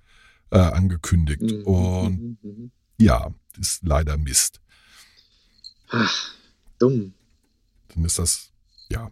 [0.51, 1.41] äh, angekündigt.
[1.41, 2.71] Mhm, Und mhm, mhm.
[2.99, 4.59] ja, ist leider Mist.
[5.89, 6.33] Ach,
[6.79, 7.13] dumm.
[7.93, 8.51] Dann ist das,
[8.89, 9.11] ja.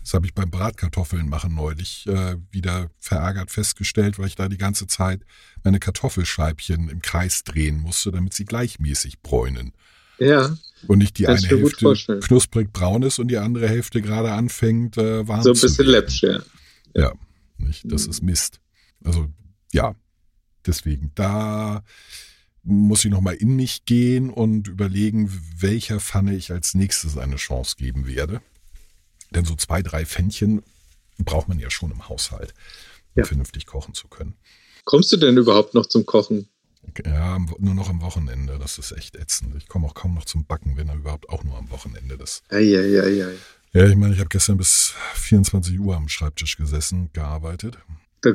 [0.00, 4.58] Das habe ich beim Bratkartoffeln machen neulich äh, wieder verärgert festgestellt, weil ich da die
[4.58, 5.24] ganze Zeit
[5.62, 9.72] meine Kartoffelscheibchen im Kreis drehen musste, damit sie gleichmäßig bräunen.
[10.18, 10.56] Ja,
[10.88, 15.26] Und nicht die eine Hälfte knusprig braun ist und die andere Hälfte gerade anfängt, äh,
[15.26, 16.40] warm So ein zu bisschen läppsch, ja.
[16.94, 17.12] Ja,
[17.58, 17.84] nicht?
[17.90, 18.10] das Mhm.
[18.10, 18.60] ist Mist.
[19.04, 19.28] Also
[19.72, 19.94] ja,
[20.66, 21.82] deswegen da
[22.64, 27.74] muss ich nochmal in mich gehen und überlegen, welcher Pfanne ich als nächstes eine Chance
[27.76, 28.40] geben werde.
[29.30, 30.62] Denn so zwei, drei Pfännchen
[31.18, 32.54] braucht man ja schon im Haushalt,
[33.14, 33.24] um Ja.
[33.26, 34.34] vernünftig kochen zu können.
[34.84, 36.48] Kommst du denn überhaupt noch zum Kochen?
[37.04, 38.58] Ja, nur noch am Wochenende.
[38.58, 39.54] Das ist echt ätzend.
[39.56, 42.18] Ich komme auch kaum noch zum Backen, wenn er überhaupt auch nur am Wochenende.
[42.18, 43.34] Das Eieiei.
[43.72, 47.78] ja, ich meine, ich habe gestern bis 24 Uhr am Schreibtisch gesessen, gearbeitet.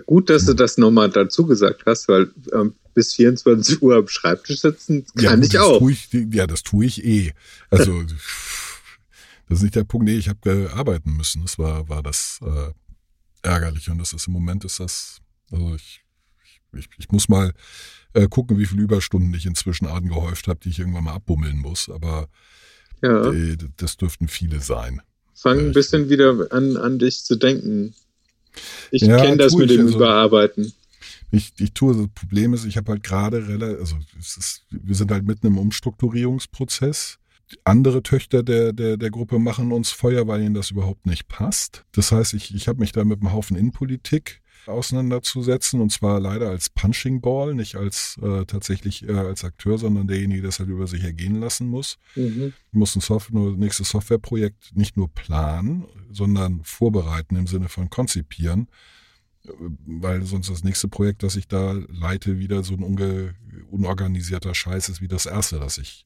[0.05, 4.61] Gut, dass du das nochmal dazu gesagt hast, weil ähm, bis 24 Uhr am Schreibtisch
[4.61, 5.89] sitzen Ja, kann gut, ich auch.
[5.89, 7.33] Ich, ja, das tue ich eh.
[7.69, 8.03] Also,
[9.49, 10.05] das ist nicht der Punkt.
[10.05, 11.41] Nee, ich habe arbeiten müssen.
[11.43, 12.71] Das war, war das äh,
[13.47, 13.89] ärgerlich.
[13.89, 15.19] Und das ist im Moment ist das,
[15.51, 16.03] also ich,
[16.73, 17.53] ich, ich muss mal
[18.13, 21.89] äh, gucken, wie viele Überstunden ich inzwischen angehäuft habe, die ich irgendwann mal abbummeln muss.
[21.89, 22.27] Aber
[23.01, 25.01] Ja, äh, das dürften viele sein.
[25.33, 27.93] fang ein bisschen wieder an, an dich zu denken.
[28.91, 30.73] Ich Ja, kenne das mit dem also- Überarbeiten.
[31.29, 35.11] Ich, ich tue, das Problem ist, ich habe halt gerade, rela- also ist, wir sind
[35.11, 37.19] halt mitten im Umstrukturierungsprozess.
[37.63, 41.85] Andere Töchter der, der, der Gruppe machen uns Feuer, weil ihnen das überhaupt nicht passt.
[41.93, 46.49] Das heißt, ich, ich habe mich da mit einem Haufen Innenpolitik auseinanderzusetzen und zwar leider
[46.49, 50.70] als Punching Ball, nicht als äh, tatsächlich äh, als Akteur, sondern derjenige, der es halt
[50.70, 51.97] über sich ergehen lassen muss.
[52.15, 52.53] Mhm.
[52.72, 58.68] Ich muss ein Software, nächstes Softwareprojekt nicht nur planen, sondern vorbereiten im Sinne von konzipieren,
[59.45, 59.51] äh,
[59.86, 63.36] weil sonst das nächste Projekt, das ich da leite, wieder so ein unge
[63.70, 66.05] unorganisierter Scheiß ist wie das erste, das ich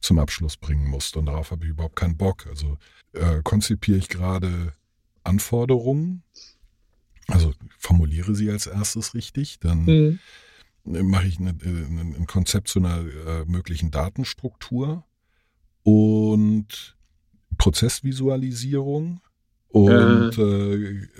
[0.00, 1.12] zum Abschluss bringen muss.
[1.14, 2.46] Und darauf habe ich überhaupt keinen Bock.
[2.46, 2.78] Also
[3.12, 4.72] äh, konzipiere ich gerade
[5.24, 6.22] Anforderungen,
[7.28, 10.18] also formuliere sie als erstes richtig, dann Mhm.
[11.08, 15.04] mache ich eine, äh, ein ein Konzept zu einer äh, möglichen Datenstruktur
[15.82, 16.96] und
[17.58, 19.20] Prozessvisualisierung
[19.68, 20.74] und äh,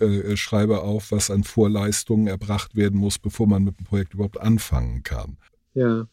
[0.05, 4.41] äh, schreibe auf, was an Vorleistungen erbracht werden muss, bevor man mit dem Projekt überhaupt
[4.41, 5.39] anfangen kann.
[5.75, 6.07] Ja.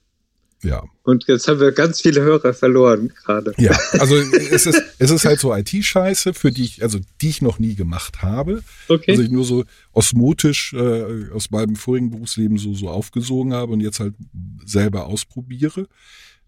[0.64, 3.53] Ja, Und jetzt haben wir ganz viele Hörer verloren gerade.
[3.57, 3.78] ja.
[3.93, 7.57] Also es ist es ist halt so IT-Scheiße, für die ich also die ich noch
[7.57, 8.62] nie gemacht habe.
[8.88, 9.12] Okay.
[9.12, 13.82] Also ich nur so osmotisch äh, aus meinem vorigen Berufsleben so, so aufgesogen habe und
[13.82, 14.14] jetzt halt
[14.66, 15.88] selber ausprobiere.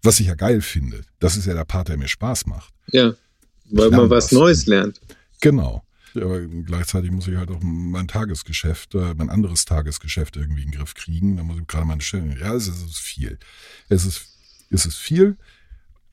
[0.04, 1.02] Was ich ja geil finde.
[1.20, 2.74] Das ist ja der Part, der mir Spaß macht.
[2.92, 3.16] ja.
[3.72, 4.32] Weil man was was.
[4.34, 5.00] Neues lernt.
[5.42, 5.84] Genau.
[6.16, 10.78] Aber gleichzeitig muss ich halt auch mein Tagesgeschäft, äh, mein anderes Tagesgeschäft irgendwie in den
[10.78, 11.38] Griff kriegen.
[11.38, 12.38] Da muss ich gerade meine Stelle.
[12.40, 13.40] Ja, es ist, viel.
[13.90, 14.28] Es ist,
[14.70, 15.38] es ist viel.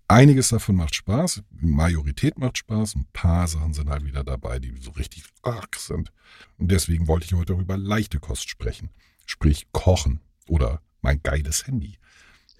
[0.09, 1.43] Einiges davon macht Spaß.
[1.51, 2.97] Die Majorität macht Spaß.
[2.97, 6.13] Ein paar Sachen sind halt wieder dabei, die so richtig arg sind.
[6.59, 8.91] Und deswegen wollte ich heute auch über leichte Kost sprechen.
[9.27, 11.99] Sprich Kochen oder mein geiles Handy.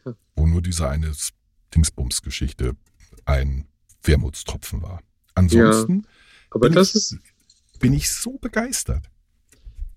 [0.05, 0.15] Ja.
[0.37, 1.13] Wo nur diese eine
[1.75, 2.77] Dingsbums-Geschichte
[3.25, 3.67] ein
[4.03, 5.03] Wermutstropfen war.
[5.35, 6.07] Ansonsten
[6.51, 7.19] Aber bin das ist,
[7.81, 9.07] bin ich so begeistert.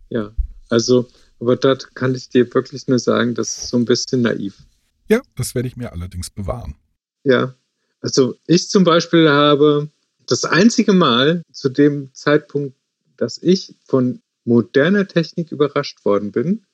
[0.10, 0.34] ja.
[0.70, 1.08] Also,
[1.40, 4.64] aber da kann ich dir wirklich nur sagen, das ist so ein bisschen naiv.
[5.08, 6.76] Ja, das werde ich mir allerdings bewahren.
[7.24, 7.54] Ja.
[8.02, 9.90] Also, ich zum Beispiel habe
[10.26, 12.76] das einzige Mal zu dem Zeitpunkt,
[13.18, 16.66] dass ich von moderner Technik überrascht worden bin,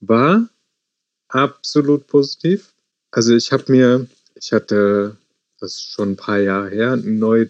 [0.00, 0.48] war
[1.28, 2.74] absolut positiv.
[3.12, 5.16] Also, ich habe mir, ich hatte,
[5.60, 7.48] das ist schon ein paar Jahre her, einen neuen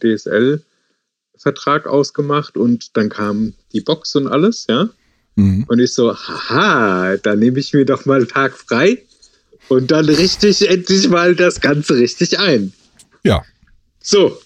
[1.46, 4.88] DSL-Vertrag ausgemacht und dann kam die Box und alles, ja.
[5.36, 5.64] Mhm.
[5.68, 9.02] Und ich so, haha, da nehme ich mir doch mal einen Tag frei
[9.68, 12.72] und dann richtig endlich mal das Ganze richtig ein.
[13.24, 13.44] Ja,
[14.00, 14.40] So.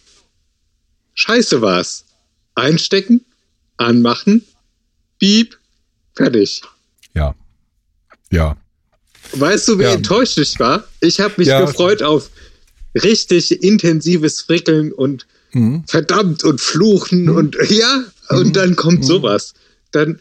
[1.14, 2.06] Scheiße war's.
[2.54, 3.24] Einstecken,
[3.76, 4.42] anmachen,
[5.18, 5.56] piep,
[6.16, 6.62] fertig.
[7.14, 7.34] ja,
[8.30, 8.56] ja.
[9.32, 9.92] Weißt du, wie Ja.
[9.94, 10.84] enttäuscht ich war?
[11.00, 11.60] Ich habe mich Ja.
[11.64, 12.30] gefreut auf
[12.94, 15.84] richtig intensives Frickeln und Mhm.
[15.86, 19.54] verdammt und fluchen und ja, und dann kommt sowas.
[19.90, 20.20] Dann,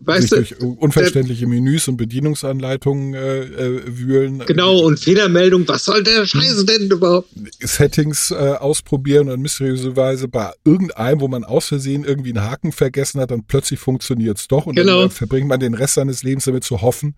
[0.00, 4.42] weißt Sich du, durch unverständliche Menüs und Bedienungsanleitungen äh, äh, wühlen.
[4.46, 7.28] genau, und Fehlermeldung, was soll der Scheiße denn überhaupt?
[7.60, 13.20] Settings äh, ausprobieren und mysteriöserweise bei irgendeinem, wo man aus Versehen irgendwie einen Haken vergessen
[13.20, 15.00] hat, dann plötzlich funktioniert es doch und Genau.
[15.02, 17.16] dann verbringt man den Rest seines Lebens damit zu hoffen,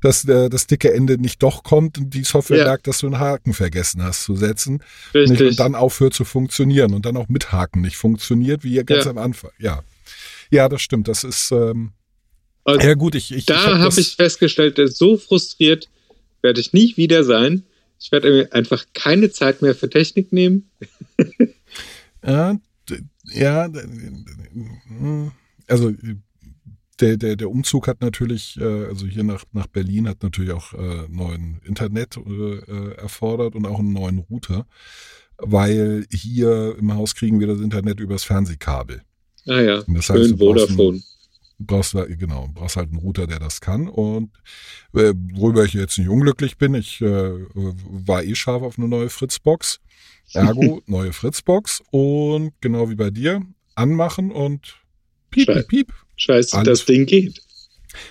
[0.00, 2.64] dass äh, das dicke Ende nicht doch kommt und die Software Ja.
[2.64, 4.82] merkt, dass du einen Haken vergessen hast zu setzen
[5.14, 5.40] Richtig.
[5.50, 9.10] und dann aufhört zu funktionieren und dann auch mit Haken nicht funktioniert, wie ganz Ja.
[9.12, 9.50] am Anfang.
[9.58, 9.82] Ja,
[10.50, 11.08] ja, das stimmt.
[11.08, 11.92] Das ist ähm,
[12.66, 13.14] Und ja gut.
[13.14, 15.88] Ich, ich, da hab habe das- ich festgestellt, so frustriert
[16.42, 17.62] werde ich nie wieder sein.
[17.98, 20.70] Ich werde einfach keine Zeit mehr für Technik nehmen.
[22.26, 22.58] Ja,
[23.32, 25.30] ja, hm,
[25.68, 25.92] also
[27.00, 30.72] der, der, der Umzug hat natürlich, äh, also hier nach, nach Berlin hat natürlich auch
[30.72, 34.66] äh, neuen Internet äh, äh, erfordert und auch einen neuen Router.
[35.38, 39.02] weil hier im Haus kriegen wir das Internet übers Fernsehkabel.
[39.46, 41.02] Ah ja, Und das heißt, schön brauchst Vodafone.
[41.58, 43.88] Brauchst genau, brauchst halt einen Router, der das kann.
[43.88, 44.30] Und
[44.94, 47.04] äh, worüber ich jetzt nicht unglücklich bin, ich äh,
[47.54, 49.80] war eh scharf auf eine neue Fritzbox.
[50.32, 53.42] Ergo, neue Fritzbox und genau wie bei dir,
[53.74, 54.76] anmachen und
[55.30, 57.40] piep, piep, piep, Scheiße, Alles- das Ding geht.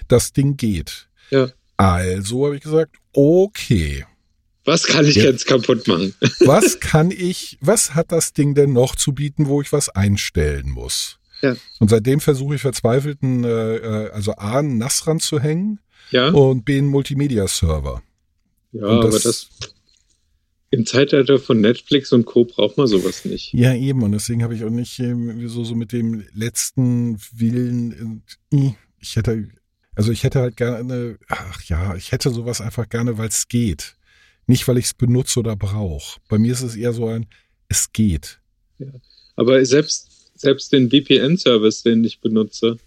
[0.07, 1.07] das Ding geht.
[1.29, 1.49] Ja.
[1.77, 4.05] Also habe ich gesagt, okay,
[4.63, 5.25] Was kann ich Ja.
[5.25, 6.15] jetzt kaputt machen?
[6.39, 10.69] was kann ich, was hat das Ding denn noch zu bieten, wo ich was einstellen
[10.71, 11.19] muss?
[11.45, 11.55] Ja.
[11.79, 15.79] Und seitdem versuche ich verzweifelt, einen, äh, äh, also A, einen NAS ranzuhängen
[16.11, 18.01] Ja, und B, einen Multimedia-Server.
[18.71, 19.49] ja und aber das- das
[20.71, 22.43] im Zeitalter von Netflix und Co.
[22.43, 23.53] braucht man sowas nicht.
[23.53, 24.03] Ja, eben.
[24.03, 29.15] Und deswegen habe ich auch nicht ähm, so, so mit dem letzten Willen, äh, ich
[29.15, 29.47] hätte,
[29.95, 33.95] also ich hätte halt gerne, ach ja, ich hätte sowas einfach gerne, weil es geht.
[34.47, 36.19] Nicht, weil ich es benutze oder brauche.
[36.27, 37.27] Bei mir ist es eher so ein,
[37.69, 38.39] es geht.
[39.37, 42.77] Aber selbst, selbst den VPN-Service, den ich benutze,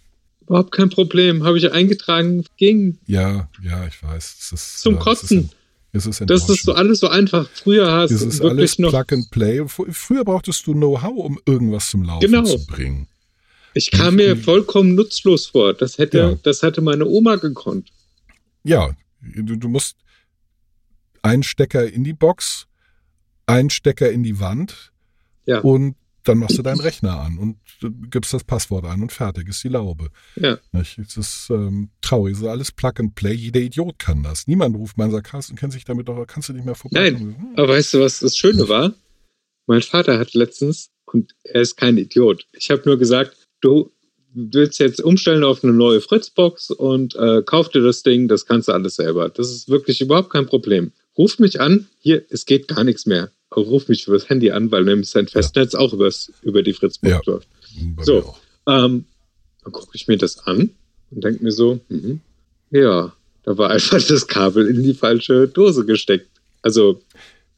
[0.41, 1.43] überhaupt kein Problem.
[1.43, 2.97] Habe ich eingetragen, ging.
[3.07, 4.51] Ja, ja, ich weiß.
[4.53, 5.49] Ist, Zum äh, Kotzen.
[5.91, 7.49] Es ist, Das ist so alles so einfach.
[7.49, 8.89] Früher hast Es du ist wirklich alles noch.
[8.91, 9.61] Plug and Play.
[9.61, 12.43] Fr- Früher brauchtest du Know-how, um irgendwas zum Laufen Genau.
[12.43, 13.07] zu bringen.
[13.73, 15.73] Ich kam mir vollkommen nutzlos vor.
[15.73, 16.35] Das hätte, Ja.
[16.43, 17.89] das hatte meine Oma gekonnt.
[18.63, 19.95] Ja, du, du musst
[21.21, 22.67] einen Stecker in die Box,
[23.45, 24.91] einen Stecker in die Wand
[25.45, 25.59] Ja.
[25.59, 25.95] und
[26.29, 29.63] dann machst du deinen Rechner an und du gibst das Passwort ein und fertig ist
[29.63, 30.09] die Laube.
[30.35, 30.59] Ja.
[30.71, 30.99] Nicht?
[30.99, 33.33] Es ist ähm, traurig, es ist alles Plug and Play.
[33.33, 34.47] Jeder Idiot kann das.
[34.47, 37.09] Niemand ruft mal und sagt, Carsten, kennt sich damit doch, kannst du nicht mehr vorbei.
[37.09, 38.93] Nein, Aber weißt du, was das Schöne war?
[39.65, 43.91] Mein Vater hat letztens, und er ist kein Idiot, ich habe nur gesagt, du
[44.33, 48.67] willst jetzt umstellen auf eine neue Fritzbox und äh, kauf dir das Ding, das kannst
[48.67, 49.29] du alles selber.
[49.29, 50.91] Das ist wirklich überhaupt kein Problem.
[51.17, 53.31] Ruf mich an, hier, es geht gar nichts mehr.
[53.61, 57.21] Ruf mich übers Handy an, weil nämlich sein Festnetz auch übers, über die Fritzbox Ja.
[57.25, 57.47] läuft.
[57.95, 58.35] Bei So.
[58.67, 59.05] Ähm,
[59.63, 60.69] dann gucke ich mir das an
[61.11, 62.21] und denke mir so, mhm,
[62.71, 66.27] ja, da war einfach das Kabel in die falsche Dose gesteckt.
[66.61, 67.01] Also,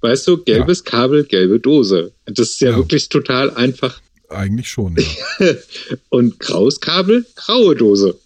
[0.02, 2.12] weißt du, gelbes Kabel, gelbe Dose.
[2.26, 2.78] Das ist ja, Ja.
[2.78, 4.00] wirklich total einfach.
[4.30, 5.48] Eigentlich schon, ja.
[6.10, 8.18] Und graues Kabel, graue Dose.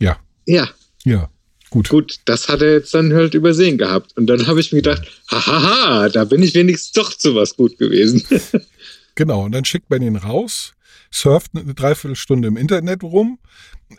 [0.00, 0.68] ja, Ja,
[1.04, 1.30] ja,
[1.74, 1.88] gut.
[1.90, 4.16] gut, das hat er jetzt dann halt übersehen gehabt.
[4.16, 7.76] Und dann habe ich mir gedacht, hahaha, da bin ich wenigstens doch zu was gut
[7.78, 8.22] gewesen.
[9.16, 10.72] Genau, und dann schickt man ihn raus,
[11.12, 13.38] surft eine Dreiviertelstunde im Internet rum,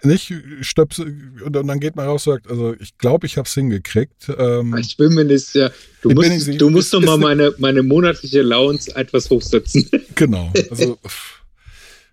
[0.03, 3.53] nicht stöpsel, und dann geht man raus und sagt, also ich glaube, ich habe es
[3.53, 4.29] hingekriegt.
[4.37, 5.71] Ähm, Ich bin mir nicht sicher.
[6.01, 9.89] Du musst, nicht- du musst ist- doch mal meine, meine monatliche Allowance etwas hochsetzen.
[10.15, 10.51] Genau.
[10.69, 10.97] Also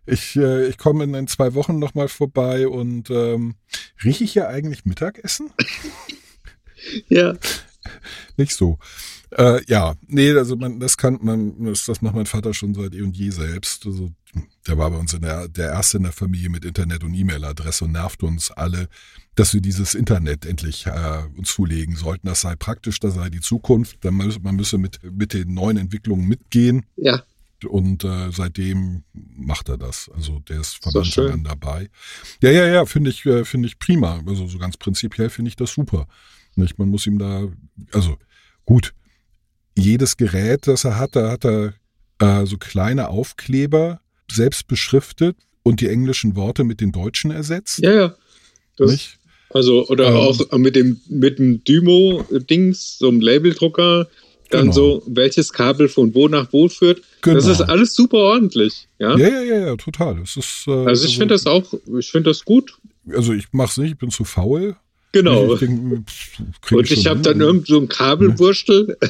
[0.07, 3.55] ich, äh, ich komme in, in zwei Wochen nochmal vorbei und ähm,
[4.05, 5.51] rieche ich hier eigentlich Mittagessen?
[7.09, 7.35] ja.
[8.37, 8.79] Nicht so.
[9.31, 12.95] Äh, ja, nee, also man, das kann man, das, das macht mein Vater schon seit
[12.95, 13.87] eh und je selbst.
[13.87, 14.13] Also
[14.67, 17.85] der war bei uns in der, der erste in der Familie mit Internet und E-Mail-Adresse
[17.85, 18.89] und nervt uns alle,
[19.35, 22.27] dass wir dieses Internet endlich äh, uns zulegen sollten.
[22.27, 24.05] Das sei praktisch, das sei die Zukunft.
[24.05, 26.85] Dann müsse, man müsse mit, mit den neuen Entwicklungen mitgehen.
[26.97, 27.23] Ja,
[27.65, 30.11] Und äh, seitdem macht er das.
[30.15, 31.89] Also der ist von Anfang an dabei.
[32.41, 34.23] Ja, ja, ja, finde ich, äh, finde ich prima.
[34.27, 36.07] Also so ganz prinzipiell finde ich das super.
[36.57, 36.79] Nicht?
[36.79, 37.49] Man muss ihm da,
[37.93, 38.17] also
[38.65, 38.95] gut,
[39.77, 41.75] jedes Gerät, das er hat, da hat er
[42.19, 44.01] äh, so kleine Aufkleber
[44.31, 47.79] selbst beschriftet und die englischen Worte mit den deutschen ersetzt.
[47.79, 48.15] ja, ja.
[48.77, 49.19] Das, nicht?
[49.51, 50.17] also, oder Ähm.
[50.17, 54.09] auch mit dem, mit dem Dymo-Dings, so einem Labeldrucker,
[54.53, 54.73] dann Genau.
[54.73, 56.99] so, welches Kabel von wo nach wo führt.
[57.23, 57.53] Das Genau.
[57.53, 58.89] ist alles super ordentlich.
[58.99, 59.17] Ja.
[59.17, 60.17] Ja, ja, ja, ja, total.
[60.21, 62.79] Das ist, äh, also ich finde das auch, ich finde das gut.
[63.09, 64.77] Also ich mach's nicht, ich bin zu faul.
[65.13, 65.55] Genau.
[65.55, 66.05] Ich denk,
[66.71, 68.97] Und ich schon habe dann irgend so ein Kabelwurstel.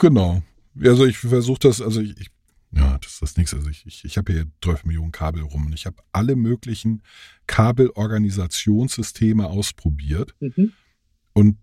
[0.00, 0.42] Genau.
[0.82, 2.26] Also ich versuche das, also ich, ich,
[2.74, 3.58] ja, das ist das nächste.
[3.58, 7.00] Also ich, ich, ich habe hier 12 Millionen Kabel rum und ich habe alle möglichen
[7.46, 10.72] Kabelorganisationssysteme ausprobiert Mhm.
[11.32, 11.56] und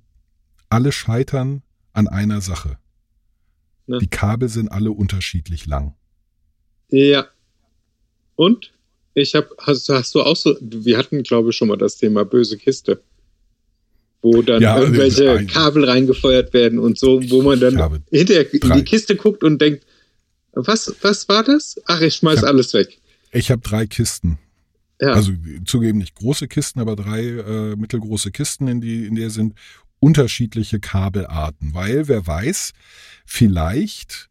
[0.70, 1.64] alle scheitern
[1.94, 2.78] an einer Sache.
[3.92, 4.00] Na?
[4.00, 5.94] Die Kabel sind alle unterschiedlich lang.
[6.90, 7.28] Ja.
[8.36, 8.72] Und
[9.14, 12.24] ich habe, hast, hast du auch so, wir hatten, glaube ich, schon mal das Thema
[12.26, 13.02] böse Kiste.
[14.22, 18.52] Wo dann Ja, irgendwelche äh, Kabel reingefeuert werden und so, wo man dann habe hinterher
[18.54, 18.76] in drei.
[18.78, 19.86] die Kiste guckt und denkt,
[20.54, 21.82] was, was war das?
[21.86, 22.48] Ach, ich schmeiß Ja.
[22.48, 23.00] alles weg.
[23.32, 24.38] Ich habe drei Kisten.
[25.02, 25.32] Ja, Also
[25.66, 29.56] zugeben nicht große Kisten, aber drei äh, mittelgroße Kisten, in, die, in der sind
[30.02, 31.74] unterschiedliche Kabelarten.
[31.74, 32.74] Weil, wer weiß,
[33.26, 34.30] vielleicht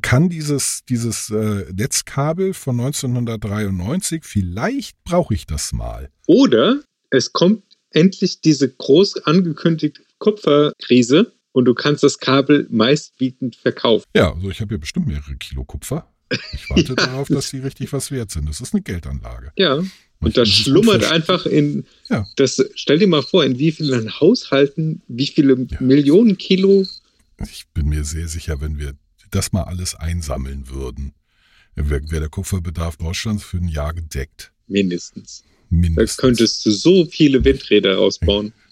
[0.00, 6.08] kann dieses, dieses äh, Netzkabel von 1993, vielleicht brauche ich das mal.
[6.26, 6.80] Oder
[7.10, 14.04] es kommt endlich diese groß angekündigte Kupferkrise und du kannst das Kabel meistbietend verkaufen.
[14.16, 16.12] Ja, also ich habe hier bestimmt mehrere Kilo Kupfer.
[16.52, 18.48] Ich warte ja, darauf, dass sie richtig was wert sind.
[18.48, 19.52] Das ist eine Geldanlage.
[19.56, 19.82] Ja.
[20.24, 22.26] Und das schlummert einfach in, ja.
[22.36, 25.80] das, stell dir mal vor, in wie vielen Haushalten, wie viele ja.
[25.80, 26.86] Millionen Kilo.
[27.50, 28.94] Ich bin mir sehr sicher, wenn wir
[29.30, 31.14] das mal alles einsammeln würden,
[31.74, 34.52] wäre wär der Kupferbedarf Deutschlands für ein Jahr gedeckt.
[34.66, 35.42] Mindestens.
[35.70, 36.16] Mindestens.
[36.16, 38.52] Da könntest du so viele Windräder ausbauen.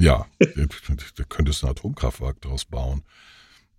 [0.00, 3.02] Ja, da könntest du ein Atomkraftwerk draus bauen.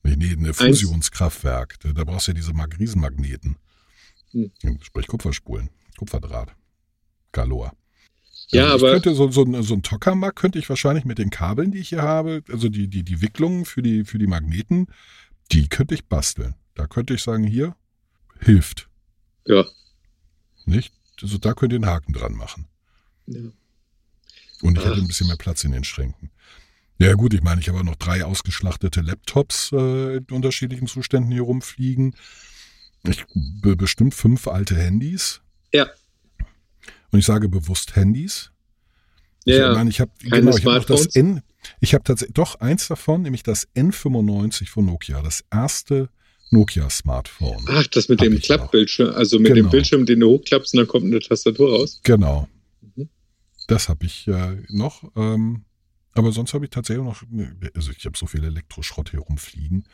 [0.03, 1.79] Nee, ein Fusionskraftwerk.
[1.79, 3.55] Da, da brauchst du ja diese Riesenmagneten.
[4.31, 4.51] Hm.
[4.81, 5.69] Sprich Kupferspulen,
[5.99, 6.55] Kupferdraht.
[7.33, 7.73] Galor.
[8.51, 8.93] Ja, also aber.
[8.93, 12.01] Könnte so, so, so ein Tokamak könnte ich wahrscheinlich mit den Kabeln, die ich hier
[12.01, 14.87] habe, also die, die, die Wicklungen für die, für die Magneten,
[15.51, 16.55] die könnte ich basteln.
[16.73, 17.75] Da könnte ich sagen, hier,
[18.39, 18.89] hilft.
[19.45, 19.65] Ja.
[20.65, 20.93] Nicht?
[21.21, 22.67] Also da könnt ihr einen Haken dran machen.
[23.27, 23.41] Ja.
[24.61, 24.91] Und ich Ach.
[24.91, 26.31] hätte ein bisschen mehr Platz in den Schränken.
[26.97, 31.31] Ja gut, ich meine, ich habe auch noch drei ausgeschlachtete Laptops äh, in unterschiedlichen Zuständen
[31.31, 32.15] hier rumfliegen.
[33.03, 35.41] Ich be bestimmt fünf alte Handys.
[35.73, 35.89] Ja.
[37.11, 38.51] Und ich sage bewusst Handys.
[39.45, 41.41] Ja, ich meine, ich habe genau, ich habe das N.
[41.79, 46.09] Ich habe tatsächlich doch eins davon, nämlich das N95 von Nokia, das erste
[46.51, 47.65] Nokia-Smartphone.
[47.67, 49.67] Ach, das mit dem Klappbildschirm, also mit genau.
[49.67, 51.99] dem Bildschirm, den du hochklappst und dann kommt eine Tastatur raus.
[52.03, 52.47] Genau.
[52.95, 53.09] Mhm.
[53.67, 55.03] Das habe ich äh, noch.
[55.15, 55.65] Ähm,
[56.13, 57.23] aber sonst habe ich tatsächlich noch,
[57.75, 59.85] also ich habe so viel Elektroschrott hier rumfliegen.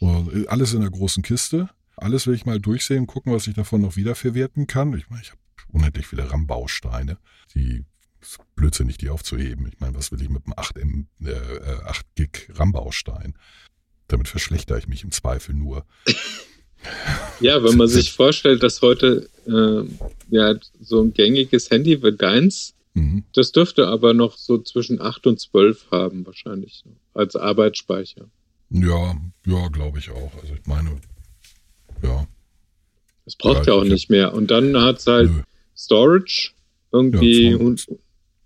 [0.00, 1.68] Und äh, alles in der großen Kiste.
[1.96, 4.96] Alles will ich mal durchsehen, gucken, was ich davon noch wiederverwerten kann.
[4.96, 7.18] Ich meine, ich habe unendlich viele RAM-Bausteine,
[7.54, 7.84] die
[8.20, 9.66] ist blödsinnig, die aufzuheben.
[9.66, 11.34] Ich meine, was will ich mit einem 8, M, äh,
[11.84, 13.34] 8 Gig RAM-Baustein?
[14.08, 15.84] Damit verschlechter ich mich im Zweifel nur.
[17.40, 19.84] ja, wenn man sich vorstellt, dass heute äh,
[20.30, 23.24] ja, so ein gängiges Handy wie deins, mhm.
[23.34, 26.84] das dürfte aber noch so zwischen 8 und 12 haben, wahrscheinlich,
[27.14, 28.26] als Arbeitsspeicher.
[28.70, 29.16] Ja,
[29.46, 30.32] ja, glaube ich auch.
[30.40, 30.98] Also ich meine,
[32.02, 32.26] ja.
[33.24, 34.34] Das braucht ja, ja auch nicht mehr.
[34.34, 35.42] Und dann hat es halt nö.
[35.76, 36.50] Storage
[36.92, 37.86] irgendwie ja, 200, und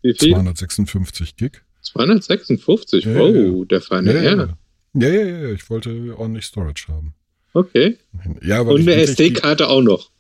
[0.03, 0.33] wie viel?
[0.33, 1.63] 256 Gig.
[1.83, 4.59] 256, ja, oh, der feine ja, Herr.
[4.95, 7.15] Ja, ja, ja, ich wollte ordentlich Storage haben.
[7.53, 7.99] Okay.
[8.43, 10.11] Ja, aber Und eine SD-Karte auch noch.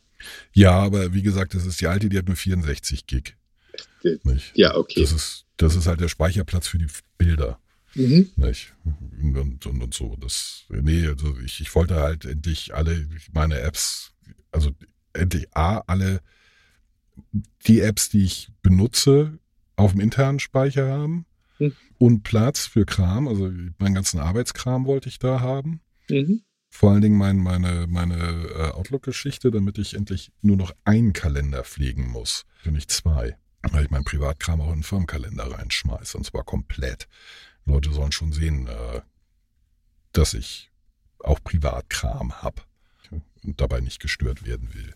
[0.52, 3.36] Ja, aber wie gesagt, das ist die alte, die hat nur 64 Gig.
[4.02, 4.52] Nicht?
[4.54, 5.00] Ja, okay.
[5.00, 6.86] Das ist, das ist halt der Speicherplatz für die
[7.18, 7.58] Bilder.
[7.96, 8.30] Mhm.
[8.36, 8.74] Nicht?
[9.34, 10.16] Und, und, und so.
[10.16, 14.12] Das, nee, also ich, ich wollte halt endlich alle meine Apps,
[14.52, 14.70] also
[15.14, 16.20] endlich A, alle
[17.66, 19.38] die Apps, die ich benutze,
[19.76, 21.26] auf dem internen Speicher haben
[21.58, 21.72] mhm.
[21.98, 23.28] und Platz für Kram.
[23.28, 25.80] Also meinen ganzen Arbeitskram wollte ich da haben.
[26.08, 26.42] Mhm.
[26.68, 31.64] Vor allen Dingen mein, meine, meine äh, Outlook-Geschichte, damit ich endlich nur noch einen Kalender
[31.64, 33.38] pflegen muss und nicht zwei.
[33.62, 37.08] Weil ich meinen Privatkram auch in den Firmenkalender reinschmeiße und zwar komplett.
[37.66, 39.00] Leute sollen schon sehen, äh,
[40.12, 40.70] dass ich
[41.18, 42.62] auch Privatkram habe
[43.42, 44.94] und dabei nicht gestört werden will.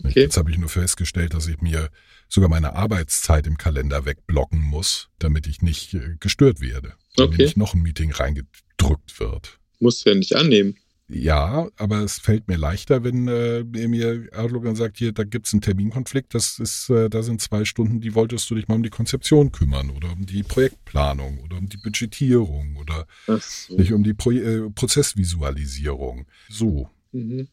[0.00, 0.20] Okay.
[0.20, 1.90] Jetzt habe ich nur festgestellt, dass ich mir
[2.28, 6.94] sogar meine Arbeitszeit im Kalender wegblocken muss, damit ich nicht äh, gestört werde.
[7.16, 7.30] Okay.
[7.30, 9.58] Wenn nicht noch ein Meeting reingedrückt wird.
[9.78, 10.76] Musst du ja nicht annehmen.
[11.06, 15.52] Ja, aber es fällt mir leichter, wenn äh, mir dann sagt, hier, da gibt es
[15.52, 18.82] einen Terminkonflikt, das ist, äh, da sind zwei Stunden, die wolltest du dich mal um
[18.82, 23.06] die Konzeption kümmern oder um die Projektplanung oder um die Budgetierung oder
[23.38, 23.76] so.
[23.76, 26.26] nicht um die Pro äh, Prozessvisualisierung.
[26.48, 26.88] So.
[27.12, 27.48] Mhm.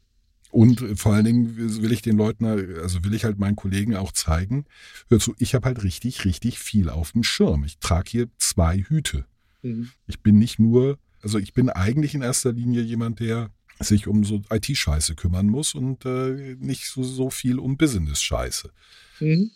[0.52, 4.12] Und vor allen Dingen will ich den Leuten, also will ich halt meinen Kollegen auch
[4.12, 4.66] zeigen,
[5.10, 7.64] hör zu, ich habe halt richtig, richtig viel auf dem Schirm.
[7.64, 9.26] Ich trage hier zwei Hüte.
[9.62, 9.90] Mhm.
[10.08, 14.24] Ich bin nicht nur, also ich bin eigentlich in erster Linie jemand, der sich um
[14.24, 18.72] so IT-Scheiße kümmern muss und äh, nicht so, so viel um Business-Scheiße.
[19.20, 19.52] Mhm.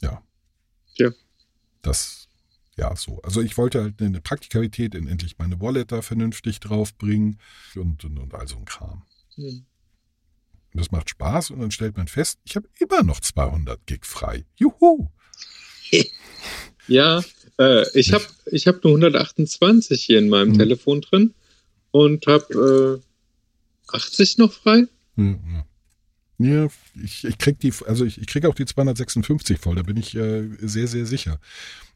[0.00, 0.22] Ja.
[0.94, 1.10] Ja.
[1.82, 2.28] Das,
[2.76, 3.20] ja, so.
[3.22, 7.38] Also ich wollte halt eine Praktikalität in endlich meine Wallet da vernünftig draufbringen
[7.74, 9.02] und, und, und all so ein Kram.
[9.36, 9.66] Mhm.
[10.72, 14.44] Das macht Spaß und dann stellt man fest, ich habe immer noch 200 Gig frei.
[14.56, 15.08] Juhu!
[16.86, 17.22] Ja,
[17.60, 20.58] äh, ich habe ich hab nur 128 hier in meinem mhm.
[20.58, 21.34] Telefon drin
[21.90, 23.00] und habe
[23.92, 24.86] äh, 80 noch frei.
[25.16, 25.64] Mhm.
[26.38, 26.68] Ja,
[27.04, 30.16] ich, ich krieg die, also ich, ich krieg auch die 256 voll, da bin ich
[30.16, 31.38] äh, sehr, sehr sicher.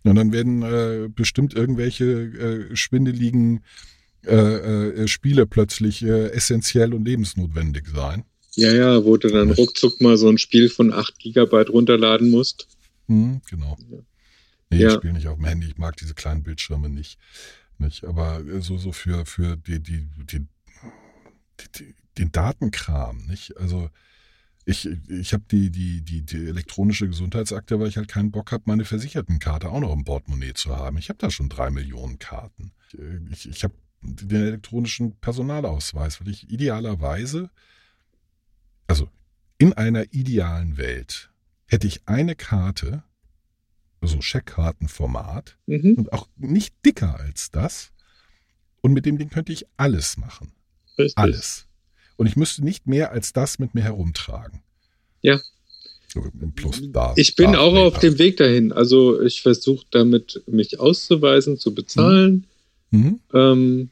[0.03, 3.65] Und dann werden äh, bestimmt irgendwelche äh, schwindeligen
[4.27, 8.25] äh, äh, Spiele plötzlich äh, essentiell und lebensnotwendig sein.
[8.55, 12.69] Ja, ja, wo du dann ruckzuck mal so ein Spiel von 8 Gigabyte runterladen musst.
[13.07, 13.79] Mhm, genau.
[13.91, 13.99] Ja.
[14.77, 14.89] Nee, ja.
[14.89, 17.19] ich spiele nicht auf dem Handy, ich mag diese kleinen Bildschirme nicht.
[17.79, 18.05] nicht.
[18.05, 20.47] Aber so, so für, für die, die, die,
[21.77, 23.57] die, den Datenkram, nicht?
[23.57, 23.91] Also
[24.67, 28.63] Ich, ich habe die, die, die, die elektronische Gesundheitsakte, weil ich halt keinen Bock habe,
[28.67, 30.97] meine Versichertenkarte auch noch im Portemonnaie zu haben.
[30.97, 32.73] Ich habe da schon drei Millionen Karten.
[33.31, 37.51] Ich, ich habe den elektronischen Personalausweis, weil ich idealerweise,
[38.87, 39.11] also
[39.59, 41.31] in einer idealen Welt,
[41.67, 43.03] hätte ich eine Karte,
[44.05, 45.95] also Scheckkartenformat, Mhm.
[45.95, 47.91] und auch nicht dicker als das.
[48.83, 50.53] Und mit dem Ding könnte ich alles machen.
[50.99, 51.17] Richtig.
[51.19, 51.67] Alles.
[52.17, 54.63] Und ich müsste nicht mehr als das mit mir herumtragen.
[55.23, 55.41] Ja.
[56.55, 57.13] Plus da.
[57.17, 58.71] Ich bin da, auch nee, auf dem Weg dahin.
[58.73, 62.47] Also ich versuche damit, mich auszuweisen, zu bezahlen.
[62.91, 63.19] Mhm.
[63.33, 63.91] Ähm,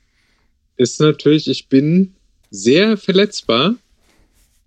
[0.76, 2.14] ist natürlich, ich bin
[2.50, 3.74] sehr verletzbar.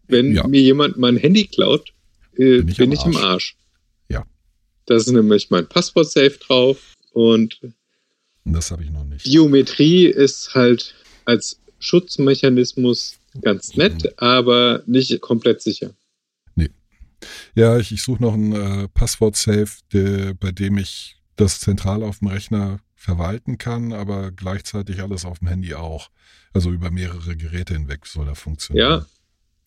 [0.08, 0.46] Wenn Ja.
[0.48, 1.94] mir jemand mein Handy klaut,
[2.34, 3.56] äh, Bin bin, ich ich, am im Arsch.
[4.86, 6.78] Da ist nämlich mein Passwort-Safe drauf
[7.12, 7.60] und
[8.44, 9.24] das habe ich noch nicht.
[9.24, 10.94] Biometrie ist halt
[11.26, 15.96] als Schutzmechanismus ganz nett, aber nicht komplett sicher.
[17.56, 22.30] Ja, ich, ich suche noch ein äh, Passwort-Safe, bei dem ich das zentral auf dem
[22.30, 26.10] Rechner verwalten kann, aber gleichzeitig alles auf dem Handy auch.
[26.54, 28.90] Also über mehrere Geräte hinweg soll er funktionieren.
[28.90, 29.06] Ja,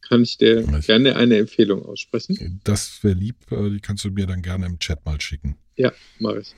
[0.08, 2.60] kann ich dir Ich- gerne eine Empfehlung aussprechen?
[2.64, 5.56] Das wäre lieb, äh, die kannst du mir dann gerne im Chat mal schicken.
[5.76, 6.54] Ja, mache ich.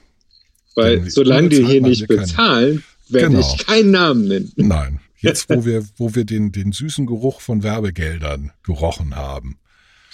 [0.77, 3.55] Weil Denn solange die hier nicht bezahlen, werde Genau.
[3.57, 4.53] ich keinen Namen nennen.
[4.57, 9.59] Nein, jetzt wo wir, wo wir den, den süßen Geruch von Werbegeldern gerochen haben.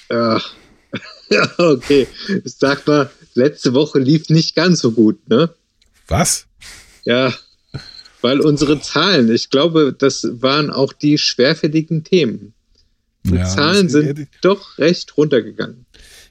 [0.09, 0.55] Ach.
[1.31, 2.07] Ja, okay.
[2.45, 5.55] Sag mal, letzte Woche lief nicht ganz so gut, ne?
[6.09, 6.47] Was?
[7.05, 7.35] Ja,
[8.23, 12.55] weil unsere Zahlen, ich glaube, das waren auch die schwerfälligen Themen.
[13.27, 15.87] Die Ja, Zahlen sind doch recht runtergegangen.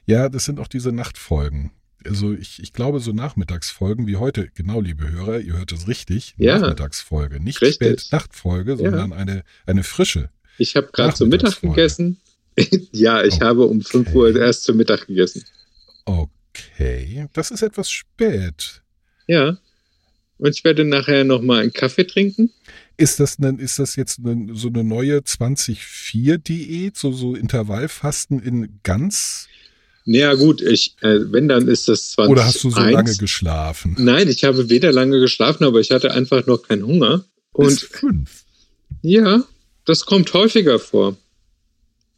[0.06, 1.72] Ja, das sind auch diese Nachtfolgen.
[2.04, 6.34] Also ich, ich glaube, so Nachmittagsfolgen wie heute, genau, liebe Hörer, ihr hört es richtig,
[6.38, 6.58] Ja.
[6.58, 8.00] Nachmittagsfolge, nicht Richtig.
[8.00, 8.76] Spät-Nachtfolge, Ja.
[8.76, 10.30] sondern eine, eine frische.
[10.58, 12.18] Ich habe gerade zum Mittag gegessen.
[12.92, 13.44] ja, ich Okay.
[13.44, 15.44] habe um 5 Uhr erst zum Mittag gegessen.
[16.04, 18.82] Okay, das ist etwas spät.
[19.26, 19.58] Ja.
[20.38, 22.52] Und ich werde nachher nochmal einen Kaffee trinken.
[22.98, 28.80] Ist das, denn, ist das jetzt eine, so eine neue 20-4-Diät, so, so Intervallfasten in
[28.82, 29.48] ganz?
[30.04, 32.30] Naja, gut, ich, äh, wenn dann ist das 20.
[32.30, 33.96] Oder hast du so lange geschlafen?
[33.98, 37.24] Nein, ich habe weder lange geschlafen, aber ich hatte einfach noch keinen Hunger.
[37.56, 38.44] Bis Und fünf.
[39.02, 39.42] ja,
[39.84, 41.16] das kommt häufiger vor.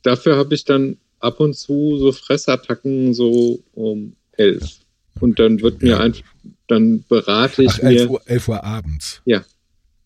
[0.03, 4.77] Dafür habe ich dann ab und zu so Fressattacken so um elf.
[5.21, 6.01] Und dann wird mir Ja.
[6.01, 6.23] einfach,
[6.69, 8.11] dann berate ich Ach, 11 mir.
[8.11, 9.23] Uhr, 11 Uhr abends.
[9.25, 9.45] Ja.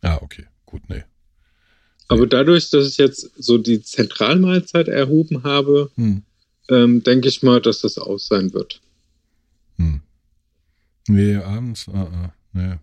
[0.02, 1.04] Ah, okay, gut, nee.
[2.08, 6.22] Aber dadurch, dass ich jetzt so die Zentralmahlzeit erhoben habe, Hm.
[6.68, 8.80] ähm, denke ich mal, dass das aus sein wird.
[9.76, 10.02] Hm.
[11.08, 12.76] Nee, abends, ah, ah, nee.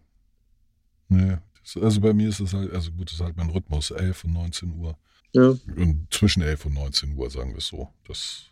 [1.09, 1.37] Nee.
[1.81, 4.33] Also bei mir ist es halt, also gut, das ist halt mein Rhythmus, 11 und
[4.33, 4.97] 19 Uhr.
[5.33, 5.55] Ja.
[5.75, 7.89] Und zwischen 11 und 19 Uhr, sagen wir es so.
[8.07, 8.43] Das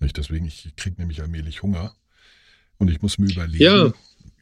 [0.00, 1.94] nicht, deswegen, ich kriege nämlich allmählich Hunger.
[2.78, 3.62] Und ich muss mir überlegen.
[3.62, 3.92] Ja.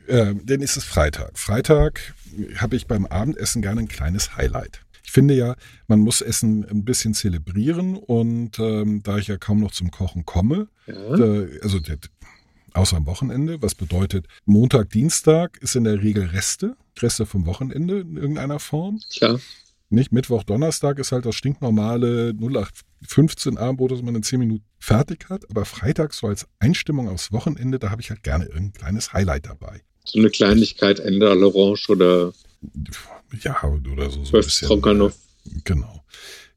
[0.07, 1.39] Äh, denn ist es Freitag.
[1.39, 2.15] Freitag
[2.57, 4.81] habe ich beim Abendessen gerne ein kleines Highlight.
[5.05, 5.55] Ich finde ja,
[5.87, 10.25] man muss Essen ein bisschen zelebrieren und ähm, da ich ja kaum noch zum Kochen
[10.25, 10.95] komme, Ja.
[10.95, 11.99] äh, also der,
[12.75, 18.01] außer am Wochenende, was bedeutet, Montag, Dienstag ist in der Regel Reste, Reste vom Wochenende
[18.01, 19.01] in irgendeiner Form.
[19.17, 19.39] Klar.
[19.89, 25.27] Nicht Mittwoch, Donnerstag ist halt das stinknormale 0815 Abendbrot, das man in 10 Minuten fertig
[25.31, 25.49] hat.
[25.49, 29.47] Aber Freitag so als Einstimmung aufs Wochenende, da habe ich halt gerne irgendein kleines Highlight
[29.47, 29.83] dabei.
[30.07, 32.33] So eine Kleinigkeit, Ende à l'Orange oder
[33.43, 34.25] Ja, oder so.
[34.25, 35.11] so ein bisschen, äh,
[35.65, 36.03] Genau.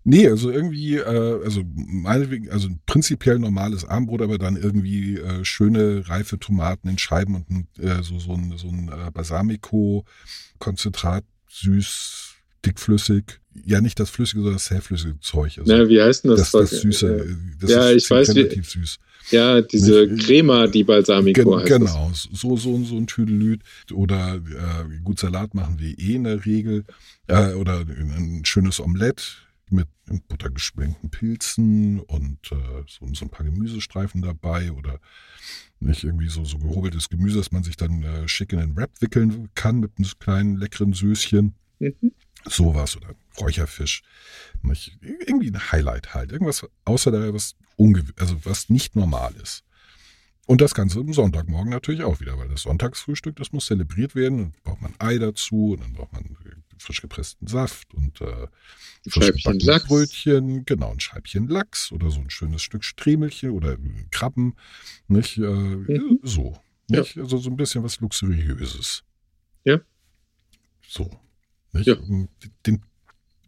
[0.05, 5.43] Nee, also irgendwie, äh, also meinetwegen, also ein prinzipiell normales Armbrot, aber dann irgendwie äh,
[5.43, 12.33] schöne reife Tomaten in Scheiben und äh, so, so ein, so ein äh, Balsamico-Konzentrat, süß,
[12.65, 13.39] dickflüssig.
[13.65, 15.57] Ja, nicht das flüssige, sondern das sehr flüssige Zeug.
[15.59, 16.51] Also Na, wie heißt denn das?
[16.51, 16.81] das, das?
[16.81, 17.37] Süße.
[17.59, 18.99] Das ja, ist ich weiß, wie- relativ süß.
[19.31, 21.79] Ja, diese Nicht- Crema, die Balsamico Gen, heißt das.
[21.79, 23.61] genau, so, so, so ein Tüdelüt.
[23.93, 26.85] Oder äh, gut, Salat machen wir eh in der Regel.
[27.27, 29.37] Äh, oder ein schönes Omelett
[29.71, 32.55] mit in Butter geschminkten Pilzen und äh,
[32.87, 34.71] so, so ein paar Gemüsestreifen dabei.
[34.71, 34.99] Oder
[35.79, 38.89] nicht irgendwie so, so gehobeltes Gemüse, dass man sich dann äh, schick in den Wrap
[38.99, 41.53] wickeln kann mit einem kleinen leckeren Söschen.
[41.79, 42.11] Mhm.
[42.45, 43.09] Sowas oder
[43.39, 44.01] Räucherfisch.
[44.63, 44.97] Nicht?
[45.01, 46.31] Irgendwie ein Highlight halt.
[46.31, 47.55] Irgendwas außer der, was
[48.17, 49.63] also was nicht normal ist.
[50.45, 54.37] Und das Ganze am Sonntagmorgen natürlich auch wieder, weil das Sonntagsfrühstück, das muss zelebriert werden.
[54.39, 56.35] Dann braucht man Ei dazu und dann braucht man
[56.79, 58.47] frisch gepressten Saft und äh,
[59.07, 59.85] frisch Lachs.
[59.85, 63.77] Brötchen, genau, ein Scheibchen Lachs oder so ein schönes Stück Stremelchen oder
[64.11, 64.55] Krabben,
[65.07, 65.37] nicht?
[65.37, 66.19] Äh, Mhm.
[66.23, 66.57] So,
[66.89, 67.01] Ja.
[67.01, 67.17] nicht?
[67.17, 69.03] Also so ein bisschen was Luxuriöses.
[69.65, 69.79] Ja.
[70.87, 71.11] So,
[71.73, 71.85] nicht?
[71.87, 71.95] Ja.
[71.99, 72.27] Um
[72.65, 72.81] den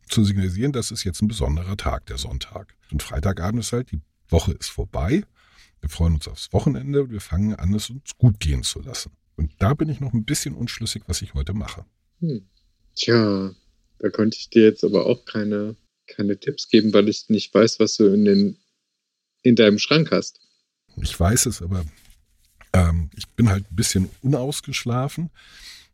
[0.07, 2.75] zu signalisieren, das ist jetzt ein besonderer Tag, der Sonntag.
[2.91, 4.01] Und Freitagabend ist halt die
[4.31, 5.23] Woche ist vorbei.
[5.81, 7.09] Wir freuen uns aufs Wochenende.
[7.09, 9.11] Wir fangen an, es uns gut gehen zu lassen.
[9.35, 11.85] Und da bin ich noch ein bisschen unschlüssig, was ich heute mache.
[12.19, 12.47] Hm.
[12.95, 13.51] Tja,
[13.99, 15.75] da könnte ich dir jetzt aber auch keine,
[16.07, 18.57] keine Tipps geben, weil ich nicht weiß, was du in, den,
[19.41, 20.39] in deinem Schrank hast.
[21.01, 21.85] Ich weiß es, aber
[22.73, 25.31] ähm, ich bin halt ein bisschen unausgeschlafen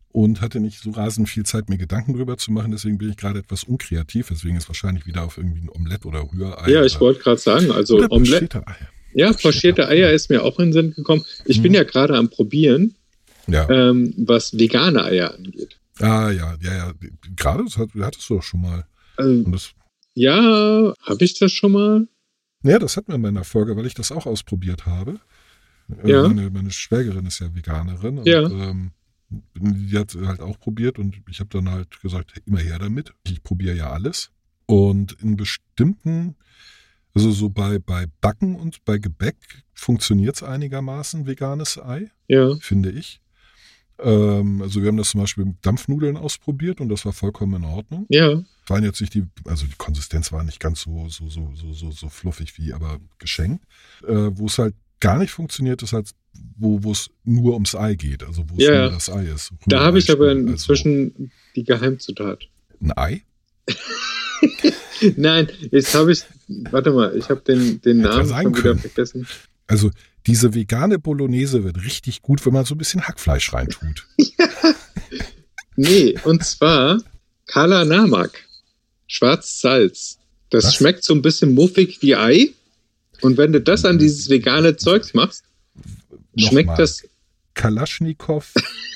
[0.10, 2.72] und hatte nicht so rasend viel Zeit, mir Gedanken drüber zu machen.
[2.72, 4.28] Deswegen bin ich gerade etwas unkreativ.
[4.30, 6.72] Deswegen ist wahrscheinlich wieder auf irgendwie ein Omelett oder Rührei.
[6.72, 8.48] Ja, ich wollte gerade sagen, also Eier.
[9.14, 11.24] Ja, pochierte Eier ist mir auch in den Sinn gekommen.
[11.46, 11.76] Ich bin Hm.
[11.78, 12.96] ja gerade am Probieren,
[13.48, 13.70] Ja.
[13.70, 15.80] ähm, was vegane Eier angeht.
[16.00, 16.94] Ah, ja, ja, ja.
[17.36, 18.86] Gerade das hat, hattest du doch schon mal.
[19.20, 19.56] Ähm,
[20.14, 22.08] ja, habe ich das schon mal?
[22.64, 25.20] ja, das hatten wir in meiner Folge, weil ich das auch ausprobiert habe.
[26.04, 26.28] Äh, Ja.
[26.28, 28.20] Meine, meine Schwägerin ist ja Veganerin.
[28.20, 28.42] Und, Ja.
[28.44, 28.92] ähm,
[29.30, 33.14] die hat halt auch probiert und ich habe dann halt gesagt, immer her damit.
[33.24, 34.32] Ich probiere ja alles.
[34.66, 36.36] Und in bestimmten,
[37.14, 39.36] also so bei, bei Backen und bei Gebäck
[39.74, 42.56] funktioniert es einigermaßen, veganes Ei, Ja.
[42.60, 43.22] finde ich.
[44.00, 47.70] Ähm, also wir haben das zum Beispiel mit Dampfnudeln ausprobiert und das war vollkommen in
[47.70, 48.06] Ordnung.
[48.10, 48.44] Ja.
[48.68, 51.92] waren jetzt nicht die, also die Konsistenz war nicht ganz so, so, so, so, so,
[51.92, 53.64] so fluffig wie aber geschenkt.
[54.06, 56.12] Äh, wo es halt gar nicht funktioniert, ist halt,
[56.58, 58.90] wo es nur ums Ei geht, also wo es Ja, nur ja.
[58.90, 59.52] das Ei ist.
[59.68, 62.44] Da habe ich aber inzwischen die Geheimzutat.
[62.80, 63.24] Also ein Ei?
[65.16, 66.24] Nein, jetzt habe ich,
[66.72, 69.28] warte mal, ich habe den, den Hätte ja Namen schon wieder vergessen.
[69.68, 69.92] Also
[70.26, 74.08] diese vegane Bolognese wird richtig gut, wenn man so ein bisschen Hackfleisch reintut.
[75.78, 77.00] Nee, und zwar
[77.46, 78.32] Kala Namak.
[79.06, 80.18] Schwarzes Salz.
[80.50, 80.76] Das Was?
[80.76, 82.50] schmeckt so ein bisschen muffig wie Ei.
[83.22, 85.44] Und wenn du das an dieses vegane Zeugs machst,
[86.38, 86.78] schmeckt Nochmal.
[86.78, 87.04] das
[87.54, 88.54] Kalaschnikow.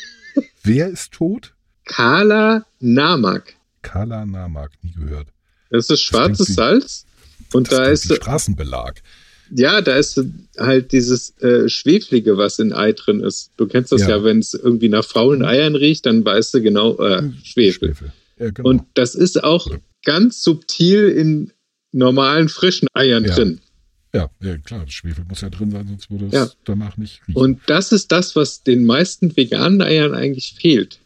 [0.64, 1.54] Wer ist tot?
[1.86, 3.54] Kala Namak.
[3.82, 5.28] Kala Namak, nie gehört.
[5.70, 7.06] Das ist schwarzes wie- Salz.
[7.54, 9.02] Und Das da ist, wie Straßenbelag.
[9.50, 10.22] ja, da ist
[10.58, 13.52] halt dieses äh, Schweflige, was in Ei drin ist.
[13.58, 14.10] Du kennst das Ja.
[14.10, 17.90] ja, wenn es irgendwie nach faulen Eiern riecht, dann weißt du genau, äh, Schwefel.
[17.90, 18.14] Schwefel.
[18.40, 18.70] Ja, genau.
[18.70, 19.68] Und das ist auch
[20.06, 21.52] ganz subtil in
[21.92, 23.36] normalen, frischen Eiern Ja.
[23.36, 23.60] drin.
[24.14, 26.50] Ja, ja, klar, das Schwefel muss ja drin sein, sonst würde es Ja.
[26.66, 27.38] danach nicht riechen.
[27.40, 31.00] Und das ist das, was den meisten veganen Eiern eigentlich fehlt.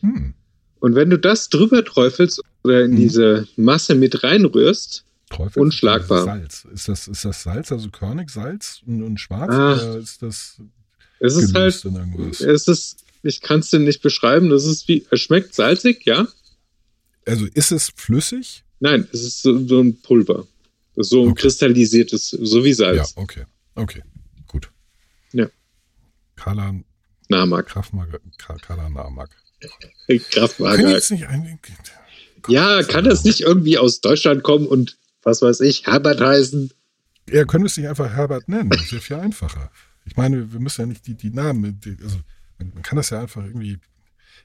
[0.00, 0.34] Hm.
[0.80, 2.96] Und wenn du das drüber träufelst oder in Mhm.
[2.96, 5.60] diese Masse mit reinrührst, Teufel?
[5.60, 6.24] Unschlagbar.
[6.24, 6.66] Salz.
[6.72, 9.50] Ist das, ist das Salz, also körnig Salz und, und schwarz?
[9.52, 9.74] Ah.
[9.74, 10.60] Oder ist das
[11.20, 11.74] es ist halt,
[12.40, 16.28] es ist, ich kann es dir nicht beschreiben, das ist wie, es schmeckt salzig, ja?
[17.26, 18.62] Also ist es flüssig?
[18.80, 20.46] Nein, es ist so, so ein Pulver.
[20.98, 21.42] Ist so ein Okay.
[21.42, 23.12] kristallisiertes, so wie Ja, Salz.
[23.16, 23.44] okay.
[23.74, 24.02] Okay,
[24.46, 24.70] gut.
[25.32, 25.46] Ja.
[26.36, 26.74] Kala,
[27.28, 29.30] Namak, Kraftmager, Ka- Kala Namak.
[30.08, 31.58] Ein,
[32.48, 36.70] Ja, kann das nicht irgendwie aus Deutschland kommen und was weiß ich, Herbert heißen?
[37.30, 38.70] Ja, können wir es nicht einfach Herbert nennen?
[38.70, 39.70] Das wäre viel einfacher.
[40.06, 42.18] Ich meine, wir müssen ja nicht die, die Namen, die, also
[42.58, 43.78] man, man kann das ja einfach irgendwie.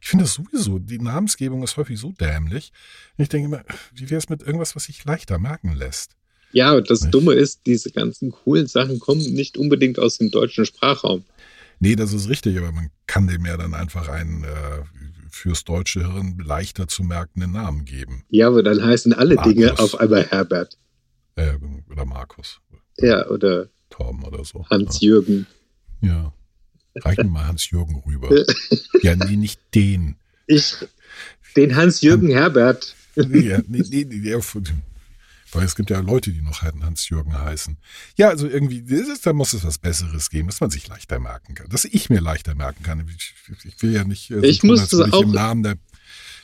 [0.02, 2.74] Ich finde das sowieso, die Namensgebung ist häufig so dämlich.
[3.18, 6.18] Und ich denke immer, wie wäre es mit irgendwas, was sich leichter merken lässt?
[6.54, 7.10] Ja, und das.
[7.10, 11.26] Dumme ist, diese ganzen coolen Sachen kommen nicht unbedingt aus dem deutschen Sprachraum.
[11.80, 14.84] Nee, das ist richtig, aber man kann dem ja dann einfach einen äh,
[15.30, 18.24] fürs deutsche Hirn leichter zu merkenden Namen geben.
[18.30, 19.54] Ja, aber dann heißen alle Markus.
[19.54, 20.78] Dinge auf einmal Herbert.
[21.36, 21.56] Äh,
[21.90, 22.62] oder Markus.
[23.00, 24.66] Ja, oder Torben oder so.
[24.70, 25.48] Hans-Jürgen.
[26.02, 26.34] Ja.
[26.96, 28.30] Reich mir mal Hans-Jürgen rüber.
[29.02, 30.16] ja, nee, nicht den.
[30.46, 30.76] Ich,
[31.56, 32.96] den Hans-Jürgen Herbert.
[33.16, 34.36] ja, nee, nee, nee,
[35.56, 37.78] weil es gibt ja Leute, die noch Hans-Jürgen heißen.
[38.18, 41.20] Ja, also irgendwie, das ist, da muss es was Besseres geben, dass man sich leichter
[41.20, 41.70] merken kann.
[41.70, 43.06] Dass ich mir leichter merken kann.
[43.18, 43.34] Ich,
[43.66, 45.76] ich will ja nicht äh, so Ich tun, muss ich auch- im Namen der,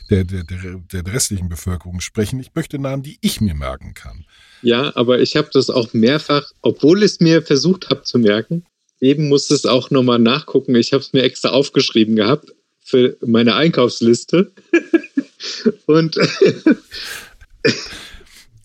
[0.10, 2.40] der, der, der, der restlichen Bevölkerung sprechen.
[2.40, 4.26] Ich möchte Namen, die ich mir merken kann.
[4.62, 8.66] Ja, aber ich habe das auch mehrfach, obwohl ich es mir versucht habe zu merken,
[9.00, 10.76] eben musste es auch nochmal nachgucken.
[10.76, 12.54] Ich habe es mir extra aufgeschrieben gehabt
[12.84, 14.52] für meine Einkaufsliste.
[15.86, 16.18] Und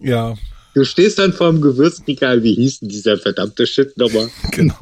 [0.00, 0.34] Ja,
[0.74, 4.28] du stehst dann vor dem Gewürzregal, wie hieß denn dieser verdammte Shit nochmal?
[4.50, 4.78] genau.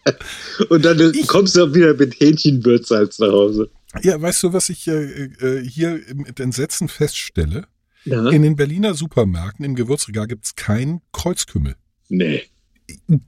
[0.68, 3.70] Und dann Ich- kommst du auch wieder mit Hähnchenwürzsalz nach Hause.
[4.02, 7.66] Ja, weißt du, was ich äh, äh, hier mit Entsetzen feststelle?
[8.04, 8.28] Ja?
[8.30, 11.74] In den Berliner Supermärkten im Gewürzregal gibt es keinen Kreuzkümmel.
[12.08, 12.44] Nee.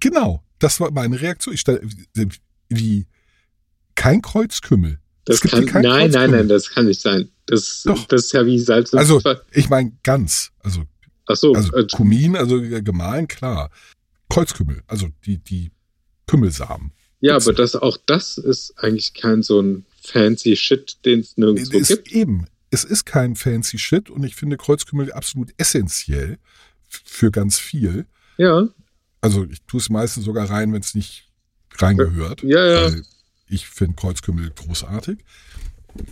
[0.00, 1.54] Genau, das war meine Reaktion.
[1.54, 1.82] Ich stelle,
[2.68, 3.06] wie,
[3.94, 4.98] kein Kreuzkümmel.
[5.24, 7.28] Das kann, keinen nein, nein, nein, das kann nicht sein.
[7.46, 8.06] Das, Doch.
[8.06, 9.20] das ist ja wie Salz und Also,
[9.52, 10.50] ich meine ganz.
[10.60, 10.84] Also,
[11.32, 13.70] Ach so, also äh, Kumin, also gemahlen, klar.
[14.28, 15.70] Kreuzkümmel, also die, die
[16.26, 16.92] Kümmelsamen.
[17.20, 21.78] ja, aber das, auch das ist eigentlich kein so ein fancy Shit, den es nirgendwo
[21.78, 22.12] Es gibt.
[22.12, 26.38] eben, es ist kein fancy Shit und ich finde Kreuzkümmel absolut essentiell
[26.88, 28.06] für ganz viel.
[28.38, 28.68] Ja,
[29.20, 31.28] Also ich tue es meistens sogar rein, wenn es nicht
[31.76, 32.42] reingehört.
[32.42, 32.84] Ja, ja.
[32.84, 33.02] Weil
[33.48, 35.18] ich finde Kreuzkümmel großartig.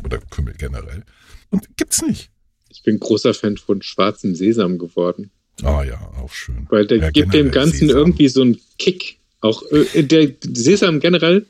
[0.04, 1.04] Oder Kümmel generell.
[1.48, 2.30] Und gibt's nicht.
[2.70, 5.30] Ich bin großer Fan von schwarzem Sesam geworden.
[5.62, 6.66] Ah ja, auch schön.
[6.70, 7.98] Weil der Ja, gibt dem Ganzen Sesam.
[7.98, 9.18] irgendwie so einen Kick.
[9.40, 11.46] Auch äh, der Sesam generell,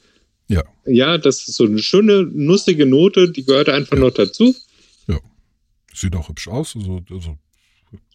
[0.49, 4.55] Ja, ja, das ist so eine schöne, nussige Note, die gehört einfach noch dazu.
[5.93, 6.77] sieht auch hübsch aus.
[6.77, 7.37] Also, also,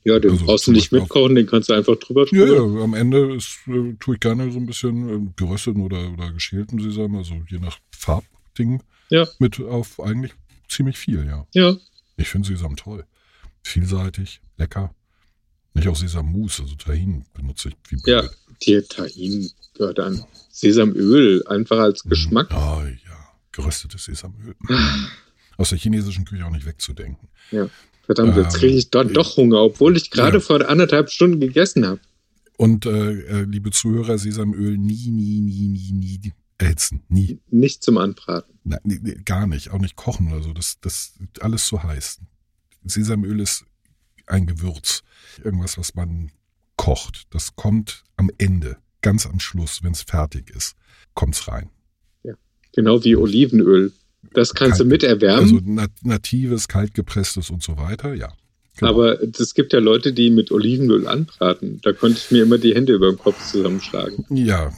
[0.05, 2.79] Ja, den Also brauchst du nicht mitkochen, den kannst du einfach drüber ja, drüber.
[2.79, 6.31] ja, am Ende ist, äh, tue ich gerne so ein bisschen äh, gerösteten oder, oder
[6.31, 9.27] geschälten Sesam, also je nach Farbding Ja.
[9.39, 10.31] mit auf eigentlich
[10.69, 11.45] ziemlich viel, ja.
[11.53, 11.75] Ja,
[12.17, 13.05] Ich finde Sesam toll.
[13.63, 14.93] Vielseitig, lecker.
[15.73, 18.23] Nicht auch Sesammus, also Tahin benutze ich wie ja.
[18.65, 20.23] Die Tahin gehört an.
[20.49, 22.51] Sesamöl, einfach als Geschmack.
[22.53, 23.17] Ah ja,
[23.51, 24.55] geröstetes Sesamöl.
[25.57, 27.27] Aus der chinesischen Küche auch nicht wegzudenken.
[28.05, 30.39] Verdammt, jetzt Ähm, kriege ich dann doch Hunger, obwohl ich gerade Ja.
[30.41, 31.99] vor anderthalb Stunden gegessen habe.
[32.57, 37.03] Und äh, äh, liebe Zuhörer, Sesamöl nie, nie, nie, nie, nie erhitzen.
[37.09, 37.39] Nie.
[37.49, 38.57] Nicht zum Anbraten.
[38.63, 39.71] Nein, nee, gar nicht.
[39.71, 40.53] Auch nicht kochen oder so.
[40.53, 42.19] Das, das alles zu heiß.
[42.85, 43.65] Sesamöl ist
[44.27, 45.03] ein Gewürz.
[45.43, 46.31] Irgendwas, was man
[46.77, 47.27] kocht.
[47.31, 50.75] Das kommt am Ende, ganz am Schluss, wenn es fertig ist,
[51.13, 51.69] kommt's rein.
[52.73, 53.93] Genau wie Olivenöl.
[54.33, 58.33] Das kannst du Kalt- mit erwärmen, Also nat natives, kaltgepresstes und so weiter, ja.
[58.77, 58.91] Genau.
[58.91, 61.79] aber es gibt ja Leute, die mit Olivenöl anbraten.
[61.83, 64.25] Da konnte ich mir immer die Hände über den Kopf zusammenschlagen.
[64.29, 64.73] Ja,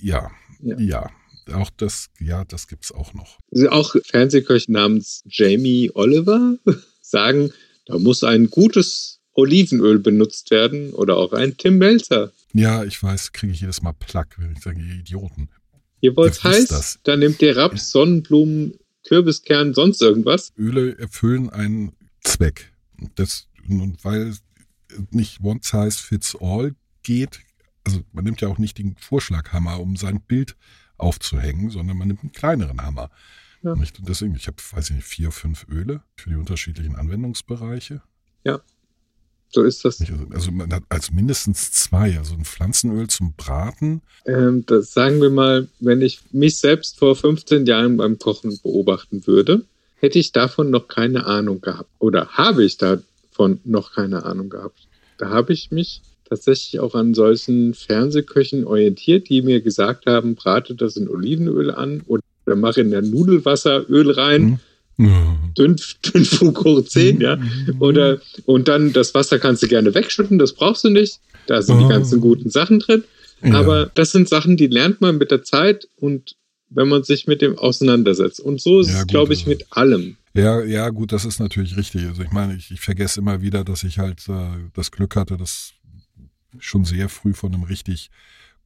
[0.00, 0.30] ja,
[0.62, 0.78] Ja.
[0.78, 1.10] ja.
[1.52, 3.38] Auch das, ja, das gibt's auch noch.
[3.52, 6.56] Also Auch Fernsehköche namens Jamie Oliver
[7.02, 7.52] sagen,
[7.86, 12.32] da muss ein gutes Olivenöl benutzt werden oder auch ein Tim Melzer.
[12.52, 15.48] Ja, ich weiß, kriege ich jedes Mal Plack, wenn ich sage, ihr Idioten.
[16.00, 16.98] Ihr wollt's wisst heiß, das.
[17.04, 18.74] dann nehmt ihr Raps, Sonnenblumen,
[19.06, 20.52] Kürbiskern, sonst irgendwas.
[20.58, 22.72] Öle erfüllen einen Zweck.
[23.14, 24.34] Das, und weil
[25.10, 27.40] nicht one size fits all geht,
[27.84, 30.56] also man nimmt ja auch nicht den Vorschlaghammer, um sein Bild
[31.00, 33.10] aufzuhängen, sondern man nimmt einen kleineren Hammer.
[33.62, 33.72] Ja.
[33.72, 38.02] Und ich, deswegen, ich habe, weiß ich nicht, vier, fünf Öle für die unterschiedlichen Anwendungsbereiche.
[39.52, 39.98] So ist das.
[39.98, 44.00] Nicht, Also, also man hat als mindestens zwei, also ein Pflanzenöl zum Braten.
[44.24, 49.26] Ähm, das sagen wir mal, wenn ich mich selbst vor 15 Jahren beim Kochen beobachten
[49.26, 49.64] würde,
[49.96, 51.90] hätte ich davon noch keine Ahnung gehabt.
[51.98, 54.86] Oder habe ich davon noch keine Ahnung gehabt.
[55.18, 60.74] Da habe ich mich tatsächlich auch an solchen Fernsehköchen orientiert, die mir gesagt haben, brate
[60.74, 62.22] das in Olivenöl an oder
[62.56, 64.60] mache in der Nudelwasser Öl rein,
[64.96, 65.36] Ja.
[65.58, 65.76] dünn,
[66.06, 67.36] dünn Foucault 10, ja.
[67.36, 67.76] Mhm.
[67.80, 71.20] Oder, und dann das Wasser kannst du gerne wegschütten, das brauchst du nicht.
[71.46, 71.88] Da sind die Oh.
[71.88, 73.04] ganzen guten Sachen drin.
[73.42, 73.54] Ja.
[73.54, 76.36] Aber das sind Sachen, die lernt man mit der Zeit und
[76.68, 78.38] wenn man sich mit dem auseinandersetzt.
[78.38, 80.16] Und so ist Ja, es, glaube ich, also- mit allem.
[80.34, 82.06] Ja, ja, gut, das ist natürlich richtig.
[82.06, 84.32] Also ich meine, ich, ich vergesse immer wieder, dass ich halt äh,
[84.74, 85.72] das Glück hatte, das
[86.58, 88.10] schon sehr früh von einem richtig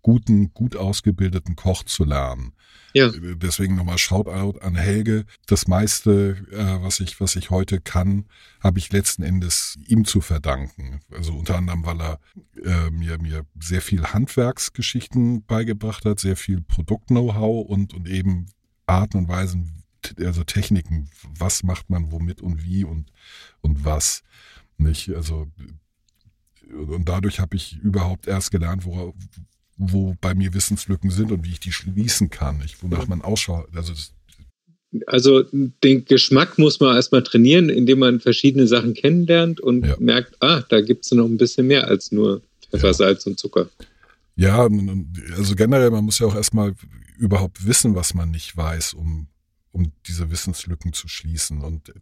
[0.05, 2.53] guten, gut ausgebildeten Koch zu lernen.
[2.93, 3.11] Ja.
[3.11, 5.25] Deswegen nochmal Shoutout an Helge.
[5.47, 8.27] Das meiste, äh, was ich, was ich heute kann,
[8.61, 11.01] habe ich letzten Endes ihm zu verdanken.
[11.11, 12.21] Also unter anderem, weil er
[12.63, 18.47] äh, mir, mir sehr viel Handwerksgeschichten beigebracht hat, sehr viel Produkt-Know-how und, und eben
[18.87, 19.83] Arten und Weisen,
[20.19, 23.11] also Techniken, was macht man womit und wie und,
[23.63, 24.23] und was.
[24.77, 25.09] Nicht?
[25.15, 25.51] Also,
[26.73, 29.15] und dadurch habe ich überhaupt erst gelernt, wo,
[29.77, 32.59] wo bei mir Wissenslücken sind und wie ich die schließen kann.
[32.59, 32.83] Nicht?
[32.83, 33.69] Wonach man ausschaut.
[33.75, 33.93] Also,
[35.07, 35.43] Also
[35.83, 39.97] den Geschmack muss man erstmal trainieren, indem man verschiedene Sachen kennenlernt und Ja.
[39.99, 42.95] merkt, ah, da gibt es noch ein bisschen mehr als nur Pfeffer, Ja.
[42.95, 43.69] Salz und Zucker.
[44.37, 44.69] Ja,
[45.37, 46.75] also generell, man muss ja auch erstmal
[47.19, 49.27] überhaupt wissen, was man nicht weiß, um,
[49.73, 51.61] um diese Wissenslücken zu schließen.
[51.63, 51.93] Und,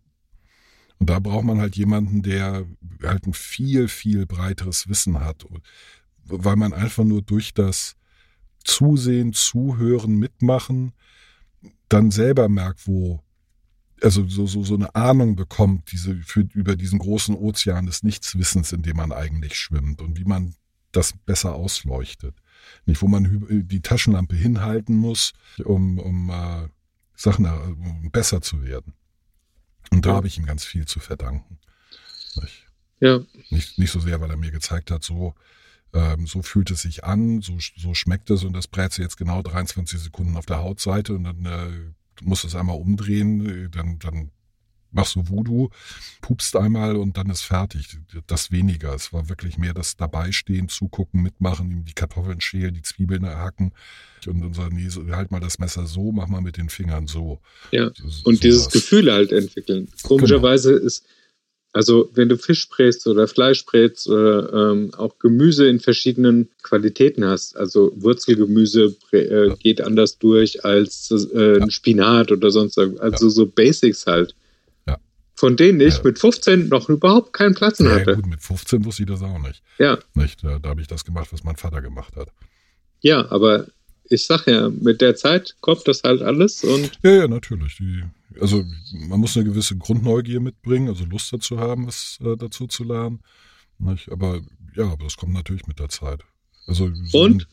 [0.99, 2.67] und da braucht man halt jemanden, der
[3.03, 5.45] halt ein viel, viel breiteres Wissen hat.
[6.25, 7.97] Weil man einfach nur durch das
[8.65, 10.93] Zusehen, Zuhören, Mitmachen
[11.89, 13.23] dann selber merkt, wo,
[14.01, 18.73] also so, so, so eine Ahnung bekommt, diese, für, über diesen großen Ozean des Nichtswissens,
[18.73, 20.55] in dem man eigentlich schwimmt und wie man
[20.93, 22.37] das besser ausleuchtet.
[22.87, 25.33] Nicht, wo man die Taschenlampe hinhalten muss,
[25.65, 26.69] um, um äh,
[27.17, 28.95] Sachen äh, um besser zu werden.
[29.91, 30.17] Und da Ja.
[30.17, 31.59] habe ich ihm ganz viel zu verdanken.
[32.41, 32.67] Nicht,
[33.01, 35.35] Ja, nicht, nicht so sehr, weil er mir gezeigt hat, so,
[35.93, 39.17] ähm, so fühlt es sich an, so, so schmeckt es und das brätst du jetzt
[39.17, 43.69] genau 23 Sekunden auf der Hautseite und dann äh, du musst es einmal umdrehen, äh,
[43.69, 44.31] dann, dann
[44.93, 45.71] machst du Voodoo,
[46.21, 47.99] pupst einmal und dann ist fertig.
[48.27, 48.95] Das weniger.
[48.95, 53.73] Es war wirklich mehr das Dabeistehen, zugucken, mitmachen, ihm die Kartoffeln schälen, die Zwiebeln hacken
[54.27, 57.41] und unser nee, so, halt mal das Messer so, mach mal mit den Fingern so.
[57.71, 57.91] Ja.
[57.91, 58.73] Das- und dieses sowas.
[58.75, 59.89] Gefühl halt entwickeln.
[60.03, 61.05] Komischerweise ist
[61.73, 67.25] Also wenn du Fisch brätst oder Fleisch brätst oder ähm, auch Gemüse in verschiedenen Qualitäten
[67.25, 69.55] hast, also Wurzelgemüse äh, ja.
[69.55, 73.31] geht anders durch als äh, ein Spinat oder sonst irgendwas, also ja.
[73.31, 74.35] so Basics halt.
[75.43, 75.49] Ja.
[75.49, 78.11] Von denen ich mit 15 noch überhaupt keinen Platz mehr hatte.
[78.11, 79.63] Ja, gut, mit 15 wusste ich das auch nicht.
[79.79, 79.99] Ja.
[80.15, 82.29] Nicht, da, da habe ich das gemacht, was mein Vater gemacht hat.
[83.01, 83.67] Ja, aber
[84.05, 86.93] ich sag ja, mit der Zeit kommt das halt alles und.
[87.03, 87.77] Ja, ja, natürlich.
[87.77, 88.05] Die,
[88.41, 88.65] also
[89.09, 93.21] man muss eine gewisse Grundneugier mitbringen, also Lust dazu haben, was äh, dazu zu lernen.
[93.79, 94.13] Nicht?
[94.13, 94.41] Aber
[94.77, 96.21] ja, aber das kommt natürlich mit der Zeit.
[96.67, 97.49] Also so und?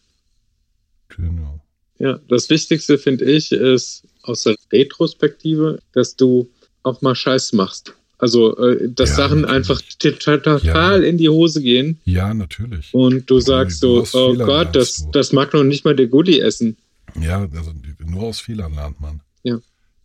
[1.07, 1.59] Genau.
[1.97, 6.49] Ja, das Wichtigste finde ich ist aus der Retrospektive, dass du
[6.83, 7.93] auch mal Scheiß machst.
[8.17, 9.69] Also, äh, dass ja, Sachen natürlich.
[9.69, 11.09] einfach total ja.
[11.09, 11.99] in die Hose gehen.
[12.03, 12.93] Ja, natürlich.
[12.93, 16.07] Und du sagst du so, oh Fehlern Gott, das, das mag noch nicht mal der
[16.07, 16.75] Gulli essen.
[17.19, 17.73] Ja, also
[18.05, 19.21] nur aus Fehlern lernt man.
[19.43, 19.59] Ja.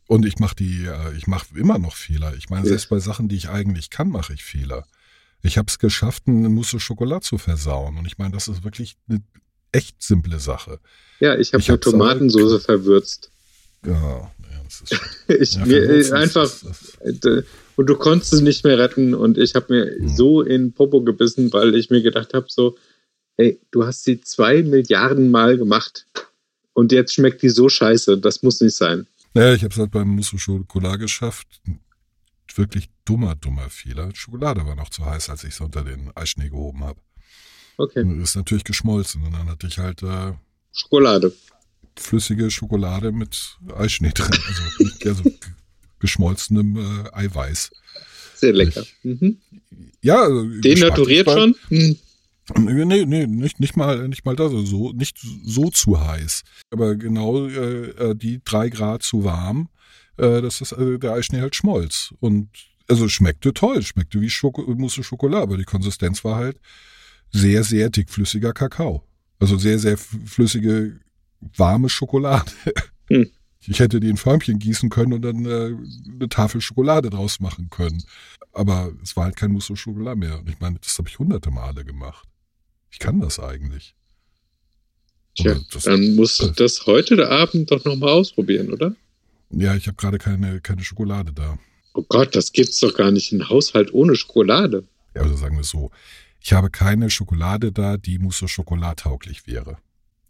[0.06, 2.34] Und ich mache die, äh, ich mache immer noch Fehler.
[2.36, 2.68] Ich meine, ja.
[2.68, 4.84] selbst bei Sachen, die ich eigentlich kann, mache ich Fehler.
[5.42, 7.98] Ich habe es geschafft, eine Mousse Schokolade zu versauen.
[7.98, 9.22] Und ich meine, das ist wirklich eine
[9.72, 10.78] echt simple Sache.
[11.18, 13.30] Ja, ich habe eine Tomatensauce verwürzt.
[13.84, 14.30] Ja,
[15.28, 16.50] ich, ja, mir einfach
[17.00, 17.42] äh,
[17.76, 20.08] und du konntest es nicht mehr retten und ich habe mir mhm.
[20.08, 22.76] so in Popo gebissen, weil ich mir gedacht habe so,
[23.36, 26.06] ey, du hast sie zwei Milliarden Mal gemacht
[26.72, 29.06] und jetzt schmeckt die so scheiße, das muss nicht sein.
[29.34, 31.48] Naja, ich habe es halt beim Mousse Schokolade geschafft.
[32.54, 34.10] Wirklich dummer, dummer Fehler.
[34.14, 37.00] Schokolade war noch zu heiß, als ich es unter den Eischnee gehoben habe.
[37.76, 38.06] Okay.
[38.22, 40.32] ist natürlich geschmolzen und dann hatte ich halt äh,
[40.72, 41.32] Schokolade
[41.96, 44.38] flüssige Schokolade mit Eischnee drin.
[44.46, 45.32] Also, also
[45.98, 47.70] geschmolzenem äh, Eiweiß.
[48.34, 48.84] Sehr lecker.
[49.02, 49.38] Mhm.
[50.02, 51.54] Ja, also denaturiert schon?
[51.68, 51.96] Hm.
[52.58, 56.42] Nee, nee, nicht, nicht mal, nicht mal das, also so, nicht so zu heiß.
[56.70, 59.70] Aber genau äh, äh die drei Grad zu warm,
[60.18, 62.12] äh, dass das, also der Eischnee halt schmolz.
[62.20, 62.50] Und
[62.86, 66.58] also schmeckte toll, schmeckte wie Schoko Mousse Schokolade, aber die Konsistenz war halt
[67.32, 69.02] sehr, sehr dickflüssiger Kakao.
[69.38, 71.00] Also sehr, sehr flüssige
[71.56, 72.50] warme Schokolade.
[73.08, 73.30] Hm.
[73.66, 75.74] Ich hätte die in Förmchen gießen können und dann äh,
[76.10, 78.02] eine Tafel Schokolade draus machen können.
[78.52, 80.38] Aber es war halt kein Mousse Schokolade mehr.
[80.38, 82.26] Und ich meine, das habe ich hunderte Male gemacht.
[82.90, 83.94] Ich kann das eigentlich.
[85.34, 88.94] Tja, das, dann musst du das heute Abend doch nochmal ausprobieren, oder?
[89.50, 91.58] Ja, ich habe gerade keine, keine Schokolade da.
[91.94, 93.32] Oh Gott, das gibt's doch gar nicht.
[93.32, 94.84] Ein Haushalt ohne Schokolade.
[95.14, 95.90] Ja, also sagen wir es so.
[96.40, 99.78] Ich habe keine Schokolade da, die Mousse Schokolade tauglich wäre.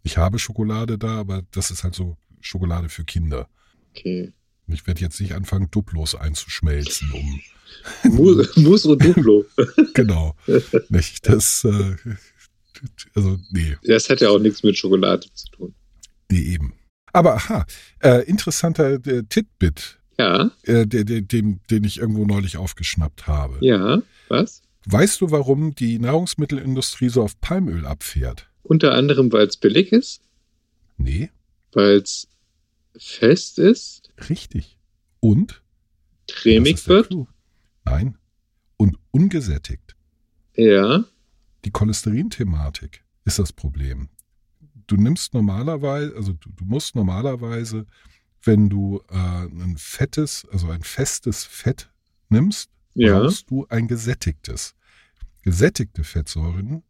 [0.05, 3.49] Ich habe Schokolade da, aber das ist halt so Schokolade für Kinder.
[3.89, 4.31] Okay.
[4.67, 7.41] Ich werde jetzt nicht anfangen, Duplos einzuschmelzen, um.
[8.55, 9.45] Mus und Duplo.
[9.95, 10.35] genau.
[10.89, 11.27] Nicht.
[11.27, 11.95] Das, äh,
[13.15, 13.77] also, nee.
[13.83, 15.75] Das hat ja auch nichts mit Schokolade zu tun.
[16.29, 16.73] Nee, eben.
[17.11, 17.65] Aber aha,
[18.03, 19.99] äh, interessanter äh, Titbit.
[20.19, 20.51] Ja.
[20.63, 23.57] Äh, der, der, den, den ich irgendwo neulich aufgeschnappt habe.
[23.61, 24.61] Ja, was?
[24.85, 28.49] Weißt du, warum die Nahrungsmittelindustrie so auf Palmöl abfährt?
[28.65, 30.21] Unter anderem, weil es billig ist?
[30.97, 31.29] Nee.
[31.71, 32.27] Weil es
[32.97, 34.11] fest ist?
[34.27, 34.79] Richtig.
[35.19, 35.61] Und?
[36.27, 37.13] Cremig wird?
[37.83, 38.17] Nein.
[38.77, 39.95] Und ungesättigt.
[40.55, 41.05] Ja.
[41.63, 44.09] Die Cholesterin-Thematik ist das Problem.
[44.87, 47.85] Du nimmst normalerweise, also du, du musst normalerweise,
[48.41, 51.91] wenn du äh, ein fettes, also ein festes Fett
[52.29, 53.19] nimmst, ja.
[53.19, 54.73] brauchst du ein gesättigtes.
[55.43, 56.81] Gesättigte Fettsäuren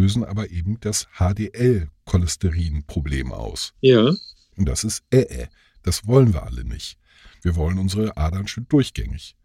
[0.00, 3.74] lösen aber eben das HDL-Cholesterin-Problem aus.
[3.80, 4.14] Ja.
[4.56, 5.48] Und das ist äh, äh.
[5.82, 6.96] Das wollen wir alle nicht.
[7.42, 9.36] Wir wollen unsere Adern schön durchgängig.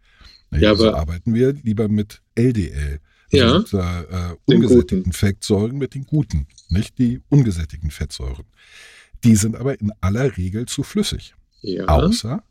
[0.50, 3.00] Ja, also arbeiten wir lieber mit LDL.
[3.32, 3.58] Also ja.
[3.58, 8.44] Mit äh ungesättigten Fettsäuren, mit den guten, nicht die ungesättigten Fettsäuren.
[9.24, 11.34] Die sind aber in aller Regel zu flüssig.
[11.62, 11.86] Ja.
[11.86, 12.42] Außer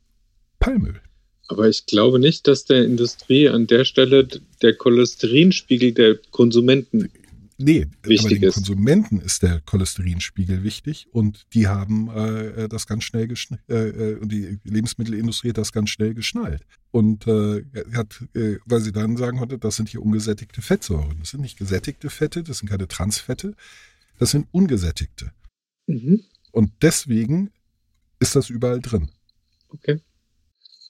[0.59, 0.99] Palmöl.
[1.47, 4.27] Aber ich glaube nicht, dass der Industrie an der Stelle
[4.61, 7.11] der Cholesterinspiegel der Konsumenten
[7.57, 8.53] Nee, wichtig aber den ist.
[8.55, 13.31] Konsumenten ist der Cholesterinspiegel wichtig und die haben äh, das ganz schnell
[13.69, 16.65] äh, äh, und die Lebensmittelindustrie hat das ganz schnell geschnallt.
[16.91, 17.63] Und äh,
[17.93, 21.17] hat, äh, weil sie dann sagen konnte, das sind hier ungesättigte Fettsäuren.
[21.19, 23.55] Das sind nicht gesättigte Fette, das sind keine Transfette,
[24.19, 25.31] das sind ungesättigte.
[25.87, 26.23] Mhm.
[26.51, 27.51] Und deswegen
[28.19, 29.11] ist das überall drin.
[29.69, 30.01] Okay.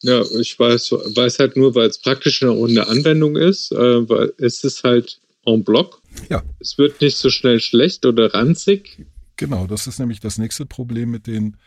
[0.01, 4.63] Ja, ich weiß, weiß halt nur, weil es praktisch eine Anwendung ist, äh, weil es
[4.63, 6.01] ist halt en bloc.
[6.29, 6.43] Ja.
[6.59, 9.05] Es wird nicht so schnell schlecht oder ranzig.
[9.37, 11.57] Genau, das ist nämlich das nächste Problem mit den,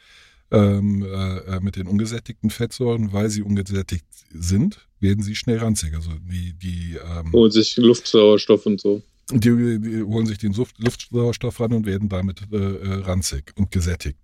[0.51, 5.95] ähm, äh, äh, mit den ungesättigten Fettsäuren, weil sie ungesättigt sind, werden sie schnell ranzig.
[5.95, 9.03] Also die, die ähm, holen sich Luftsauerstoff und so.
[9.31, 14.19] Die, die holen sich den Luftsauerstoff ran und werden damit äh, äh, ranzig und gesättigt,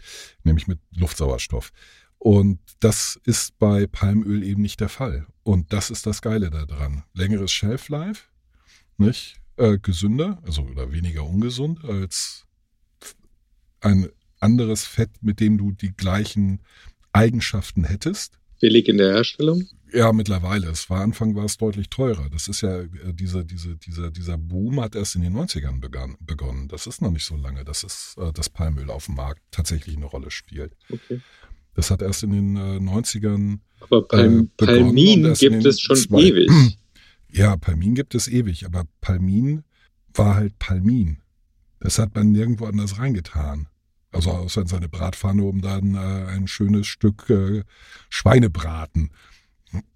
[0.45, 1.73] nämlich mit Luftsauerstoff.
[2.17, 5.27] Und das ist bei Palmöl eben nicht der Fall.
[5.43, 7.03] Und das ist das Geile daran.
[7.13, 8.29] Längeres Shelf Life,
[8.97, 9.37] nicht?
[9.57, 12.45] Äh, gesünder, also oder weniger ungesund als
[13.81, 14.09] ein
[14.41, 16.61] anderes Fett, mit dem du die gleichen
[17.13, 18.39] Eigenschaften hättest.
[18.61, 19.69] Billig in der Herstellung?
[19.93, 20.69] Ja, mittlerweile.
[20.71, 22.29] Es war Anfang war es deutlich teurer.
[22.31, 26.17] Das ist ja äh, diese, diese, dieser, dieser Boom hat erst in den 90ern begann,
[26.19, 26.67] begonnen.
[26.67, 29.97] Das ist noch nicht so lange, dass es äh, das Palmöl auf dem Markt tatsächlich
[29.97, 30.75] eine Rolle spielt.
[30.91, 31.21] Okay.
[31.75, 33.61] Das hat erst in den äh, 90ern.
[33.81, 36.51] Aber Palm, äh, Palmin gibt es schon zwei- ewig.
[37.35, 39.65] Ja, Palmin gibt es ewig, aber Palmin
[40.15, 41.21] war halt Palmin.
[41.81, 43.67] Das hat man nirgendwo anders reingetan.
[44.13, 47.65] Also außer in seine Bratpfanne, um dann äh, ein schönes Stück äh,
[48.09, 49.11] Schweinebraten.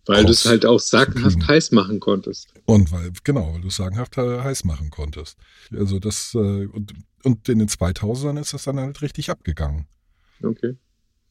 [0.06, 2.52] Weil du es halt auch sagenhaft heiß machen konntest.
[2.64, 5.38] Und weil, genau, weil du es sagenhaft äh, heiß machen konntest.
[5.72, 9.86] Also das, äh, und, und in den 2000ern ist das dann halt richtig abgegangen.
[10.42, 10.76] Okay.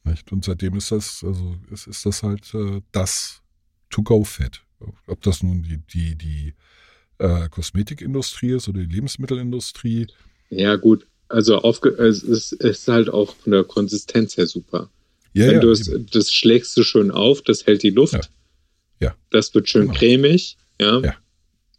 [0.06, 0.32] Nicht?
[0.32, 3.42] Und seitdem ist das, also es ist das halt äh, das
[3.90, 4.64] To-Go-Fett.
[5.08, 6.54] Ob das nun die, die, die
[7.18, 10.08] äh, Kosmetikindustrie ist oder die Lebensmittelindustrie.
[10.50, 11.08] Ja, gut.
[11.30, 14.90] Also aufge es ist, es ist halt auch von der Konsistenz her super.
[15.34, 18.14] Ja, Wenn ja, du es, das schlägst du schön auf, das hält die Luft.
[18.14, 18.22] Ja.
[19.00, 19.16] Ja.
[19.32, 19.94] Das wird schön Genau.
[20.00, 21.00] cremig, ja.
[21.02, 21.16] Ja.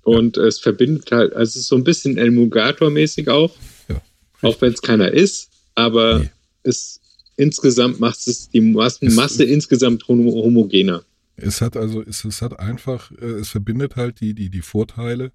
[0.02, 3.54] Und es verbindet halt, also es ist so ein bisschen Emulgator-mäßig auch.
[3.88, 4.00] Ja.
[4.42, 6.30] Auch wenn es keiner ist, aber Nee.
[6.64, 7.00] es
[7.36, 11.04] insgesamt macht es die Masse, Es- insgesamt homo homogener.
[11.40, 15.32] Es hat also, es, es hat einfach, äh, es verbindet halt die, die, die Vorteile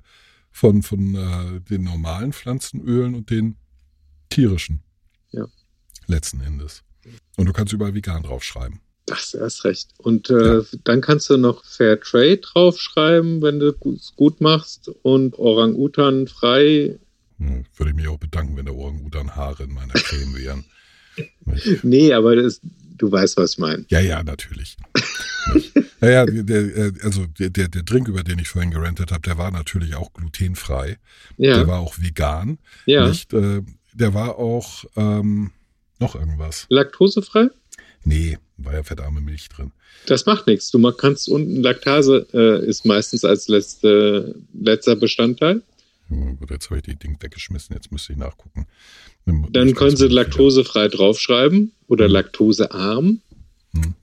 [0.51, 3.55] von, von äh, den normalen Pflanzenölen und den
[4.29, 4.83] tierischen.
[5.31, 5.47] Ja.
[6.07, 6.83] Letzten Endes.
[7.37, 8.79] Und du kannst überall vegan draufschreiben.
[9.05, 9.89] Das erst recht.
[9.97, 14.89] Und äh, dann kannst du noch Fair Trade draufschreiben, wenn du es gut machst.
[15.01, 16.99] Und Orang-Utan frei.
[17.37, 20.65] Hm, Würde ich mich auch bedanken, wenn der Orang-Utan Haare in meiner Creme wären.
[21.83, 22.59] Nee, aber das,
[22.97, 23.85] du weißt, was ich meine.
[23.89, 24.77] Ja, ja, natürlich.
[26.03, 29.21] Naja, der, der, äh, also der, der, der Drink, über den ich vorhin gerentet habe,
[29.21, 30.97] der war natürlich auch glutenfrei.
[31.37, 32.57] Der Ja, war auch vegan.
[32.85, 33.07] ja.
[33.07, 33.61] Nicht, äh,
[33.93, 35.51] der war auch ähm,
[35.99, 36.65] noch irgendwas.
[36.69, 37.47] Laktosefrei?
[38.03, 39.71] Nee, war ja fettarme Milch drin.
[40.07, 40.71] Das macht nichts.
[40.71, 45.61] Du kannst unten Laktase äh, ist meistens als letzte, letzter Bestandteil.
[46.09, 48.67] Gut, jetzt habe ich die Ding weggeschmissen, jetzt müsste ich nachgucken.
[49.25, 53.21] Dann können sie laktosefrei draufschreiben oder laktosearm.
[53.73, 53.93] Hm.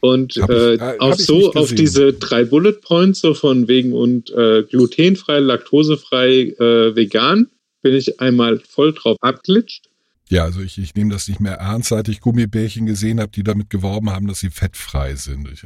[0.00, 4.30] Und ich- äh, äh, ich so auf diese drei Bullet Points so von wegen und
[4.30, 7.48] äh, glutenfrei, laktosefrei, äh, vegan
[7.82, 9.88] bin ich einmal voll drauf abglitscht.
[10.28, 13.44] Ja, also ich, ich nehme das nicht mehr ernst, seit ich Gummibärchen gesehen habe, die
[13.44, 15.48] damit geworben haben, dass sie fettfrei sind.
[15.52, 15.62] Ich,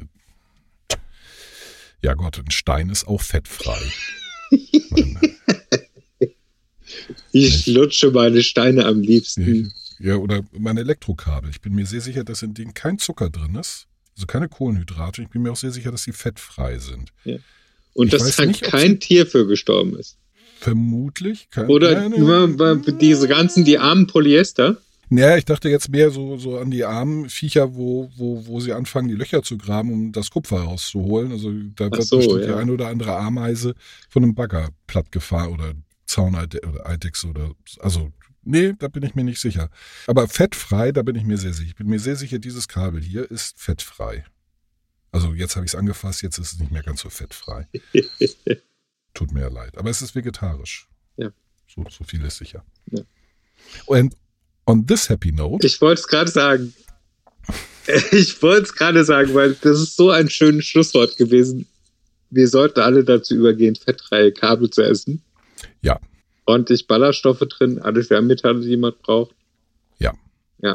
[2.03, 3.79] ja Gott, ein Stein ist auch fettfrei.
[7.33, 9.73] Ich lutsche meine Steine am liebsten.
[10.01, 11.51] ja, oder mein Elektrokabel.
[11.51, 13.87] Ich bin mir sehr sicher, dass in denen kein Zucker drin ist.
[14.21, 15.23] Also keine Kohlenhydrate.
[15.23, 17.11] Ich bin mir auch sehr sicher, dass sie fettfrei sind.
[17.95, 20.19] Und Ich dass nicht, kein Tier für gestorben ist.
[20.59, 21.49] Vermutlich.
[21.51, 24.77] Kein, Oder nein, nur diese ganzen, die armen Polyester.
[25.09, 28.75] Ja, ich dachte jetzt mehr so, so an die armen Viecher, wo, wo, wo sie
[28.75, 31.33] anfangen, die Löcher zu graben, um das Kupfer rauszuholen.
[31.33, 32.59] Also da wird so, bestimmt die ja.
[32.59, 33.75] eine oder andere Ameise
[34.11, 35.73] von einem Bagger plattgefahren oder
[36.07, 38.13] Zauneide- oder Eidechse oder also
[38.51, 39.71] nee, da bin ich mir nicht sicher.
[40.07, 41.69] Aber fettfrei, da bin ich mir sehr sicher.
[41.69, 44.25] Ich bin mir sehr sicher, dieses Kabel hier ist fettfrei.
[45.13, 47.67] Also jetzt habe ich es angefasst, jetzt ist es nicht mehr ganz so fettfrei.
[49.15, 49.77] Tut mir ja leid.
[49.77, 50.89] Aber es ist vegetarisch.
[51.17, 51.31] Ja.
[51.67, 52.65] So, so viel ist sicher.
[52.91, 53.03] Ja.
[53.87, 54.17] Und
[54.67, 55.67] on this happy note.
[55.67, 56.75] Ich wollte es gerade sagen.
[58.13, 61.67] Ich wollte es gerade sagen, weil das ist so ein schönes Schlusswort gewesen.
[62.29, 65.23] Wir sollten alle dazu übergehen, fettfreie Kabel zu essen.
[65.81, 65.99] Ja.
[66.51, 69.35] Ordentlich Ballaststoffe drin, alle Schwermetalle, die man braucht.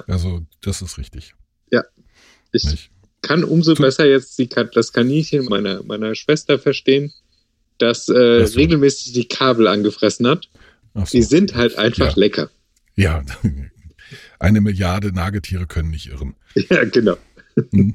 [0.07, 1.35] Also, das ist richtig.
[2.51, 2.89] Ich Nicht?
[3.21, 7.11] kann umso Tu- besser jetzt die, das Kaninchen meiner, meiner Schwester verstehen,
[7.79, 8.57] das äh, so.
[8.57, 10.49] regelmäßig die Kabel angefressen hat.
[10.93, 11.03] So.
[11.11, 12.19] Die sind halt einfach Ja.
[12.19, 12.49] lecker.
[12.95, 13.23] Ja,
[14.39, 16.35] eine Milliarde Nagetiere können nicht irren.
[16.69, 17.17] Ja, genau.
[17.71, 17.93] Hm.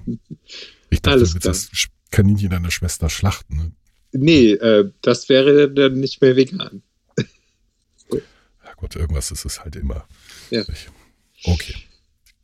[0.90, 1.70] Ich dachte, Alles du das
[2.10, 3.56] Kaninchen deiner Schwester schlachten.
[3.56, 3.72] Ne?
[4.12, 6.82] Nee, äh, das wäre dann nicht mehr vegan.
[8.80, 10.06] Gott, irgendwas ist es halt immer.
[10.50, 10.62] Ja.
[11.44, 11.74] Okay.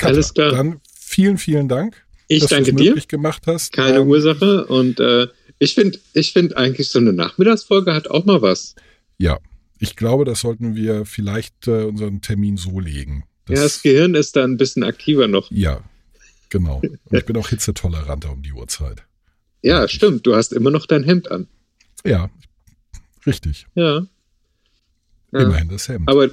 [0.02, 0.52] Alles klar.
[0.52, 2.94] Dann vielen, vielen Dank, Ich dass du danke dir.
[3.08, 3.72] gemacht hast.
[3.72, 4.66] Keine Ähm, Ursache.
[4.66, 8.74] Und äh, ich finde ich find eigentlich so eine Nachmittagsfolge hat auch mal was.
[9.18, 9.38] Ja,
[9.78, 13.24] ich glaube, das sollten wir vielleicht äh, unseren Termin so legen.
[13.48, 15.50] ja, das Gehirn ist da ein bisschen aktiver noch.
[15.50, 15.82] ja,
[16.50, 16.80] genau.
[16.80, 19.02] Und ich bin auch hitzetoleranter um die Uhrzeit.
[19.62, 20.26] Ja, stimmt.
[20.26, 21.48] Du hast immer noch dein Hemd an.
[22.04, 22.30] Ja,
[23.26, 23.66] richtig.
[23.74, 24.06] Ja.
[25.36, 25.44] Ja.
[25.46, 26.08] Immerhin das Hemd.
[26.08, 26.30] Aber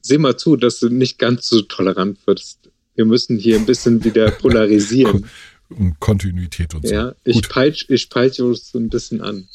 [0.00, 2.58] seh mal zu, dass du nicht ganz so tolerant wirst
[2.96, 5.26] wir müssen hier ein bisschen wieder polarisieren.
[5.70, 6.94] Und Kontinuität und so.
[6.94, 7.48] Ja, ich Gut.
[7.48, 9.48] peitsche ich peitsch uns so ein bisschen an.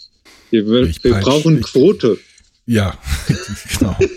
[0.49, 2.17] Wir, wir, Ich wir peitsch- brauchen ich- Quote.
[2.65, 2.97] Ja,
[3.79, 3.97] genau.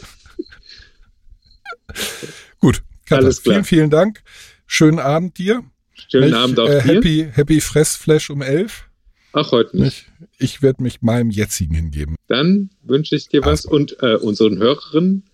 [2.59, 3.54] Gut, Katha, Alles klar.
[3.54, 4.22] vielen, vielen Dank.
[4.66, 5.62] Schönen Abend dir.
[6.10, 6.34] Schönen?
[6.34, 6.94] Abend auch äh, dir.
[6.94, 8.84] Happy, happy Fressflash um elf.
[9.32, 10.06] Ach, heute nicht.
[10.43, 12.16] Ich werde mich meinem jetzigen hingeben.
[12.28, 15.24] Dann wünsche ich dir was und äh, unseren Hörerinnen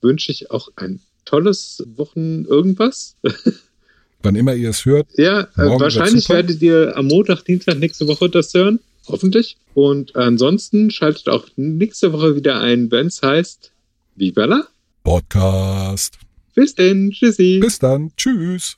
[0.00, 3.16] wünsche ich auch ein tolles Wochen irgendwas.
[4.22, 8.28] Wann immer ihr es hört, Ja, äh, wahrscheinlich werdet ihr am Montag, Dienstag nächste Woche
[8.28, 8.80] das hören.
[9.08, 9.56] Hoffentlich.
[9.74, 13.70] Und ansonsten schaltet auch nächste Woche wieder ein, wenn es heißt
[14.16, 14.66] Viva la.
[15.04, 16.18] Podcast.
[16.54, 17.10] Bis denn.
[17.12, 17.60] Tschüssi.
[17.60, 18.10] Bis dann.
[18.16, 18.74] Tschüss.